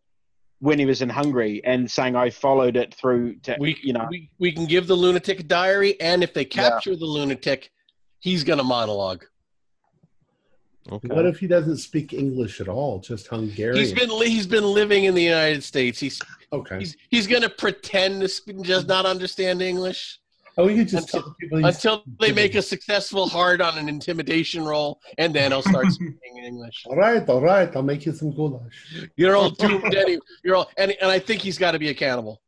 [0.60, 4.06] when he was in Hungary and saying I followed it through to, we, you know,
[4.10, 7.70] we we can give the lunatic a diary, and if they capture the lunatic,
[8.20, 9.24] he's gonna monologue.
[10.90, 11.08] Okay.
[11.08, 13.76] What if he doesn't speak English at all, just Hungarian?
[13.76, 16.00] He's been he's been living in the United States.
[16.00, 16.20] He's
[16.52, 16.78] okay.
[16.78, 20.18] he's he's gonna pretend to sp- just not understand English
[20.58, 23.88] oh, you could just until- tell people until they make a successful hard on an
[23.88, 26.84] intimidation roll, and then I'll start speaking English.
[26.86, 27.74] All right, all right.
[27.74, 28.72] I'll make you some goulash.
[29.16, 30.20] You're all doomed anyway.
[30.44, 32.40] You're all and and I think he's got to be a cannibal.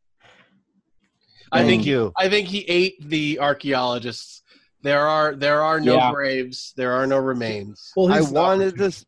[1.53, 2.13] I Thank think you.
[2.17, 4.40] I think he ate the archaeologists.
[4.83, 6.13] There are there are no Yeah.
[6.13, 6.73] graves.
[6.77, 7.93] There are no remains.
[7.97, 9.05] Well, I wanted this.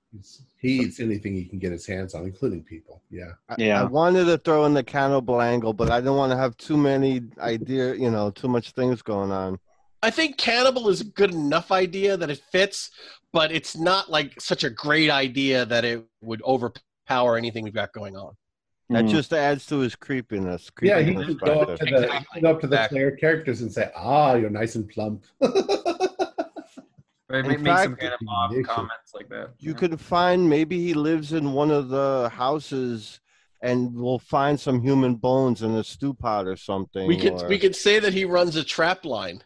[0.59, 3.03] He eats anything he can get his hands on, including people.
[3.11, 3.33] Yeah.
[3.49, 3.81] I- Yeah.
[3.83, 6.77] I wanted to throw in the cannibal angle, but I didn't want to have too
[6.77, 7.95] many idea.
[7.95, 9.59] You know, too much things going on.
[10.05, 12.91] I think cannibal is a good enough idea that it fits,
[13.33, 17.93] but it's not like such a great idea that it would overpower anything we've got
[17.93, 18.35] going on.
[18.91, 19.11] That Mm.
[19.11, 20.71] just adds to his creepiness.
[20.83, 22.99] Yeah, he creepiness could go up to the, Exactly, up to the exactly.
[22.99, 25.25] player characters and say, "Ah, you're nice and plump."
[27.29, 28.73] Right, In make, make some fact, kind of off delicious.
[28.75, 29.51] comments like that.
[29.59, 29.79] You yeah.
[29.79, 33.21] could find maybe he lives in one of the houses,
[33.63, 37.07] and we'll find some human bones in a stew pot or something.
[37.09, 39.43] We could or- we could say that he runs a trap line.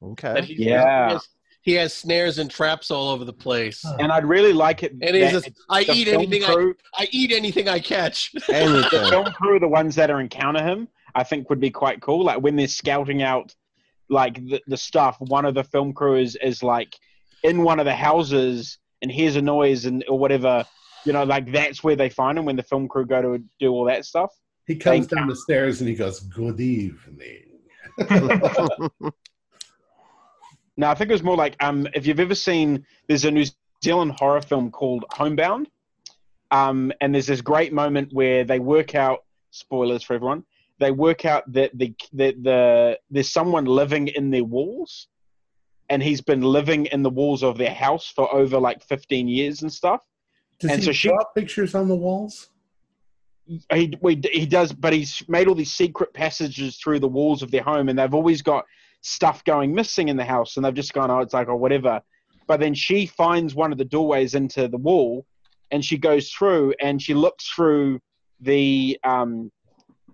[0.00, 0.42] That okay.
[0.42, 1.06] he, Yeah.
[1.08, 1.28] he has,
[1.66, 3.84] he has snares and traps all over the place.
[3.98, 4.92] and I'd really like it.
[5.02, 8.32] And he's just, I eat anything I, crew, I eat anything I catch.
[8.32, 10.86] the film crew, the ones that are encounter him,
[11.16, 12.24] I think would be quite cool.
[12.24, 13.52] Like when they're scouting out
[14.08, 15.16] like the, the stuff.
[15.18, 16.96] One of the film crew is, is like
[17.42, 20.64] in one of the houses and hears a noise and or whatever.
[21.04, 23.72] You know, like that's where they find him when the film crew go to do
[23.72, 24.32] all that stuff.
[24.66, 27.44] He comes down the stairs and he goes, "Good evening."
[30.76, 33.46] No, I think it was more like um, if you've ever seen, there's a New
[33.82, 35.66] Zealand horror film called Housebound,
[36.50, 40.44] um, and there's this great moment where they work out spoilers for everyone.
[40.78, 45.08] They work out that the that the there's someone living in their walls,
[45.88, 49.62] and he's been living in the walls of their house for over like 15 years
[49.62, 50.02] and stuff.
[50.58, 52.48] Does And he so she- draw pictures on the walls?
[53.72, 57.50] he we, he does, but he's made all these secret passages through the walls of
[57.50, 58.66] their home, and they've always got
[59.02, 62.00] stuff going missing in the house, and they've just gone, oh, it's like, or whatever.
[62.46, 65.26] But then she finds one of the doorways into the wall,
[65.70, 68.00] and she goes through, and she looks through
[68.40, 69.50] the um,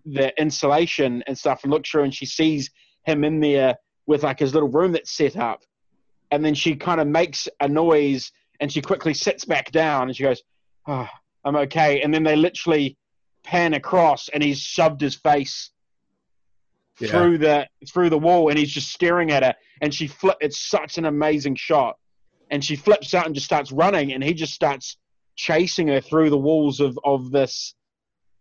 [0.04, 2.70] the insulation and stuff, and looks through, and she sees
[3.04, 3.76] him in there
[4.06, 5.62] with like his little room that's set up,
[6.30, 10.16] and then she kind of makes a noise, and she quickly sits back down, and
[10.16, 10.42] she goes,
[10.86, 11.08] oh,
[11.44, 12.96] I'm okay, and then they literally
[13.42, 15.70] pan across and he's shoved his face
[17.00, 17.08] Yeah.
[17.08, 20.58] through the through the wall and he's just staring at her and she flip it's
[20.58, 21.96] such an amazing shot.
[22.50, 24.98] And she flips out and just starts running and he just starts
[25.36, 27.74] chasing her through the walls of of this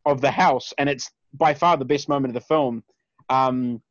[0.05, 2.83] of the house and it's by far the best moment of the film.
[3.29, 3.81] Um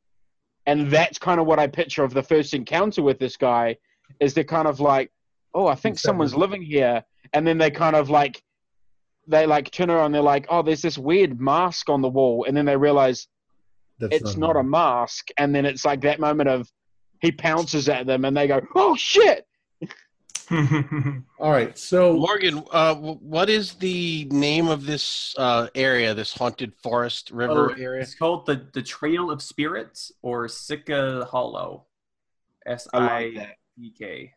[0.67, 3.77] and that's kind of what i picture of the first encounter with this guy
[4.21, 5.11] is they're kind of like
[5.55, 7.03] oh i think someone's living here.
[7.33, 8.43] And then they kind of like
[9.27, 12.45] they like turn around they're like oh there's this weird mask on the wall.
[12.47, 13.27] And then they realize
[14.01, 16.69] That's it's not a mask and then it's like that moment of
[17.21, 19.47] he pounces at them and they go oh shit
[21.39, 26.75] All right, so Morgan, uh, what is the name of this uh, area, this haunted
[26.83, 28.03] forest river Oh, area?
[28.03, 31.87] It's called the the Trail of Spirits or Sica Hollow.
[32.67, 33.57] S I I like that.
[33.79, 34.33] E K.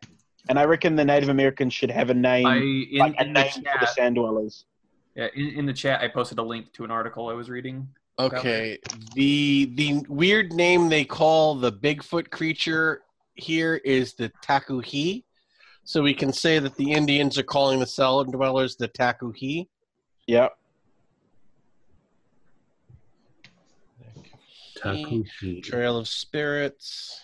[0.48, 3.32] and i reckon the native americans should have a name I in, like a in
[3.32, 4.66] the name for the sand dwellers
[5.16, 7.88] Yeah, in, in the chat, I posted a link to an article I was reading.
[8.18, 8.78] Okay,
[9.14, 13.02] the the weird name they call the Bigfoot creature
[13.34, 15.24] here is the Takuhi.
[15.82, 19.66] So we can say that the Indians are calling the cellar dwellers the Takuhi.
[20.28, 20.52] Yep.
[24.78, 25.62] Takuhi.
[25.62, 27.20] Trail of Spirits.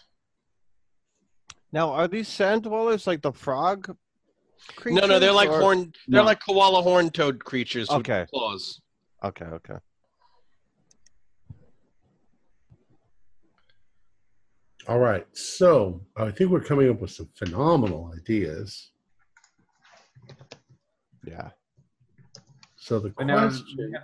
[1.73, 3.97] Now, are these sand dwellers like the frog?
[4.85, 5.93] No, no, they're like or- horn.
[6.09, 6.27] They're No.
[6.27, 8.27] like koala horn toad creatures with Okay.
[8.31, 8.81] claws.
[9.25, 9.75] Okay, okay.
[14.89, 18.91] All right, so I think we're coming up with some phenomenal ideas.
[21.27, 21.51] Yeah.
[22.77, 23.95] So the But now, question.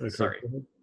[0.00, 0.38] Okay, Sorry.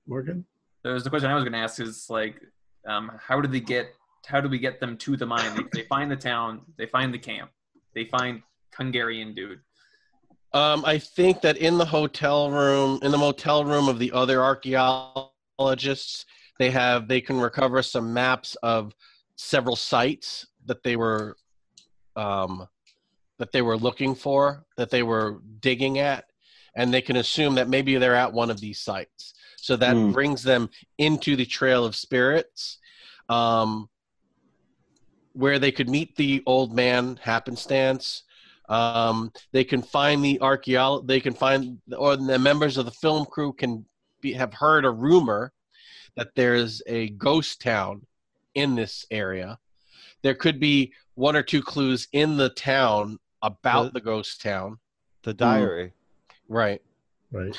[0.07, 0.45] Morgan.
[0.83, 2.41] there was the question I was going to ask is like,
[2.87, 3.87] um, how do they get?
[4.25, 5.55] How do we get them to the mine?
[5.55, 6.61] They, they find the town.
[6.77, 7.51] They find the camp.
[7.93, 8.41] They find
[8.75, 9.59] Hungarian dude.
[10.53, 14.41] Um, I think that in the hotel room, in the motel room of the other
[14.41, 16.25] archaeologists,
[16.60, 18.94] they have they can recover some maps of
[19.36, 21.36] several sites that they were
[22.15, 22.68] um,
[23.40, 26.26] that they were looking for, that they were digging at,
[26.76, 29.34] and they can assume that maybe they're at one of these sites.
[29.56, 30.11] So that Hmm.
[30.11, 32.77] brings them into the Trail of Spirits,
[33.30, 33.90] um,
[35.34, 38.23] where they could meet the old man happenstance.
[38.68, 43.26] Um, they can find the archaeolo- They can find, or the members of the film
[43.26, 43.86] crew can
[44.22, 45.53] be, have heard a rumor
[46.15, 48.06] that there's a ghost town
[48.56, 49.57] in this area.
[50.22, 54.80] There could be one or two clues in the town about The- the ghost town.
[55.23, 55.38] The hmm.
[55.38, 55.94] diary.
[56.48, 56.81] Right.
[57.31, 57.56] Right.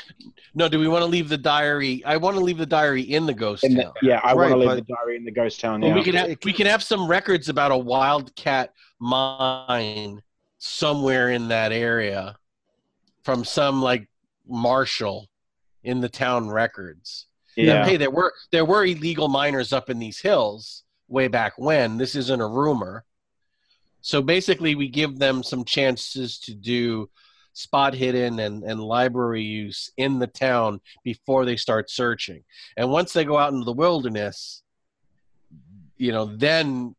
[0.52, 2.04] No, do we want to leave the diary?
[2.04, 3.92] I want to leave the diary in the ghost In town.
[4.02, 5.94] yeah i want to leave but- the diary in the ghost town Well, yeah.
[5.94, 10.20] we can have we can have some records about a wildcat mine
[10.58, 12.36] somewhere in that area
[13.22, 14.08] from some like
[14.46, 15.28] marshal
[15.84, 17.26] in the town records.
[17.56, 21.96] Yeah hey, there were there were illegal miners up in these hills way back when.
[21.98, 23.04] This isn't a rumor.
[24.02, 27.10] So basically, we give them some chances to do
[27.52, 32.42] spot hidden and, and library use in the town before they start searching.
[32.76, 34.62] And once they go out into the wilderness,
[35.96, 36.94] you know, then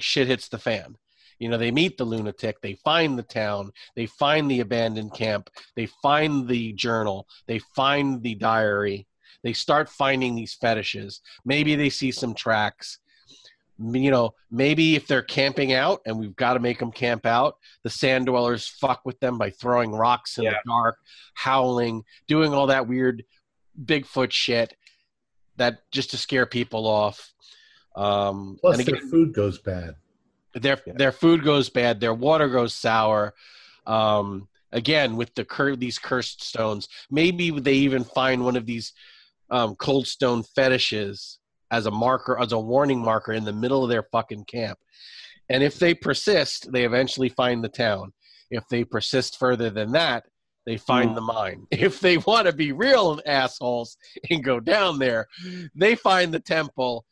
[0.00, 0.96] shit hits the fan.
[1.38, 5.50] You know, they meet the lunatic, they find the town, they find the abandoned camp,
[5.76, 9.06] they find the journal, they find the diary,
[9.42, 11.20] they start finding these fetishes.
[11.44, 12.98] Maybe they see some tracks.
[13.80, 17.58] You know, maybe if they're camping out and we've got to make them camp out,
[17.84, 20.50] the sand dwellers fuck with them by throwing rocks in Yeah.
[20.50, 20.98] the dark,
[21.34, 23.24] howling, doing all that weird
[23.80, 24.74] Bigfoot shit
[25.58, 27.32] that just to scare people off.
[27.94, 29.94] Um, Plus, and their food goes bad.
[30.54, 30.94] their Yeah.
[30.96, 33.34] their food goes bad, their water goes sour.
[33.86, 38.92] Um, again, with the cur- these cursed stones, maybe they even find one of these
[39.50, 41.38] um, cold stone fetishes
[41.70, 44.78] as a marker, as a warning marker in the middle of their fucking camp.
[45.48, 48.12] And if they persist, they eventually find the town.
[48.50, 50.24] If they persist further than that,
[50.66, 51.14] they find Mm.
[51.14, 51.66] the mine.
[51.70, 53.96] If they want to be real assholes
[54.30, 55.26] and go down there,
[55.74, 57.04] they find the temple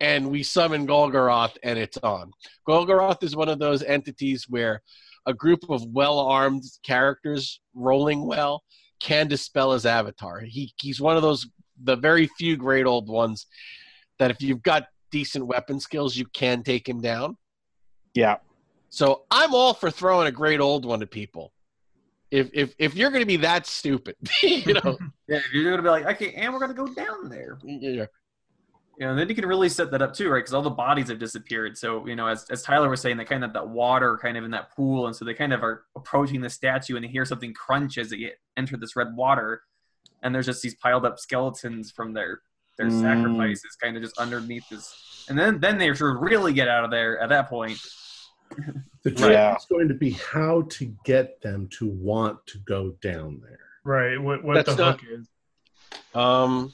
[0.00, 2.32] and we summon Golgoroth and it's on.
[2.68, 4.82] Golgoroth is one of those entities where
[5.26, 8.62] a group of well-armed characters rolling well
[8.98, 10.40] can dispel his avatar.
[10.40, 11.46] He he's one of those
[11.82, 13.46] the very few great old ones
[14.18, 17.36] that if you've got decent weapon skills, you can take him down.
[18.14, 18.36] Yeah.
[18.90, 21.52] So I'm all for throwing a great old one at people.
[22.30, 24.98] If if if you're going to be that stupid, you know,
[25.28, 27.58] Yeah, you're gonna be like, okay, and we're gonna go down there.
[27.62, 28.06] yeah,
[28.98, 30.38] You know, then you can really set that up too, right?
[30.40, 31.78] Because all the bodies have disappeared.
[31.78, 34.44] So you know, as as Tyler was saying, they kind of that water kind of
[34.44, 37.24] in that pool, and so they kind of are approaching the statue, and they hear
[37.24, 39.62] something crunch as they enter this red water,
[40.22, 42.40] and there's just these piled up skeletons from their
[42.78, 43.00] their Mm.
[43.02, 46.90] sacrifices, kind of just underneath this, and then then they should really get out of
[46.90, 47.78] there at that point.
[49.02, 49.56] The trick Yeah.
[49.56, 53.58] is going to be how to get them to want to go down there.
[53.84, 54.16] Right.
[54.20, 55.26] What what That's the not- hook is.
[56.14, 56.72] um,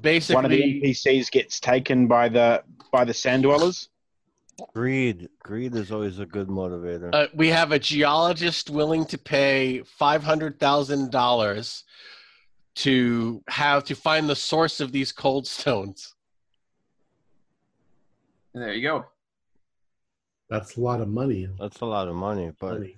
[0.00, 2.62] basically, One of the NPCs gets taken by the
[2.92, 3.88] by the sand dwellers.
[4.72, 5.28] Greed.
[5.42, 7.10] Greed is always a good motivator.
[7.14, 11.84] Uh, we have a geologist willing to pay five hundred thousand dollars
[12.76, 16.14] to have to find the source of these cold stones.
[18.54, 19.06] And there you go.
[20.48, 21.48] That's a lot of money.
[21.58, 22.96] That's a lot of money, but money.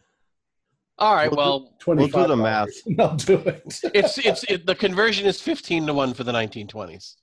[0.98, 2.14] All right, We'll do- well, Twenty-five.
[2.14, 2.68] we'll do the math.
[2.98, 3.62] I'll do it.
[3.94, 7.16] it's it's it, the conversion is fifteen to one for the nineteen twenties.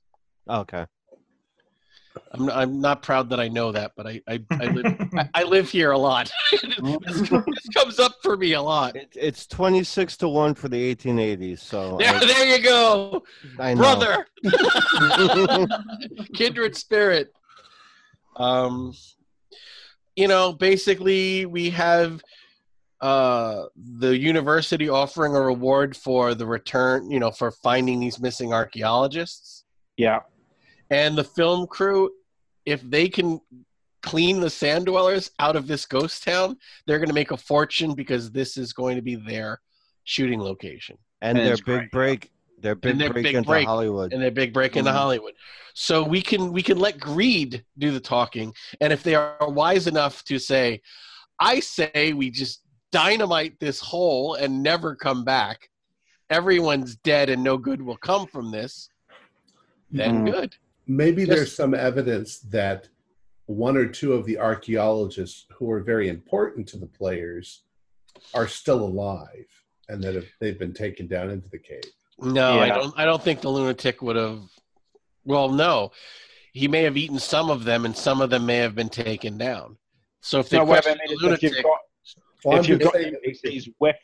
[0.50, 0.86] okay.
[2.32, 4.86] I'm I'm not proud that I know that, but I I, I live
[5.18, 6.32] I, I live here a lot.
[6.52, 8.96] this, this comes up for me a lot.
[8.96, 13.24] It, it's 26 to 1 for the 1880s, so There, I, there you go,
[13.60, 13.82] I know.
[13.82, 14.28] brother,
[16.34, 17.32] kindred spirit.
[18.36, 18.94] Um,
[20.16, 22.22] you know, basically, we have
[23.02, 27.12] uh the university offering a reward for the return.
[27.12, 29.64] You know, for finding these missing archaeologists.
[29.98, 30.20] Yeah.
[30.90, 32.12] and the film crew
[32.66, 33.40] if they can
[34.06, 36.56] clean the sand dwellers out of this ghost town
[36.86, 39.60] they're going to make a fortune because this is going to be their
[40.04, 41.92] shooting location and And their big great.
[41.92, 43.66] break, their big their break big into break.
[43.68, 44.14] Hollywood.
[44.14, 44.96] and their big break into Mhm.
[45.02, 45.34] hollywood
[45.74, 49.88] so we can we can let greed do the talking and if they are wise
[49.88, 50.82] enough to say
[51.40, 52.62] i say we just
[52.92, 55.70] dynamite this hole and never come back
[56.30, 58.90] everyone's dead and no good will come from this
[59.92, 60.32] then Mhm.
[60.32, 60.56] good
[60.88, 62.90] Maybe Just- there's some evidence that
[63.48, 67.62] one or two of the archaeologists who are very important to the players
[68.34, 69.46] are still alive
[69.90, 71.84] and that have, they've been taken down into the cave.
[72.20, 72.94] No, I don't.
[72.98, 74.40] I don't think the lunatic would have.
[75.26, 75.92] Well, no,
[76.54, 79.38] he may have eaten some of them, and some of them may have been taken
[79.38, 79.78] down.
[80.22, 81.80] So if they No, wait, question mean, the if lunatic, you've got
[82.46, 83.96] Well, if you've got saying that we could- NPCs with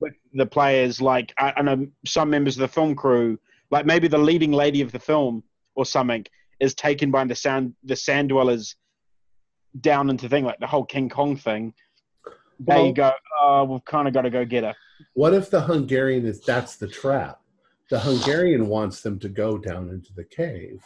[0.00, 3.38] with the players, like I, I know some members of the film crew,
[3.70, 5.44] like maybe the leading lady of the film
[5.74, 6.24] or something,
[6.62, 8.76] is taken by the sand the sand dwellers
[9.80, 11.74] down into thing like the whole King Kong thing.
[12.60, 14.74] They Well- go, oh, we've kind of got to go get her.
[15.14, 17.40] What if the Hungarian is that's the trap?
[17.90, 20.80] The Hungarian wants them to go down into the cave.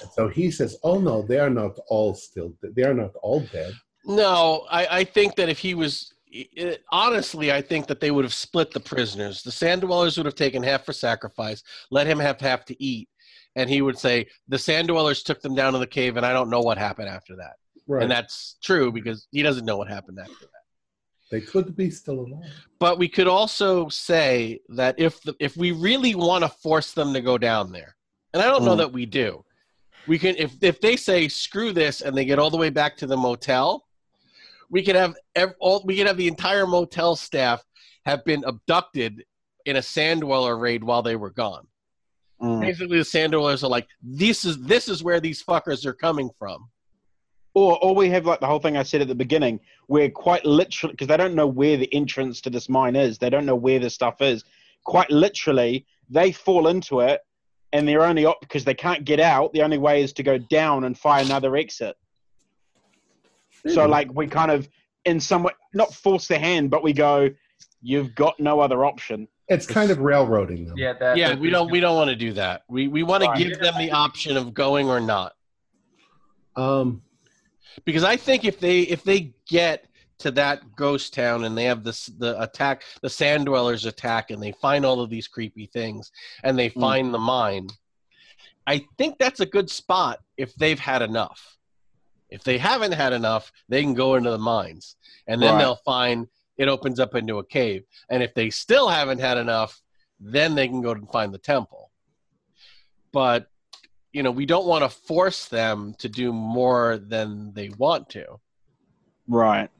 [0.00, 2.54] And so he says, "Oh no, they are not all still.
[2.62, 3.74] They are not all dead."
[4.06, 6.12] no, I, I think that if he was.
[6.36, 9.42] It, honestly, I think that they would have split the prisoners.
[9.42, 11.62] The sand dwellers would have taken half for sacrifice,
[11.92, 13.08] let him have half to eat,
[13.56, 16.32] and he would say, "The sand dwellers took them down to the cave, and I
[16.32, 17.54] don't know what happened after that."
[17.86, 18.02] Right.
[18.02, 20.48] And that's true because he doesn't know what happened after that.
[21.30, 22.66] they could be still alive.
[22.78, 27.12] but we could also say that if the, if we really want to force them
[27.14, 27.96] to go down there,
[28.32, 28.78] and I don't know Mm.
[28.78, 29.44] that we do,
[30.06, 32.96] we can if if they say screw this and they get all the way back
[32.98, 33.84] to the motel,
[34.70, 37.64] we could have ev- all we could have the entire motel staff
[38.06, 39.24] have been abducted
[39.64, 41.66] in a sand dweller raid while they were gone.
[42.42, 42.60] Mm.
[42.60, 46.30] Basically, the sand dwellers are like, this is this is where these fuckers are coming
[46.38, 46.68] from.
[47.54, 50.44] Or, or we have like the whole thing I said at the beginning, where quite
[50.44, 53.54] literally, because they don't know where the entrance to this mine is, they don't know
[53.54, 54.44] where this stuff is.
[54.84, 57.20] Quite literally, they fall into it,
[57.72, 59.52] and their only op because they can't get out.
[59.52, 61.96] The only way is to go down and find another exit.
[63.66, 64.68] So, like, we kind of,
[65.06, 67.30] in some way, not force their hand, but we go,
[67.80, 70.76] "You've got no other option." It's kind of railroading them.
[70.78, 71.16] Yeah, that.
[71.16, 71.72] Yeah, that we don't good.
[71.72, 72.62] we don't want to do that.
[72.68, 73.38] We we want to Right.
[73.38, 75.34] give them the option of going or not.
[76.56, 77.02] Um,
[77.84, 79.86] because I think if they if they get
[80.18, 84.42] to that ghost town and they have this the attack the sand dwellers attack and
[84.42, 86.10] they find all of these creepy things
[86.44, 86.80] and they Mm.
[86.80, 87.68] find the mine
[88.68, 91.56] i think that's a good spot if they've had enough
[92.30, 94.94] if they haven't had enough they can go into the mines
[95.26, 95.58] and then Right.
[95.58, 99.82] they'll find it opens up into a cave and if they still haven't had enough
[100.20, 101.90] then they can go and find the temple
[103.12, 103.48] but
[104.12, 108.38] you know we don't want to force them to do more than they want to
[109.28, 109.70] Right.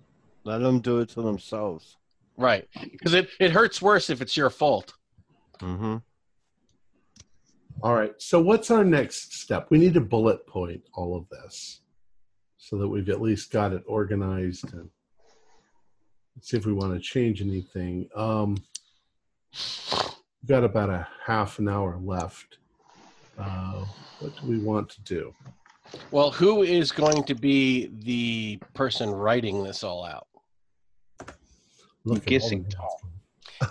[0.45, 1.97] Let them do it to themselves.
[2.37, 2.69] Right.
[2.91, 4.93] Because it, it hurts worse if it's your fault.
[5.61, 5.97] Mm-hmm.
[7.83, 8.13] all right.
[8.19, 9.69] So what's our next step?
[9.71, 11.81] We need to bullet point all of this
[12.57, 14.91] so that we've at least got it organized and
[16.41, 18.09] see if we want to change anything.
[18.15, 18.57] Um,
[19.53, 22.59] we've got about a half an hour left.
[23.39, 23.85] Uh,
[24.21, 25.35] what do we want to do?
[26.11, 30.27] Well, who is going to be the person writing this all out?
[32.05, 32.75] Look at all guessing the-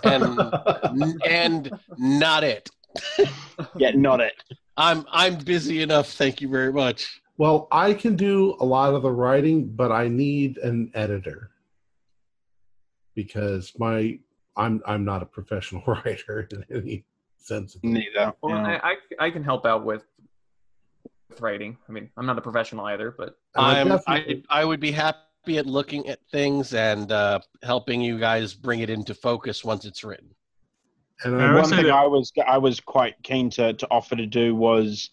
[0.04, 2.70] And and not it.
[3.76, 4.34] Yeah, not it.
[4.76, 7.20] I'm I'm busy enough, thank you very much.
[7.38, 11.50] Well, I can do a lot of the writing, but I need an editor
[13.14, 14.18] because my
[14.56, 17.04] I'm I'm not a professional writer in any
[17.38, 17.74] sense.
[17.74, 17.84] Of.
[17.84, 18.32] Neither.
[18.42, 18.80] Well, yeah.
[18.82, 20.04] I, I I can help out with
[21.30, 21.76] with writing.
[21.88, 24.92] I mean, I'm not a professional either, but I I'm, I, definitely- I would be
[24.92, 29.84] happy at looking at things and uh, helping you guys bring it into focus once
[29.84, 30.28] it's written.
[31.24, 34.16] and I I, One thing that- I was I was quite keen to, to offer
[34.16, 35.10] to do was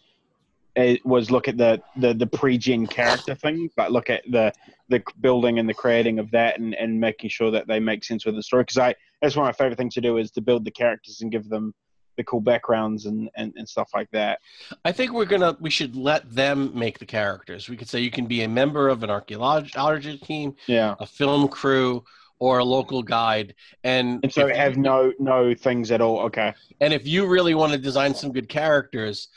[0.76, 4.53] it was look at the, the, the pre-gen character thing, but look at the
[4.89, 8.26] the building and the creating of that, and, and making sure that they make sense
[8.26, 8.64] with the story.
[8.64, 11.22] Because I that's one of my favorite things to do is to build the characters
[11.22, 11.73] and give them
[12.18, 14.39] the cool backgrounds and, and, and stuff like that.
[14.84, 17.69] I think we're gonna we should let them make the characters.
[17.69, 21.48] We could say you can be a member of an archaeology team, Yeah, a film
[21.48, 22.03] crew,
[22.39, 26.19] or a local guide, and and so if have no no things at all.
[26.22, 29.30] Okay, And if you really want to design some good characters,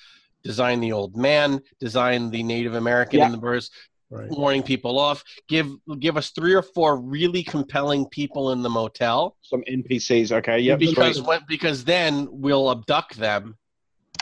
[0.44, 3.26] design the old man, design the Native American Yeah.
[3.26, 3.70] in the verse,
[4.10, 4.30] right.
[4.30, 5.24] warning people off.
[5.48, 5.68] Give
[5.98, 10.32] give us three or four really compelling people in the motel some NPCs.
[10.32, 10.78] Okay, yep.
[10.78, 11.26] because sweet.
[11.26, 13.56] when, because then we'll abduct them,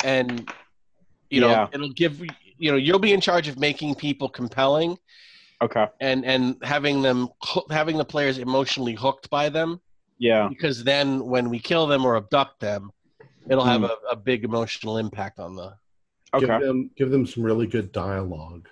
[0.05, 0.51] and
[1.31, 1.69] you know Yeah.
[1.73, 2.20] it'll give
[2.59, 4.99] you know you'll be in charge of making people compelling
[5.61, 7.28] okay, and and having them
[7.70, 9.81] having the players emotionally hooked by them
[10.23, 12.93] yeah, because then when we kill them or abduct them,
[13.51, 13.86] it'll have hmm.
[13.86, 15.74] a, a big emotional impact on the
[16.34, 18.68] okay, Give them give them some really good dialogue.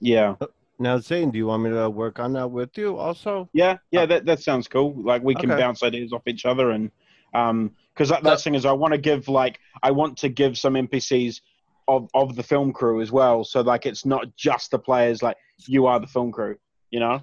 [0.00, 0.34] yeah.
[0.40, 0.46] Uh,
[0.80, 3.48] now, Zane, do you want me to work on that with you also?
[3.52, 4.94] Yeah, yeah, uh, that, that sounds cool.
[5.02, 5.60] Like we can Okay.
[5.60, 6.90] bounce ideas off each other, and
[7.34, 10.56] um, because that, that thing is, I want to give like I want to give
[10.56, 11.40] some NPCs
[11.88, 13.42] of of the film crew as well.
[13.44, 15.20] So like it's not just the players.
[15.22, 15.36] Like
[15.66, 16.56] you are the film crew.
[16.90, 17.22] You know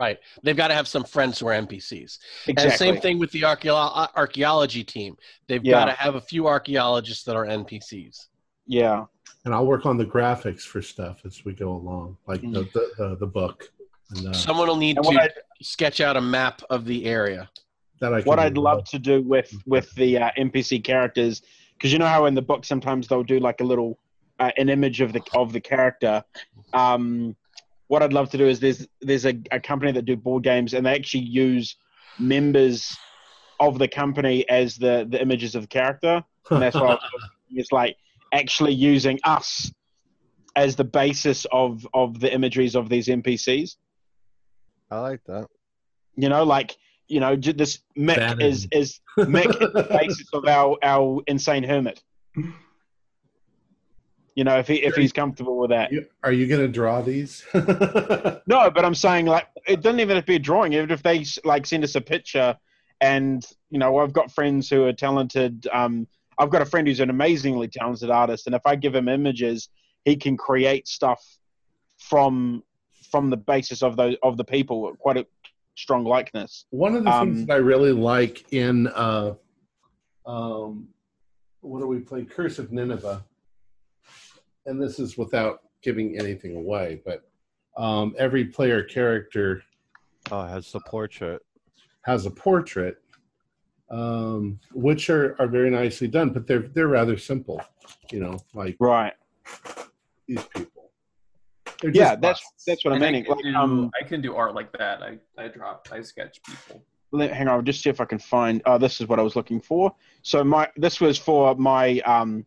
[0.00, 0.18] right.
[0.42, 2.18] They've got to have some friends who are NPCs.
[2.46, 2.62] exactly.
[2.62, 5.16] And same thing with the uh, archaeology team.
[5.46, 5.72] They've Yeah.
[5.72, 8.26] got to have a few archaeologists that are NPCs.
[8.68, 9.06] Yeah,
[9.44, 12.72] And I'll work on the graphics for stuff as we go along, like the Mm.
[12.72, 13.72] the, the, the book.
[14.10, 15.32] And, uh, Someone will need and to I'd,
[15.62, 17.48] sketch out a map of the area.
[18.00, 18.38] that I can what.
[18.38, 21.42] I'd love to do with with the uh, NPC characters,
[21.74, 23.98] because you know how in the book sometimes they'll do like a little
[24.38, 26.22] uh, an image of the of the character.
[26.74, 27.34] Um,
[27.88, 30.74] what I'd love to do is there's there's a, a company that do board games
[30.74, 31.76] and they actually use
[32.18, 32.94] members
[33.60, 36.98] of the company as the the images of the character, and that's why
[37.50, 37.96] it's like
[38.32, 39.70] actually using us
[40.56, 43.76] as the basis of of the imageries of these NPCs.
[44.90, 45.46] I like that.
[46.16, 46.76] You know, like
[47.08, 48.40] you know, this Mick Bannon.
[48.40, 52.02] is is Mick is the basis of our our insane hermit.
[54.34, 55.90] You know, if he if he's comfortable with that.
[56.22, 57.44] Are you going to draw these?
[58.46, 60.72] No, but I'm saying like it doesn't even have to be a drawing.
[60.72, 62.56] Even if they like send us a picture,
[63.00, 65.66] and you know, I've got friends who are talented.
[65.72, 66.06] Um,
[66.38, 69.68] I've got a friend who's an amazingly talented artist, and if I give him images,
[70.04, 71.20] he can create stuff
[71.98, 72.62] from
[73.10, 74.94] from the basis of those of the people.
[74.98, 75.26] Quite a
[75.76, 76.66] strong likeness.
[76.70, 79.34] One of the things Um, that I really like in uh,
[80.26, 80.88] um,
[81.60, 82.24] what do we play?
[82.24, 83.24] Curse of Nineveh,
[84.66, 87.28] and this is without giving anything away, but
[87.76, 89.62] um, every player character
[90.30, 91.40] Oh, has the portrait.
[92.02, 92.98] has a portrait,
[93.90, 97.60] um, which are, are very nicely done, but they're they're rather simple,
[98.12, 99.14] you know, like Right.
[100.26, 100.90] these people.
[101.80, 102.64] They're Yeah, just that's busts.
[102.66, 105.02] that's what I And I can, Like, do, um, I can do art like that.
[105.02, 106.82] I, I draw, I sketch people.
[107.12, 108.60] let, hang on, I'll just see if I can find.
[108.66, 109.94] Oh, this is what I was looking for.
[110.22, 112.44] So my this was for my um,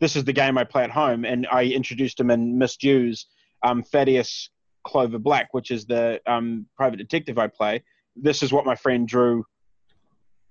[0.00, 3.26] this is the game I play at home, and I introduced him in Misuse.
[3.62, 4.50] um, Thaddeus
[4.82, 7.82] Clover Black, which is the um, private detective I play.
[8.14, 9.46] This is what my friend drew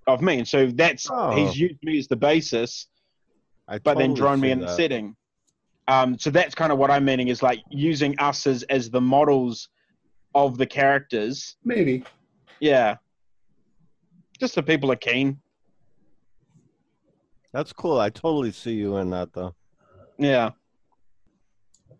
[0.06, 1.34] of me, and so that's Oh.
[1.34, 2.86] he's used me as the basis,
[3.68, 5.16] I but then drawn me see in the setting.
[5.88, 9.00] Um, so that's kind of what I'm meaning is like using us as as the
[9.00, 9.68] models
[10.34, 11.56] of the characters.
[11.64, 12.04] Maybe.
[12.60, 12.96] Yeah,
[14.40, 15.40] just so people are keen.
[17.52, 17.98] That's cool.
[17.98, 19.54] I totally see you in that though.
[20.18, 20.50] Yeah,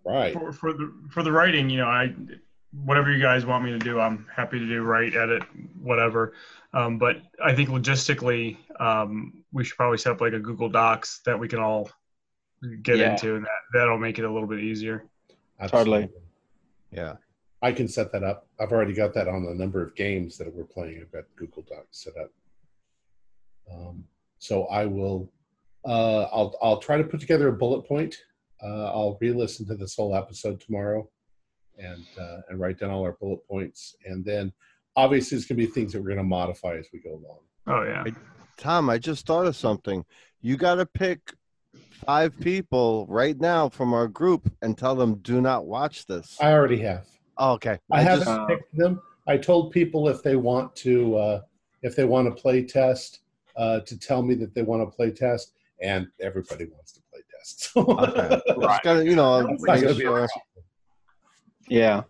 [0.04, 0.32] Right.
[0.32, 2.14] for, for the for the writing, you know, I
[2.84, 4.82] whatever you guys want me to do, I'm happy to do.
[4.82, 5.42] Write, edit,
[5.80, 6.32] whatever.
[6.72, 11.20] Um, but I think logistically, um, we should probably set up like a Google Docs
[11.26, 11.90] that we can all
[12.82, 13.12] get Yeah.
[13.12, 15.04] into, and that that'll make it a little bit easier.
[15.68, 16.08] Totally.
[16.90, 17.16] Yeah.
[17.62, 18.46] I can set that up.
[18.60, 21.00] I've already got that on the number of games that we're playing.
[21.00, 22.30] I've got Google Docs set up.
[23.72, 24.04] Um,
[24.38, 25.30] so I will.
[25.86, 28.16] Uh, I'll I'll try to put together a bullet point.
[28.62, 31.08] Uh, I'll re-listen to this whole episode tomorrow,
[31.78, 34.52] and uh, and write down all our bullet points, and then
[34.96, 37.38] obviously it's going to be things that we're going to modify as we go along.
[37.66, 38.04] Oh yeah,
[38.56, 40.04] Tom, I just thought of something.
[40.40, 41.34] You got to pick
[42.06, 46.36] five people right now from our group and tell them do not watch this.
[46.40, 47.06] I already have.
[47.38, 47.78] Oh, okay.
[47.90, 49.00] I, haven't just- Uh, picked them.
[49.26, 51.40] I told people if they want to, uh,
[51.82, 53.20] if they want to play test,
[53.56, 57.20] uh, to tell me that they want to play test, and everybody wants to play
[57.38, 57.70] test.
[57.74, 58.40] So Okay.
[58.56, 58.82] Right.
[58.82, 60.28] gotta, you know, It's not gonna be a sure.
[60.28, 60.28] problem.
[61.68, 62.02] Yeah,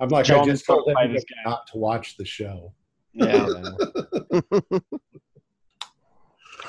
[0.00, 2.72] I'm like, I just told gonna play everybody not to watch the show.
[3.12, 3.46] yeah.
[4.32, 4.78] Yeah.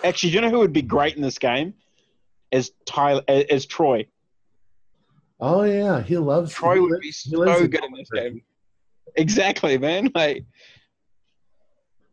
[0.04, 1.74] Actually, do you know who would be great in this game?
[2.52, 3.24] Is Tyler?
[3.28, 4.06] Is Troy?
[5.40, 6.52] Oh yeah, he loves.
[6.54, 8.30] Troy he would lives- be he lives so good in this Albuquerque.
[8.36, 8.42] game.
[9.16, 10.10] Exactly, man.
[10.16, 10.44] Like,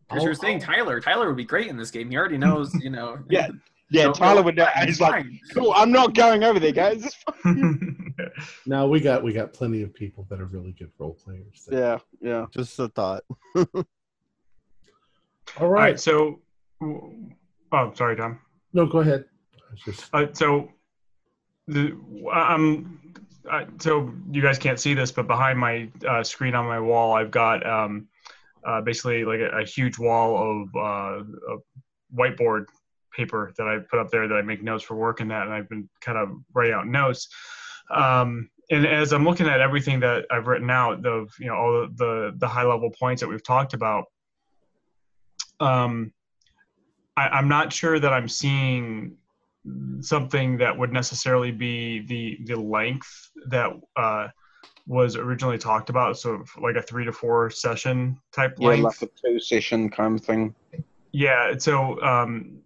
[0.09, 0.67] Because you're saying oh.
[0.67, 2.11] Tyler, Tyler would be great in this game.
[2.11, 3.19] He already knows, you know.
[3.29, 3.49] Yeah,
[3.91, 4.05] yeah.
[4.07, 4.67] No- Tyler would know.
[4.85, 5.73] He's like, cool.
[5.77, 7.09] I'm not going over there, guys.
[8.67, 11.65] Now we got we got plenty of people that are really good role players.
[11.69, 12.47] that- Yeah, yeah.
[12.51, 13.23] Just a thought.
[13.57, 13.67] All
[15.59, 15.81] All right.
[15.91, 16.41] right, so
[16.83, 18.41] oh, sorry, Tom.
[18.73, 19.25] No, go ahead.
[19.85, 20.71] Just Uh, so
[21.67, 21.93] the
[22.33, 23.01] um,
[23.51, 27.13] I, so you guys can't see this, but behind my uh, screen on my wall,
[27.15, 28.07] I've got um,
[28.65, 31.63] uh, basically like a, a huge wall of, uh, of
[32.15, 32.67] whiteboard
[33.21, 35.53] paper that I put up there that I make notes for work and that, and
[35.53, 37.29] I've been kind of writing out notes.
[37.91, 41.73] Um, and as I'm looking at everything that I've written out, of you know all
[41.73, 44.05] the the, the high level points that we've talked about,
[45.59, 46.13] um,
[47.17, 49.17] I, I'm not sure that I'm seeing
[50.01, 54.29] something that would necessarily be the the length that uh,
[54.87, 56.19] was originally talked about.
[56.19, 59.03] So like a three to four session type Yeah, length.
[59.03, 60.55] like a two session kind of thing.
[61.13, 62.63] Yeah, so um,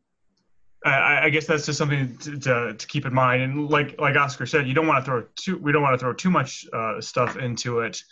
[0.85, 3.43] I, I guess that's just something to, to, to keep in mind.
[3.43, 5.99] And like like Oscar said, you don't want to throw too we don't want to
[5.99, 8.03] throw too much uh, stuff into it.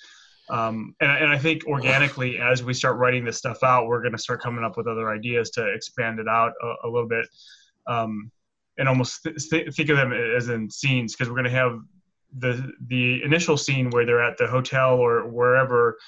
[0.50, 4.12] Um, and, and I think organically, as we start writing this stuff out, we're going
[4.12, 7.26] to start coming up with other ideas to expand it out a, a little bit,
[7.86, 8.30] um,
[8.78, 11.78] and almost th- th- think of them as in scenes because we're going to have
[12.38, 15.98] the the initial scene where they're at the hotel or wherever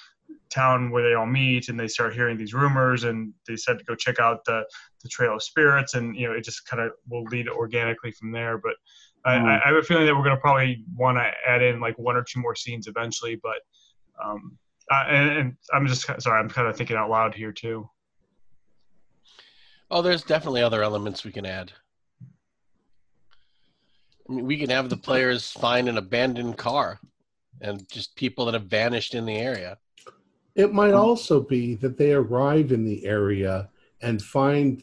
[0.55, 3.85] town where they all meet and they start hearing these rumors and they decide to
[3.85, 4.65] go check out the,
[5.03, 8.31] the trail of spirits and you know it just kind of will lead organically from
[8.33, 8.75] there but
[9.27, 9.45] I, Mm.
[9.47, 11.99] I I have a feeling that we're going to probably want to add in like
[11.99, 13.61] one or two more scenes eventually but
[14.23, 14.59] um
[14.93, 17.89] uh, and, and i'm just sorry i'm kind of thinking out loud here too
[19.91, 21.73] Oh, there's definitely other elements we can add.
[24.29, 26.99] I mean, we can have the players find an abandoned car
[27.61, 29.79] and just people that have vanished in the area.
[30.55, 30.97] It might hmm.
[30.97, 33.69] also be that they arrive in the area
[34.03, 34.83] and find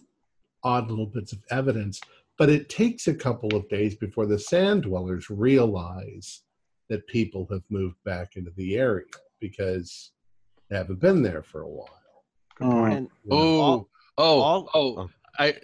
[0.63, 1.99] odd little bits of evidence,
[2.37, 6.41] but it takes a couple of days before the sand dwellers realize
[6.89, 9.05] that people have moved back into the area
[9.39, 10.11] because
[10.69, 11.87] they haven't been there for a while.
[12.55, 12.93] Good point.
[12.93, 13.37] And you know?
[13.37, 13.87] Oh,
[14.17, 14.95] oh, oh!
[14.97, 15.09] oh.
[15.39, 15.55] I.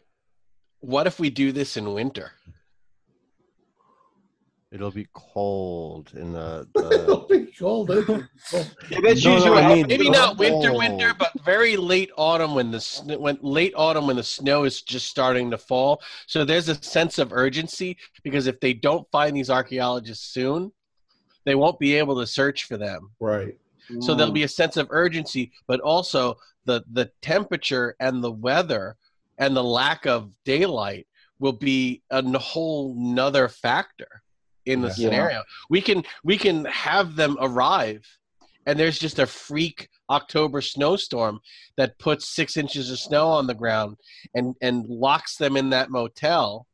[0.79, 2.31] What if we do this in winter?
[4.71, 7.89] It'll be cold in the, It'll the be cold.
[7.89, 8.75] It'll be cold.
[8.89, 10.77] Yeah, that's No, no, I mean- Maybe not winter, Oh.
[10.77, 14.81] winter, but very late autumn when the sn- when late autumn when the snow is
[14.81, 16.01] just starting to fall.
[16.27, 20.71] So there's a sense of urgency because if they don't find these archaeologists soon,
[21.45, 23.11] they won't be able to search for them.
[23.19, 23.57] Right.
[24.01, 24.45] So there'll be mm.
[24.45, 28.97] a sense of urgency, but also the the temperature and the weather
[29.37, 31.07] and the lack of daylight
[31.39, 34.23] will be a whole nother factor
[34.67, 34.93] in the Yeah.
[34.93, 35.43] scenario.
[35.69, 38.05] We can we can have them arrive,
[38.65, 41.39] and there's just a freak October snowstorm
[41.77, 43.97] that puts six inches of snow on the ground
[44.35, 46.67] and and locks them in that motel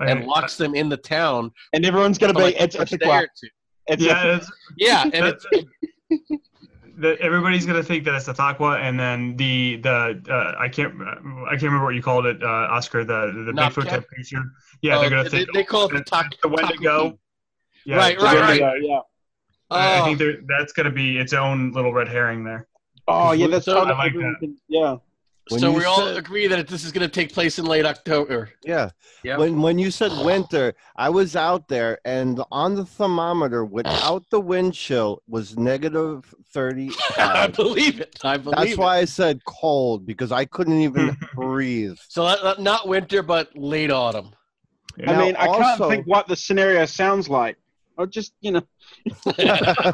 [0.00, 2.92] and locks them in the town and everyone's going to be like it's, a it's
[2.92, 3.24] a day quack.
[3.24, 3.48] or two.
[3.88, 5.46] It's yeah, it's, Yeah, and it's
[6.98, 10.94] that everybody's gonna think that it's the Thakwa, and then the the uh, I can't
[11.02, 13.04] I can't remember what you called it, uh, Oscar.
[13.04, 13.72] The the Knobcat?
[13.72, 14.42] Bigfoot type creature.
[14.82, 17.10] Yeah, oh, they're gonna they, think they call it the it's tak- the Wendigo.
[17.10, 17.18] takuki.
[17.84, 18.66] Yeah, Right, the right, Wendigo.
[18.66, 18.82] right.
[18.82, 19.00] yeah.
[19.70, 20.04] I I Oh.
[20.16, 22.66] think that's gonna be its own little red herring there.
[23.06, 24.40] Oh yeah, that's So- totally I like everyone that.
[24.40, 24.96] can- yeah.
[25.50, 27.64] When so you we all said- agree that this is going to take place in
[27.64, 28.50] late October.
[28.64, 28.90] Yeah.
[29.24, 29.38] Yep.
[29.38, 34.40] When when you said winter, I was out there and on the thermometer without the
[34.40, 36.90] wind chill was negative thirty.
[37.18, 38.18] I believe it.
[38.22, 38.78] I believe That's it.
[38.78, 41.96] why I said cold because I couldn't even breathe.
[42.08, 44.30] So uh, uh, not winter, but late autumn.
[44.96, 45.10] Yeah.
[45.10, 47.56] I Now, mean, I can't think what the scenario sounds like.
[47.98, 48.62] Or just you know,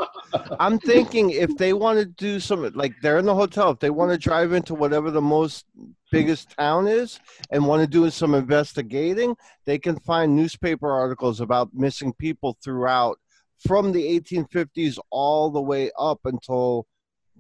[0.61, 3.91] I'm thinking if they want to do some like they're in the hotel, if they
[3.91, 5.65] want to drive into whatever the most
[6.13, 7.19] biggest town is
[7.51, 13.19] and want to do some investigating, they can find newspaper articles about missing people throughout
[13.67, 16.87] from the 1850s all the way up until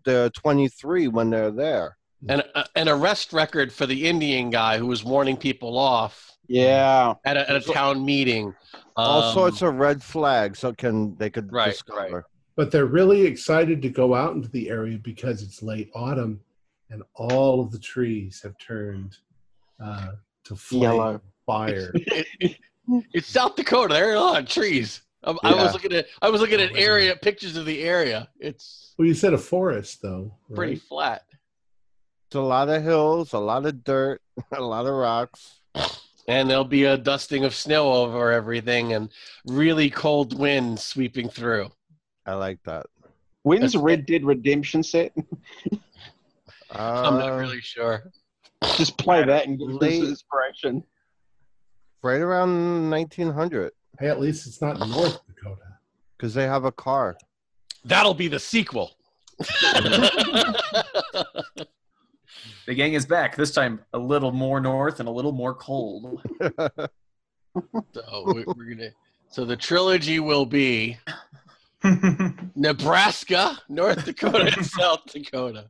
[0.04, 1.96] they're 23 when they're there.
[2.28, 7.14] and uh, an arrest record for the Indian guy who was warning people off yeah.
[7.24, 8.54] at a, at a town meeting.
[8.96, 12.26] All Um, sorts of red flags so can they could Right, discover.
[12.56, 16.40] But they're really excited to go out into the area because it's late autumn
[16.90, 19.16] and all of the trees have turned
[19.80, 20.12] uh,
[20.44, 21.20] to flame, Yellow.
[21.46, 21.92] fire.
[23.14, 23.94] It's South Dakota.
[23.94, 25.00] There are a lot of trees.
[25.24, 28.28] Um, I was looking at I was looking at area pictures of the area.
[28.38, 30.34] It's well, you said a forest, though.
[30.50, 30.54] Right?
[30.56, 31.22] pretty flat.
[32.28, 34.20] It's a lot of hills, a lot of dirt,
[34.52, 35.60] a lot of rocks.
[36.26, 39.10] And there'll be a dusting of snow over everything and
[39.46, 41.70] really cold winds sweeping through.
[42.24, 42.86] I like that.
[43.42, 45.12] When's That's- Red Dead Redemption set?
[46.72, 48.10] I'm not Uh, really sure.
[48.76, 50.82] Just play that and give us Late- inspiration.
[52.02, 55.60] right around 1900 Hey, at least it's not North Dakota.
[56.16, 57.16] because they have a car.
[57.84, 58.92] That'll be the sequel.
[62.66, 63.36] The gang is back.
[63.36, 66.22] This time a little more north and a little more cold.
[67.92, 68.90] so we- we're gonna.
[69.30, 70.96] So the trilogy will be
[72.54, 75.68] Nebraska, North Dakota, and South Dakota,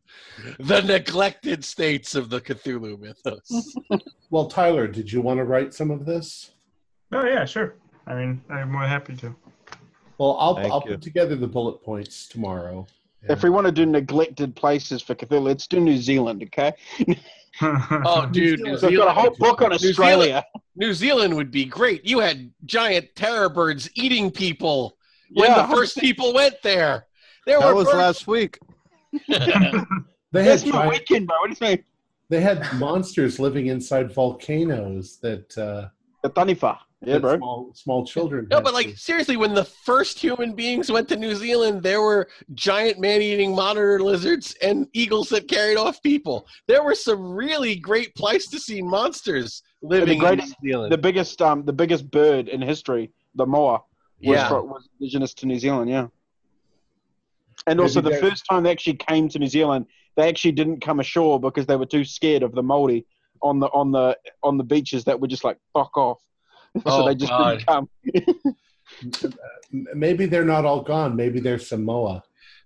[0.59, 3.75] the neglected states of the Cthulhu mythos.
[4.31, 6.51] Well, Tyler, did you want to write some of this?
[7.12, 7.77] oh yeah, sure.
[8.07, 9.35] I mean, I'm more happy to.
[10.19, 10.93] Well, I'll, Thank I'll you.
[10.93, 12.87] put together the bullet points tomorrow.
[13.29, 16.73] If we want to do neglected places for Cthulhu, let's do New Zealand, okay?
[17.63, 20.45] Oh, dude, New So I've got a whole Zealand, book on New Zealand- Australia.
[20.75, 22.05] New Zealand would be great.
[22.05, 24.97] You had giant terror birds eating people
[25.33, 27.07] when Yeah, the first people went there.
[27.47, 28.59] There That were was birds- last week.
[29.29, 29.39] they
[30.45, 31.37] had my giant, weekend, bro.
[31.39, 31.85] What do you mean?
[32.29, 35.89] they had monsters living inside volcanoes that uh,
[36.25, 36.79] The Taniwha.
[37.07, 37.37] Yeah, bro.
[37.39, 38.47] small small children.
[38.51, 41.83] No, had but to- like seriously, when the first human beings went to New Zealand,
[41.83, 46.47] there were giant man-eating monitor lizards and eagles that carried off people.
[46.67, 50.93] There were some really great Pleistocene monsters living greatest- in New Zealand.
[50.93, 53.83] The biggest, um, the biggest bird in history, the moa,
[54.23, 55.91] was, yeah, fro- was indigenous to New Zealand.
[55.91, 56.07] Yeah.
[57.67, 59.87] And also, the first time they actually came to New Zealand,
[60.17, 63.07] they actually didn't come ashore because they were too scared of the Maori
[63.43, 66.21] on the on the on the beaches that were just like fuck off.
[66.83, 67.65] so Oh, they just God.
[67.67, 67.89] didn't come.
[69.95, 71.17] Maybe they're not all gone.
[71.17, 72.23] Maybe there's Samoa.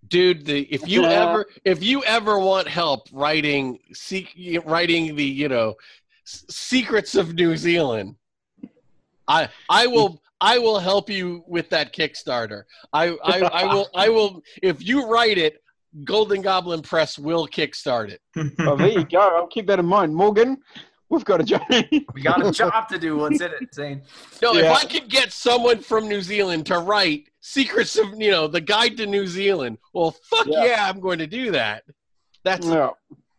[0.08, 0.44] dude.
[0.46, 1.22] The if you Yeah.
[1.30, 5.74] ever if you ever want help writing seek writing the you know
[6.26, 8.16] s- secrets of New Zealand,
[9.26, 10.22] I I will.
[10.40, 12.62] I will help you with that Kickstarter.
[12.92, 15.60] I, I, I will I will if you write it,
[16.04, 18.20] Golden Goblin Press will kickstart it.
[18.60, 19.18] oh, there you go.
[19.18, 20.58] I'll keep that in mind, Morgan.
[21.10, 21.62] We've got a job.
[22.14, 23.16] We got a job to do.
[23.16, 24.02] What's in it, Zane?
[24.42, 24.72] No, Yeah.
[24.72, 28.60] if I could get someone from New Zealand to write Secrets of you know the
[28.60, 30.64] Guide to New Zealand, well, fuck Yeah.
[30.64, 31.84] yeah, I'm going to do that.
[32.44, 32.90] That's yeah.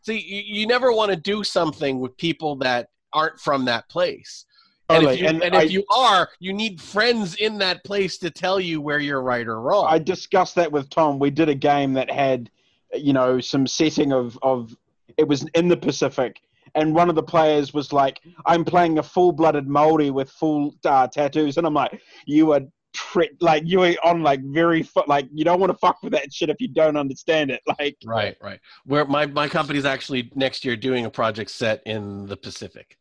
[0.02, 4.46] see, you, you never want to do something with people that aren't from that place.
[4.91, 8.18] And, if you, And and I- if you are, you need friends in that place
[8.20, 9.86] to tell you where you're right or wrong.
[9.88, 11.20] I discussed that with Tom.
[11.20, 12.50] We did a game that had,
[12.96, 14.76] you know, some setting of of
[15.18, 16.41] it was in the Pacific,
[16.76, 21.08] and one of the players was like, "I'm playing a full-blooded Maori with full uh,
[21.08, 25.28] tattoos," and I'm like, "You are." Tri- like you are on like very fu- like
[25.32, 28.36] you don't want to fuck with that shit if you don't understand it like Right,
[28.41, 28.60] right.
[28.84, 32.98] Where my my company's actually next year doing a project set in the Pacific,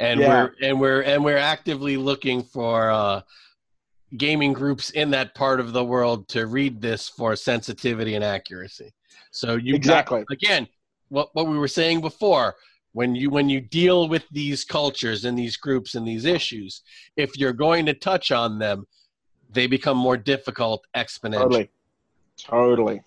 [0.00, 0.28] and Yeah.
[0.28, 3.20] we're and we're and we're actively looking for uh,
[4.16, 8.92] gaming groups in that part of the world to read this for sensitivity and accuracy.
[9.30, 10.24] So you Exactly.
[10.30, 10.66] again
[11.08, 12.56] what what we were saying before.
[12.94, 16.82] When you when you deal with these cultures and these groups and these issues,
[17.16, 18.86] if you're going to touch on them,
[19.50, 21.68] they become more difficult exponentially.
[21.68, 21.70] Totally,
[22.38, 23.02] totally.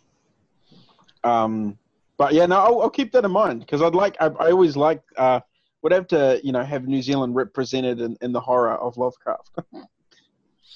[1.23, 1.77] Um,
[2.17, 4.17] but yeah, no, I'll, I'll keep that in mind because I'd like.
[4.19, 5.01] I, I always like.
[5.15, 5.39] Uh,
[5.83, 9.51] would have to, you know, have New Zealand represented in, in the horror of Lovecraft.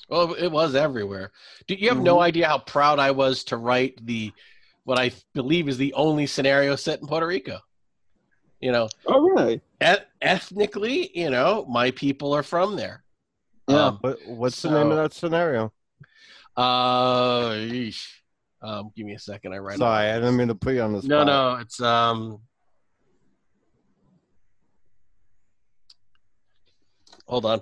[0.10, 1.32] Well, it was everywhere.
[1.68, 2.22] Do you have no Mhm.
[2.24, 4.32] idea how proud I was to write the
[4.84, 7.60] what I believe is the only scenario set in Puerto Rico?
[8.62, 9.60] You know, oh, really?
[9.82, 13.04] et- ethnically, you know, my people are from there.
[13.68, 13.88] Yeah.
[13.88, 15.74] Um, What, what's the name of that scenario?
[16.56, 17.56] uh,
[18.62, 19.54] um, give me a second.
[19.54, 19.80] I write.
[19.80, 22.40] Sorry, I didn't mean to put you on the No, no, it's um.
[27.26, 27.62] Hold on.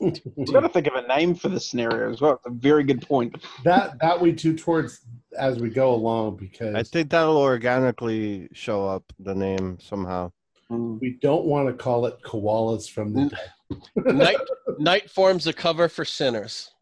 [0.00, 2.32] We've got to think of a name for the scenario as well.
[2.34, 3.36] It's a very good point.
[3.64, 5.00] that that we do towards
[5.38, 10.32] as we go along because I think that'll organically show up the name somehow.
[10.70, 10.98] Mm.
[11.00, 14.14] we don't want to call it koalas from the dead.
[14.16, 14.36] Night
[14.78, 16.72] night forms a cover for sinners.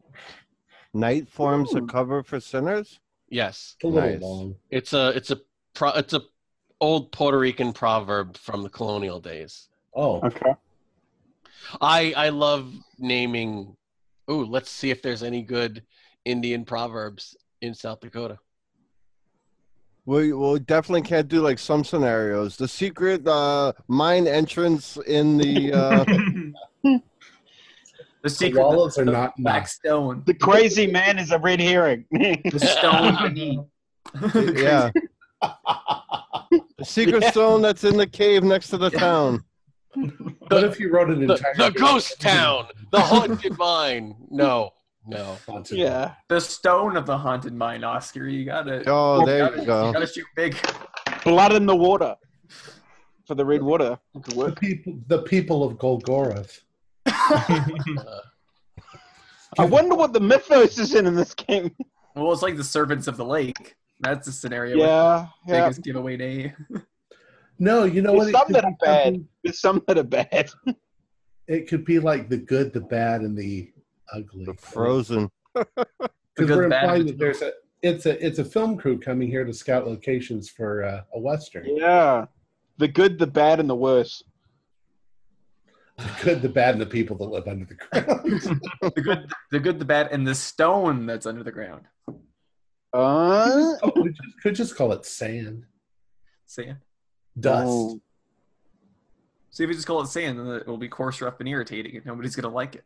[0.93, 2.99] Night forms a cover for sinners.
[3.29, 4.21] Yes, It's a Nice.
[4.21, 4.55] long.
[4.71, 5.39] it's a it's a
[5.73, 6.21] pro, it's a
[6.81, 9.69] old Puerto Rican proverb from the colonial days.
[9.95, 10.53] Oh, Okay.
[11.81, 13.75] I I love naming.
[14.29, 15.83] Ooh, let's see if there's any good
[16.25, 18.39] Indian proverbs in South Dakota.
[20.05, 22.57] We we definitely can't do like some scenarios.
[22.57, 26.05] The secret uh, mine entrance in the uh,
[28.21, 30.23] The secret koalas the, are the not black stone.
[30.25, 32.05] The crazy man is a red herring.
[32.11, 33.59] The stone beneath.
[34.59, 34.89] yeah,
[36.77, 37.31] the secret Yeah.
[37.31, 39.43] stone that's in the cave next to the town.
[40.47, 44.15] what if you wrote an The, entire the ghost town, the haunted mine.
[44.29, 44.71] No,
[45.07, 45.37] no.
[45.47, 45.77] Haunted.
[45.77, 46.13] yeah.
[46.29, 48.27] The stone of the haunted mine, Oscar.
[48.27, 48.83] You gotta.
[48.87, 49.93] Oh, there gotta, you go.
[49.93, 50.55] gotta shoot big.
[51.23, 52.15] Blood in the water.
[53.25, 53.97] For the red water.
[54.13, 56.59] The people, the people of Golgoroth.
[59.57, 61.71] I wonder what the mythos is in in this game.
[62.15, 63.75] Well, it's like the servants of the lake.
[63.99, 64.77] That's the scenario.
[64.77, 65.27] Yeah.
[65.47, 65.63] yeah.
[65.63, 66.53] Biggest giveaway day.
[67.59, 68.43] No, you know There's what?
[68.43, 69.25] some that are bad.
[69.43, 70.49] There's some that are bad.
[71.47, 73.71] It could be like the good, the bad, and the
[74.11, 74.45] ugly.
[74.45, 75.29] The Frozen.
[76.35, 79.29] Because we're the bad, implying that there's a it's a it's a film crew coming
[79.29, 81.77] here to scout locations for uh, a western.
[81.77, 82.25] Yeah.
[82.77, 84.23] The good, the bad, and the worse.
[85.97, 88.21] The good, the bad, and the people that live under the ground.
[88.81, 91.83] the good, the good, the bad, and the stone that's under the ground.
[92.91, 95.63] Uh, oh, we just, could just call it sand,
[96.47, 96.79] Sand.
[97.39, 97.67] Dust.
[97.69, 97.99] oh.
[99.51, 101.95] See if we just call it sand, then it will be coarse, rough, and irritating,
[101.95, 102.83] and nobody's gonna like it.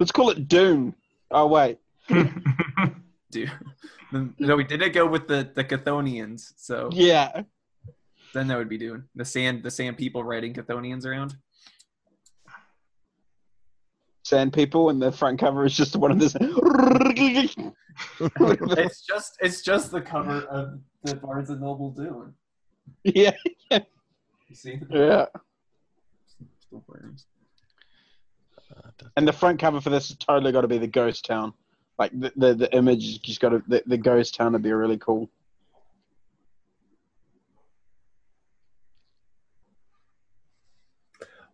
[0.00, 0.94] Let's call it Dune.
[1.30, 1.78] Oh, wait.
[3.30, 3.52] Dude.
[4.38, 7.42] No, we didn't go with the the Chthonians, so Yeah.
[8.34, 9.04] then that would be Dune.
[9.14, 11.36] the sand, the sand people riding Chthonians around.
[14.24, 16.34] Sand people, and the front cover is just one of this.
[18.20, 22.34] it's just it's just the cover of the Barnes and Noble Dune.
[23.04, 23.32] yeah.
[23.70, 24.80] You see?
[24.90, 25.26] Yeah.
[26.60, 27.26] Still worms.
[29.16, 31.52] And the front cover for this has totally got to be the ghost town.
[31.98, 34.98] Like the the, the image just got to the, the ghost town would be really
[34.98, 35.30] cool.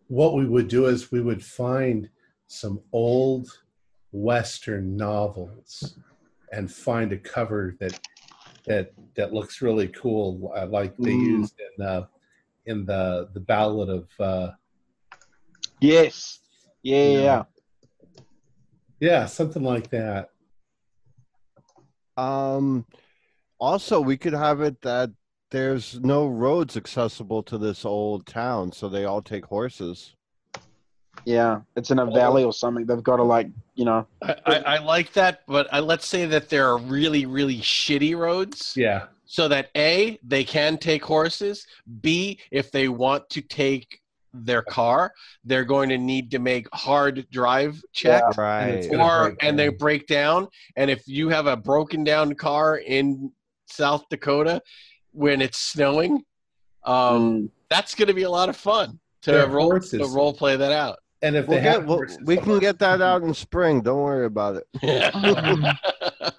[0.07, 2.09] What we would do is we would find
[2.47, 3.47] some old
[4.11, 5.97] western novels
[6.51, 7.99] and find a cover that
[8.65, 11.25] that that looks really cool, uh, like they Mm.
[11.25, 12.05] used in uh,
[12.65, 14.07] in the the Ballad of.
[14.19, 14.51] Uh,
[15.81, 16.39] Yes.
[16.81, 16.97] Yeah.
[17.07, 17.19] Yeah.
[17.19, 17.43] yeah.
[19.01, 20.29] yeah, something like that.
[22.15, 22.85] Um,
[23.59, 25.11] also, we could have it that
[25.51, 30.15] there's no roads accessible to this old town, so they all take horses.
[31.25, 31.61] Yeah.
[31.75, 32.85] It's in a valley or something.
[32.85, 34.07] They've got to like you know.
[34.21, 38.15] I, I, I like that, but I, let's say that there are really, really shitty
[38.17, 38.73] roads.
[38.75, 41.65] Yeah, So that A, they can take horses.
[42.01, 43.99] B, if they want to take
[44.33, 45.11] their car,
[45.43, 48.37] they're going to need to make hard drive checks.
[48.37, 48.69] Right.
[48.69, 50.47] it's gonna Or and they break down.
[50.75, 53.31] And if you have a broken down car in
[53.67, 54.61] South Dakota
[55.11, 56.23] when it's snowing,
[56.83, 57.49] um, Mm.
[57.69, 60.71] that's going to be a lot of fun to Their roll to role play that
[60.71, 60.97] out.
[61.23, 63.81] And if We'll they get, have we'll- horses, we can get that out in spring.
[63.81, 64.67] Don't worry about it.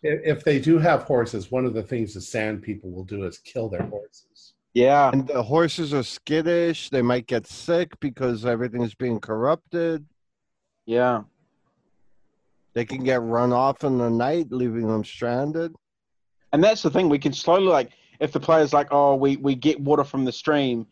[0.03, 3.25] if if they do have horses, one of the things the sand people will do
[3.25, 4.53] is kill their horses.
[4.75, 5.11] Yeah.
[5.13, 6.91] And the horses are skittish.
[6.91, 10.05] They might get sick because everything's being corrupted.
[10.85, 11.23] Yeah.
[12.75, 15.75] They can get run off in the night, leaving them stranded.
[16.53, 17.09] And that's the thing.
[17.09, 17.91] We can slowly like
[18.21, 20.87] if the players like oh we we get water from the stream,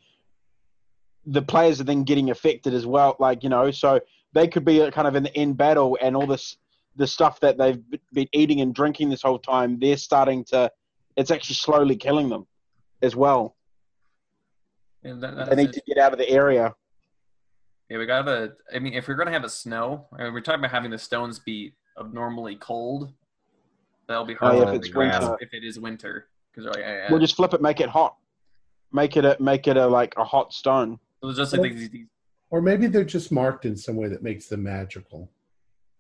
[1.27, 3.17] the players are then getting affected as well.
[3.19, 4.01] Like you know, so
[4.33, 6.57] they could be kind of in the end battle, and all this
[6.97, 7.81] the stuff that they've
[8.13, 10.71] been eating and drinking this whole time, they're starting to.
[11.17, 12.47] It's actually slowly killing them,
[13.03, 13.55] as well.
[15.05, 15.73] And that, They need it.
[15.75, 16.75] to get out of the area.
[17.91, 18.55] Yeah, we gotta.
[18.75, 20.99] I mean, if we're gonna have a snow, I mean, we're talking about having the
[20.99, 23.13] stones be abnormally cold.
[24.09, 25.37] That'll be Oh, hard yeah, to if it's winter.
[25.41, 28.17] if it is winter, because like, I, We'll just flip it, make it hot,
[28.93, 30.99] make it a make it a like a hot stone.
[31.23, 32.07] It was just like these, these
[32.51, 35.31] Or maybe they're just marked in some way that makes them magical.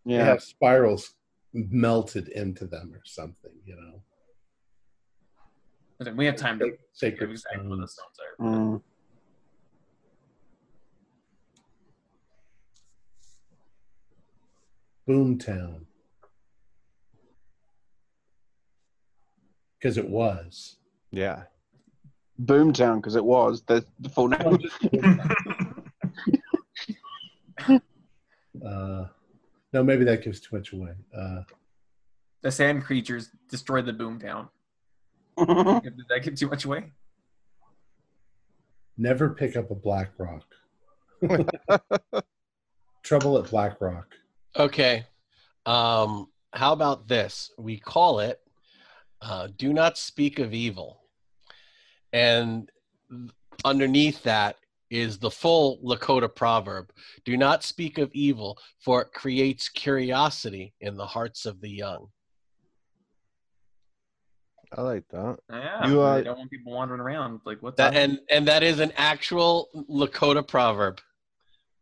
[0.05, 0.25] They Yeah.
[0.25, 1.15] have spirals
[1.53, 4.03] melted into them or something, you know.
[6.17, 8.09] we have time to figure out Sacred exactly what the stones.
[8.17, 8.45] stones are.
[8.45, 8.83] Mm.
[15.09, 15.87] Boomtown.
[19.79, 20.77] Because it was.
[21.11, 21.45] Yeah.
[22.41, 24.59] Boomtown, because it was the, the full name.
[28.67, 29.07] uh,
[29.73, 30.93] no, maybe that gives too much away.
[31.17, 31.43] Uh,
[32.43, 34.49] The sand creatures destroyed the boomtown.
[35.83, 36.93] Did that give too much away?
[38.99, 40.45] never pick up a black rock.
[43.03, 44.07] Trouble at Black Rock.
[44.57, 45.05] Okay.
[45.67, 47.51] Um, how about this?
[47.59, 48.41] We call it
[49.21, 51.02] uh, Do Not Speak of Evil.
[52.13, 52.71] And
[53.65, 54.57] underneath that
[54.91, 56.91] is the full Lakota proverb
[57.25, 62.09] Do not speak of evil, for it creates curiosity in the hearts of the young.
[64.77, 65.39] I like that.
[65.51, 67.41] Yeah, You, uh, they don't want people wandering around.
[67.45, 67.95] Like what's That, up?
[67.95, 70.99] and, and that is an actual Lakota proverb.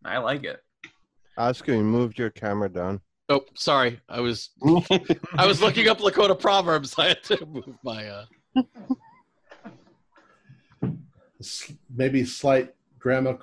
[0.04, 0.60] I like it.
[1.36, 3.00] Oscar, you moved your camera down.
[3.28, 4.00] Oh, sorry.
[4.08, 4.50] I was
[5.38, 6.94] I was looking up Lakota proverbs.
[6.98, 8.24] I had to move my uh
[8.56, 8.64] S-
[11.94, 13.38] Maybe slight grammar.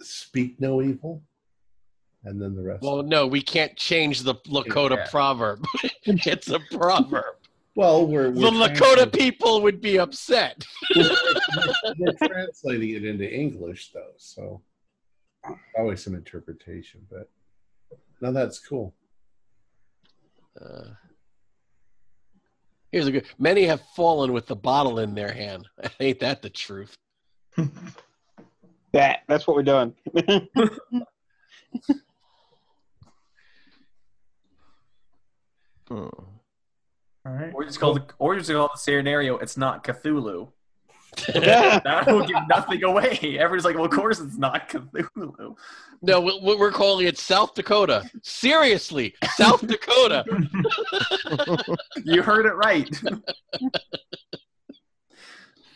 [0.00, 1.22] Speak no evil.
[2.24, 2.82] And then the rest.
[2.82, 5.06] Well, no, we can't change the Lakota Yeah.
[5.10, 5.64] proverb.
[6.04, 7.36] it's a proverb.
[7.76, 10.66] well we're, The we're Lakota translating- people would be upset.
[10.96, 14.60] we're translating it into English though, so
[15.78, 17.06] always some interpretation.
[17.08, 17.30] But
[18.20, 18.92] no, that's cool.
[20.60, 20.88] Uh,
[22.96, 23.26] here's a good.
[23.38, 25.68] Many have fallen with the bottle in their hand.
[26.00, 26.94] Ain't that the truth?
[28.92, 29.94] that that's what we're doing.
[35.88, 36.08] Hmm.
[37.24, 37.52] All right.
[37.54, 39.38] Or just call the or just call the scenario.
[39.38, 40.48] It's not Cthulhu.
[41.34, 43.36] that will give nothing away.
[43.38, 45.54] Everyone's like, well, of course it's not Cthulhu.
[46.02, 48.08] No, we- we- we're calling it South Dakota.
[48.22, 50.24] Seriously, South Dakota.
[52.04, 52.88] You heard it right.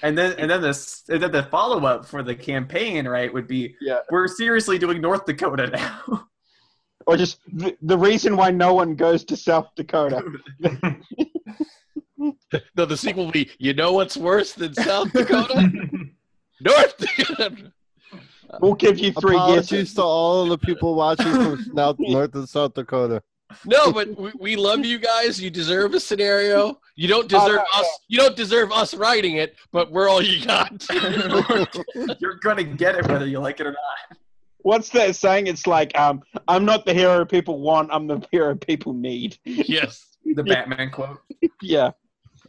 [0.02, 3.46] and then and then this and then the follow up for the campaign, right, would
[3.48, 3.98] be Yeah.
[4.10, 6.26] we're seriously doing North Dakota now.
[7.06, 10.22] or just the, the reason why no one goes to South Dakota.
[12.76, 13.50] No, the sequel will be.
[13.58, 15.70] You know what's worse than South Dakota?
[16.60, 17.72] North Dakota.
[18.60, 19.94] We'll give you three Apologies guesses.
[19.94, 23.22] to all the people watching from South, North and South Dakota.
[23.64, 25.40] No, but we, we love you guys.
[25.40, 26.80] You deserve a scenario.
[26.96, 27.98] You don't deserve no, us.
[28.08, 30.84] You don't deserve us writing it, but we're all you got.
[32.20, 34.18] You're gonna get it whether you like it or not.
[34.62, 35.46] What's that saying?
[35.46, 37.90] It's like, um, I'm not the hero people want.
[37.92, 39.38] I'm the hero people need.
[39.44, 40.06] yes.
[40.24, 41.18] The Batman quote.
[41.62, 41.92] Yeah.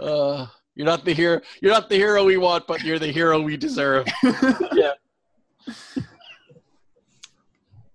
[0.02, 1.42] Uh, you're not the hero.
[1.62, 4.08] You're not the hero we want, but you're the hero we deserve.
[4.74, 4.94] Yeah.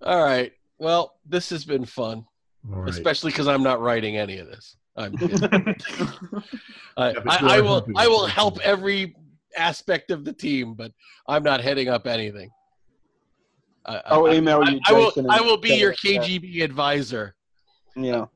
[0.02, 0.52] All right.
[0.78, 2.24] Well, this has been fun,
[2.72, 2.90] All right.
[2.90, 4.76] especially because I'm not writing any of this.
[4.96, 5.14] I'm.
[6.96, 7.86] I, I, I will.
[7.96, 9.16] I will help every
[9.56, 10.92] aspect of the team, but
[11.26, 12.50] I'm not heading up anything.
[13.84, 14.80] I, I'll I, email I, you.
[14.86, 15.12] I will.
[15.28, 15.98] I will be say your that.
[15.98, 17.34] KGB advisor.
[17.96, 18.26] Yeah.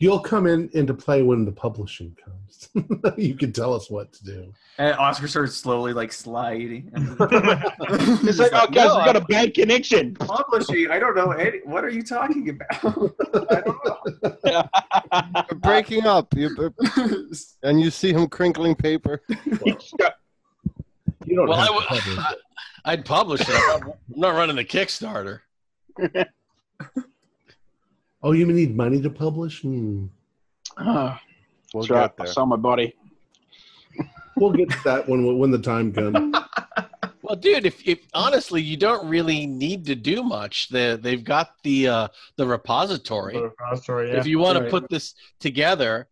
[0.00, 2.70] You'll come in into play when the publishing comes.
[3.18, 4.52] you can tell us what to do.
[4.78, 6.90] And Oscar starts slowly like sliding.
[8.22, 10.14] It's like, oh, guys, no, we got a bad connection.
[10.18, 10.90] publishing.
[10.90, 11.32] I don't know.
[11.32, 13.12] Any, what are you talking about?
[13.50, 14.68] I don't know.
[15.50, 16.32] You're breaking up.
[16.34, 16.70] You know.
[16.96, 17.10] Uh,
[17.62, 19.20] and you see him crinkling paper.
[19.28, 19.36] You
[21.36, 22.38] don't Well, have I to would- publish it.
[22.86, 23.48] I'd publish it.
[23.50, 23.82] I'm not,
[24.14, 25.40] I'm not running the Kickstarter.
[28.22, 29.62] Oh, you need money to publish?
[29.62, 30.06] Hmm.
[30.76, 31.20] Ah,
[31.72, 32.02] We'll that's right.
[32.02, 32.32] get I there.
[32.32, 32.94] saw my body.
[34.36, 36.36] We'll get to that when when the time comes.
[37.30, 40.68] Well, dude, if, if honestly, you don't really need to do much.
[40.68, 43.40] The, they've got the uh, the repository.
[43.40, 44.18] Repository, yeah.
[44.18, 46.08] if you want to put this together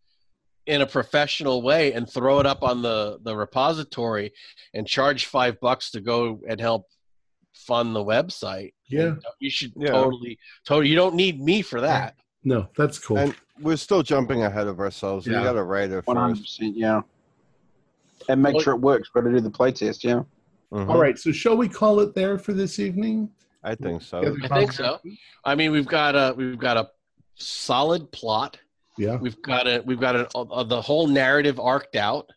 [0.66, 4.32] in a professional way and throw it up on the the repository
[4.74, 6.86] and charge five bucks to go and help
[7.52, 8.74] fund the website.
[8.88, 9.14] Yeah.
[9.38, 9.90] You should Yeah.
[9.90, 10.88] totally, totally.
[10.88, 12.16] You don't need me for that.
[12.44, 13.18] No, that's cool.
[13.18, 15.26] And we're still jumping ahead of ourselves.
[15.26, 15.38] Yeah.
[15.38, 16.58] We got to write it One hundred first.
[16.58, 17.02] percent, yeah.
[18.28, 19.08] And make Well- sure it works.
[19.10, 20.22] Got to do the playtest, yeah.
[20.72, 20.88] Mhm.
[20.88, 21.18] All right.
[21.18, 23.30] So shall we call it there for this evening?
[23.64, 24.36] I think so.
[24.42, 25.00] I think so.
[25.44, 26.90] I mean, we've got a we've got a
[27.34, 28.58] solid plot.
[28.96, 29.16] Yeah.
[29.16, 32.30] We've got a we've got a, a, the whole narrative arced out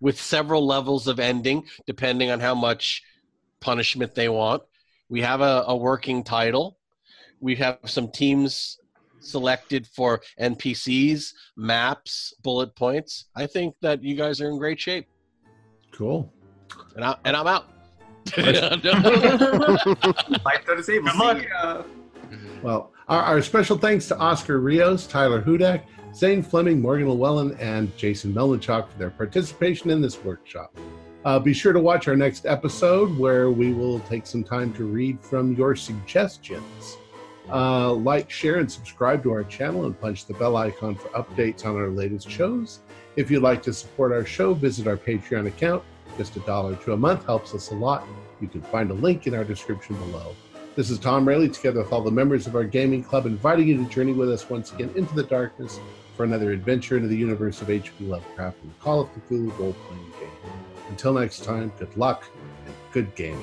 [0.00, 3.02] with several levels of ending depending on how much
[3.60, 4.62] punishment they want.
[5.10, 6.78] We have a, a working title.
[7.40, 8.78] We have some teams
[9.18, 13.26] selected for NPCs, maps, bullet points.
[13.36, 15.06] I think that you guys are in great shape,
[15.92, 16.32] Cool.
[16.96, 17.66] and I and I'm out.
[18.36, 18.44] Life
[20.66, 21.08] to the table.
[21.10, 21.38] Good luck.
[21.40, 21.82] See ya.
[22.62, 25.82] Well, our, our special thanks to Oscar Rios, Tyler Hudak,
[26.14, 30.76] Zane Fleming, Morgan Llewellyn, and Jason Melnichuk for their participation in this workshop.
[31.22, 34.84] Uh, be sure to watch our next episode where we will take some time to
[34.84, 36.96] read from your suggestions.
[37.52, 41.66] Uh, like, share, and subscribe to our channel and punch the bell icon for updates
[41.66, 42.80] on our latest shows.
[43.16, 45.82] If you'd like to support our show, visit our Patreon account.
[46.16, 48.06] Just a dollar to a month helps us a lot.
[48.40, 50.34] You can find a link in our description below.
[50.74, 53.76] This is Tom Rayleigh, together with all the members of our gaming club, inviting you
[53.76, 55.80] to journey with us once again into the darkness
[56.16, 58.04] for another adventure into the universe of H.P.
[58.04, 60.69] Lovecraft and the Call of the Cthulhu role playing game.
[60.90, 62.24] Until next time, good luck
[62.66, 63.42] and good gaming.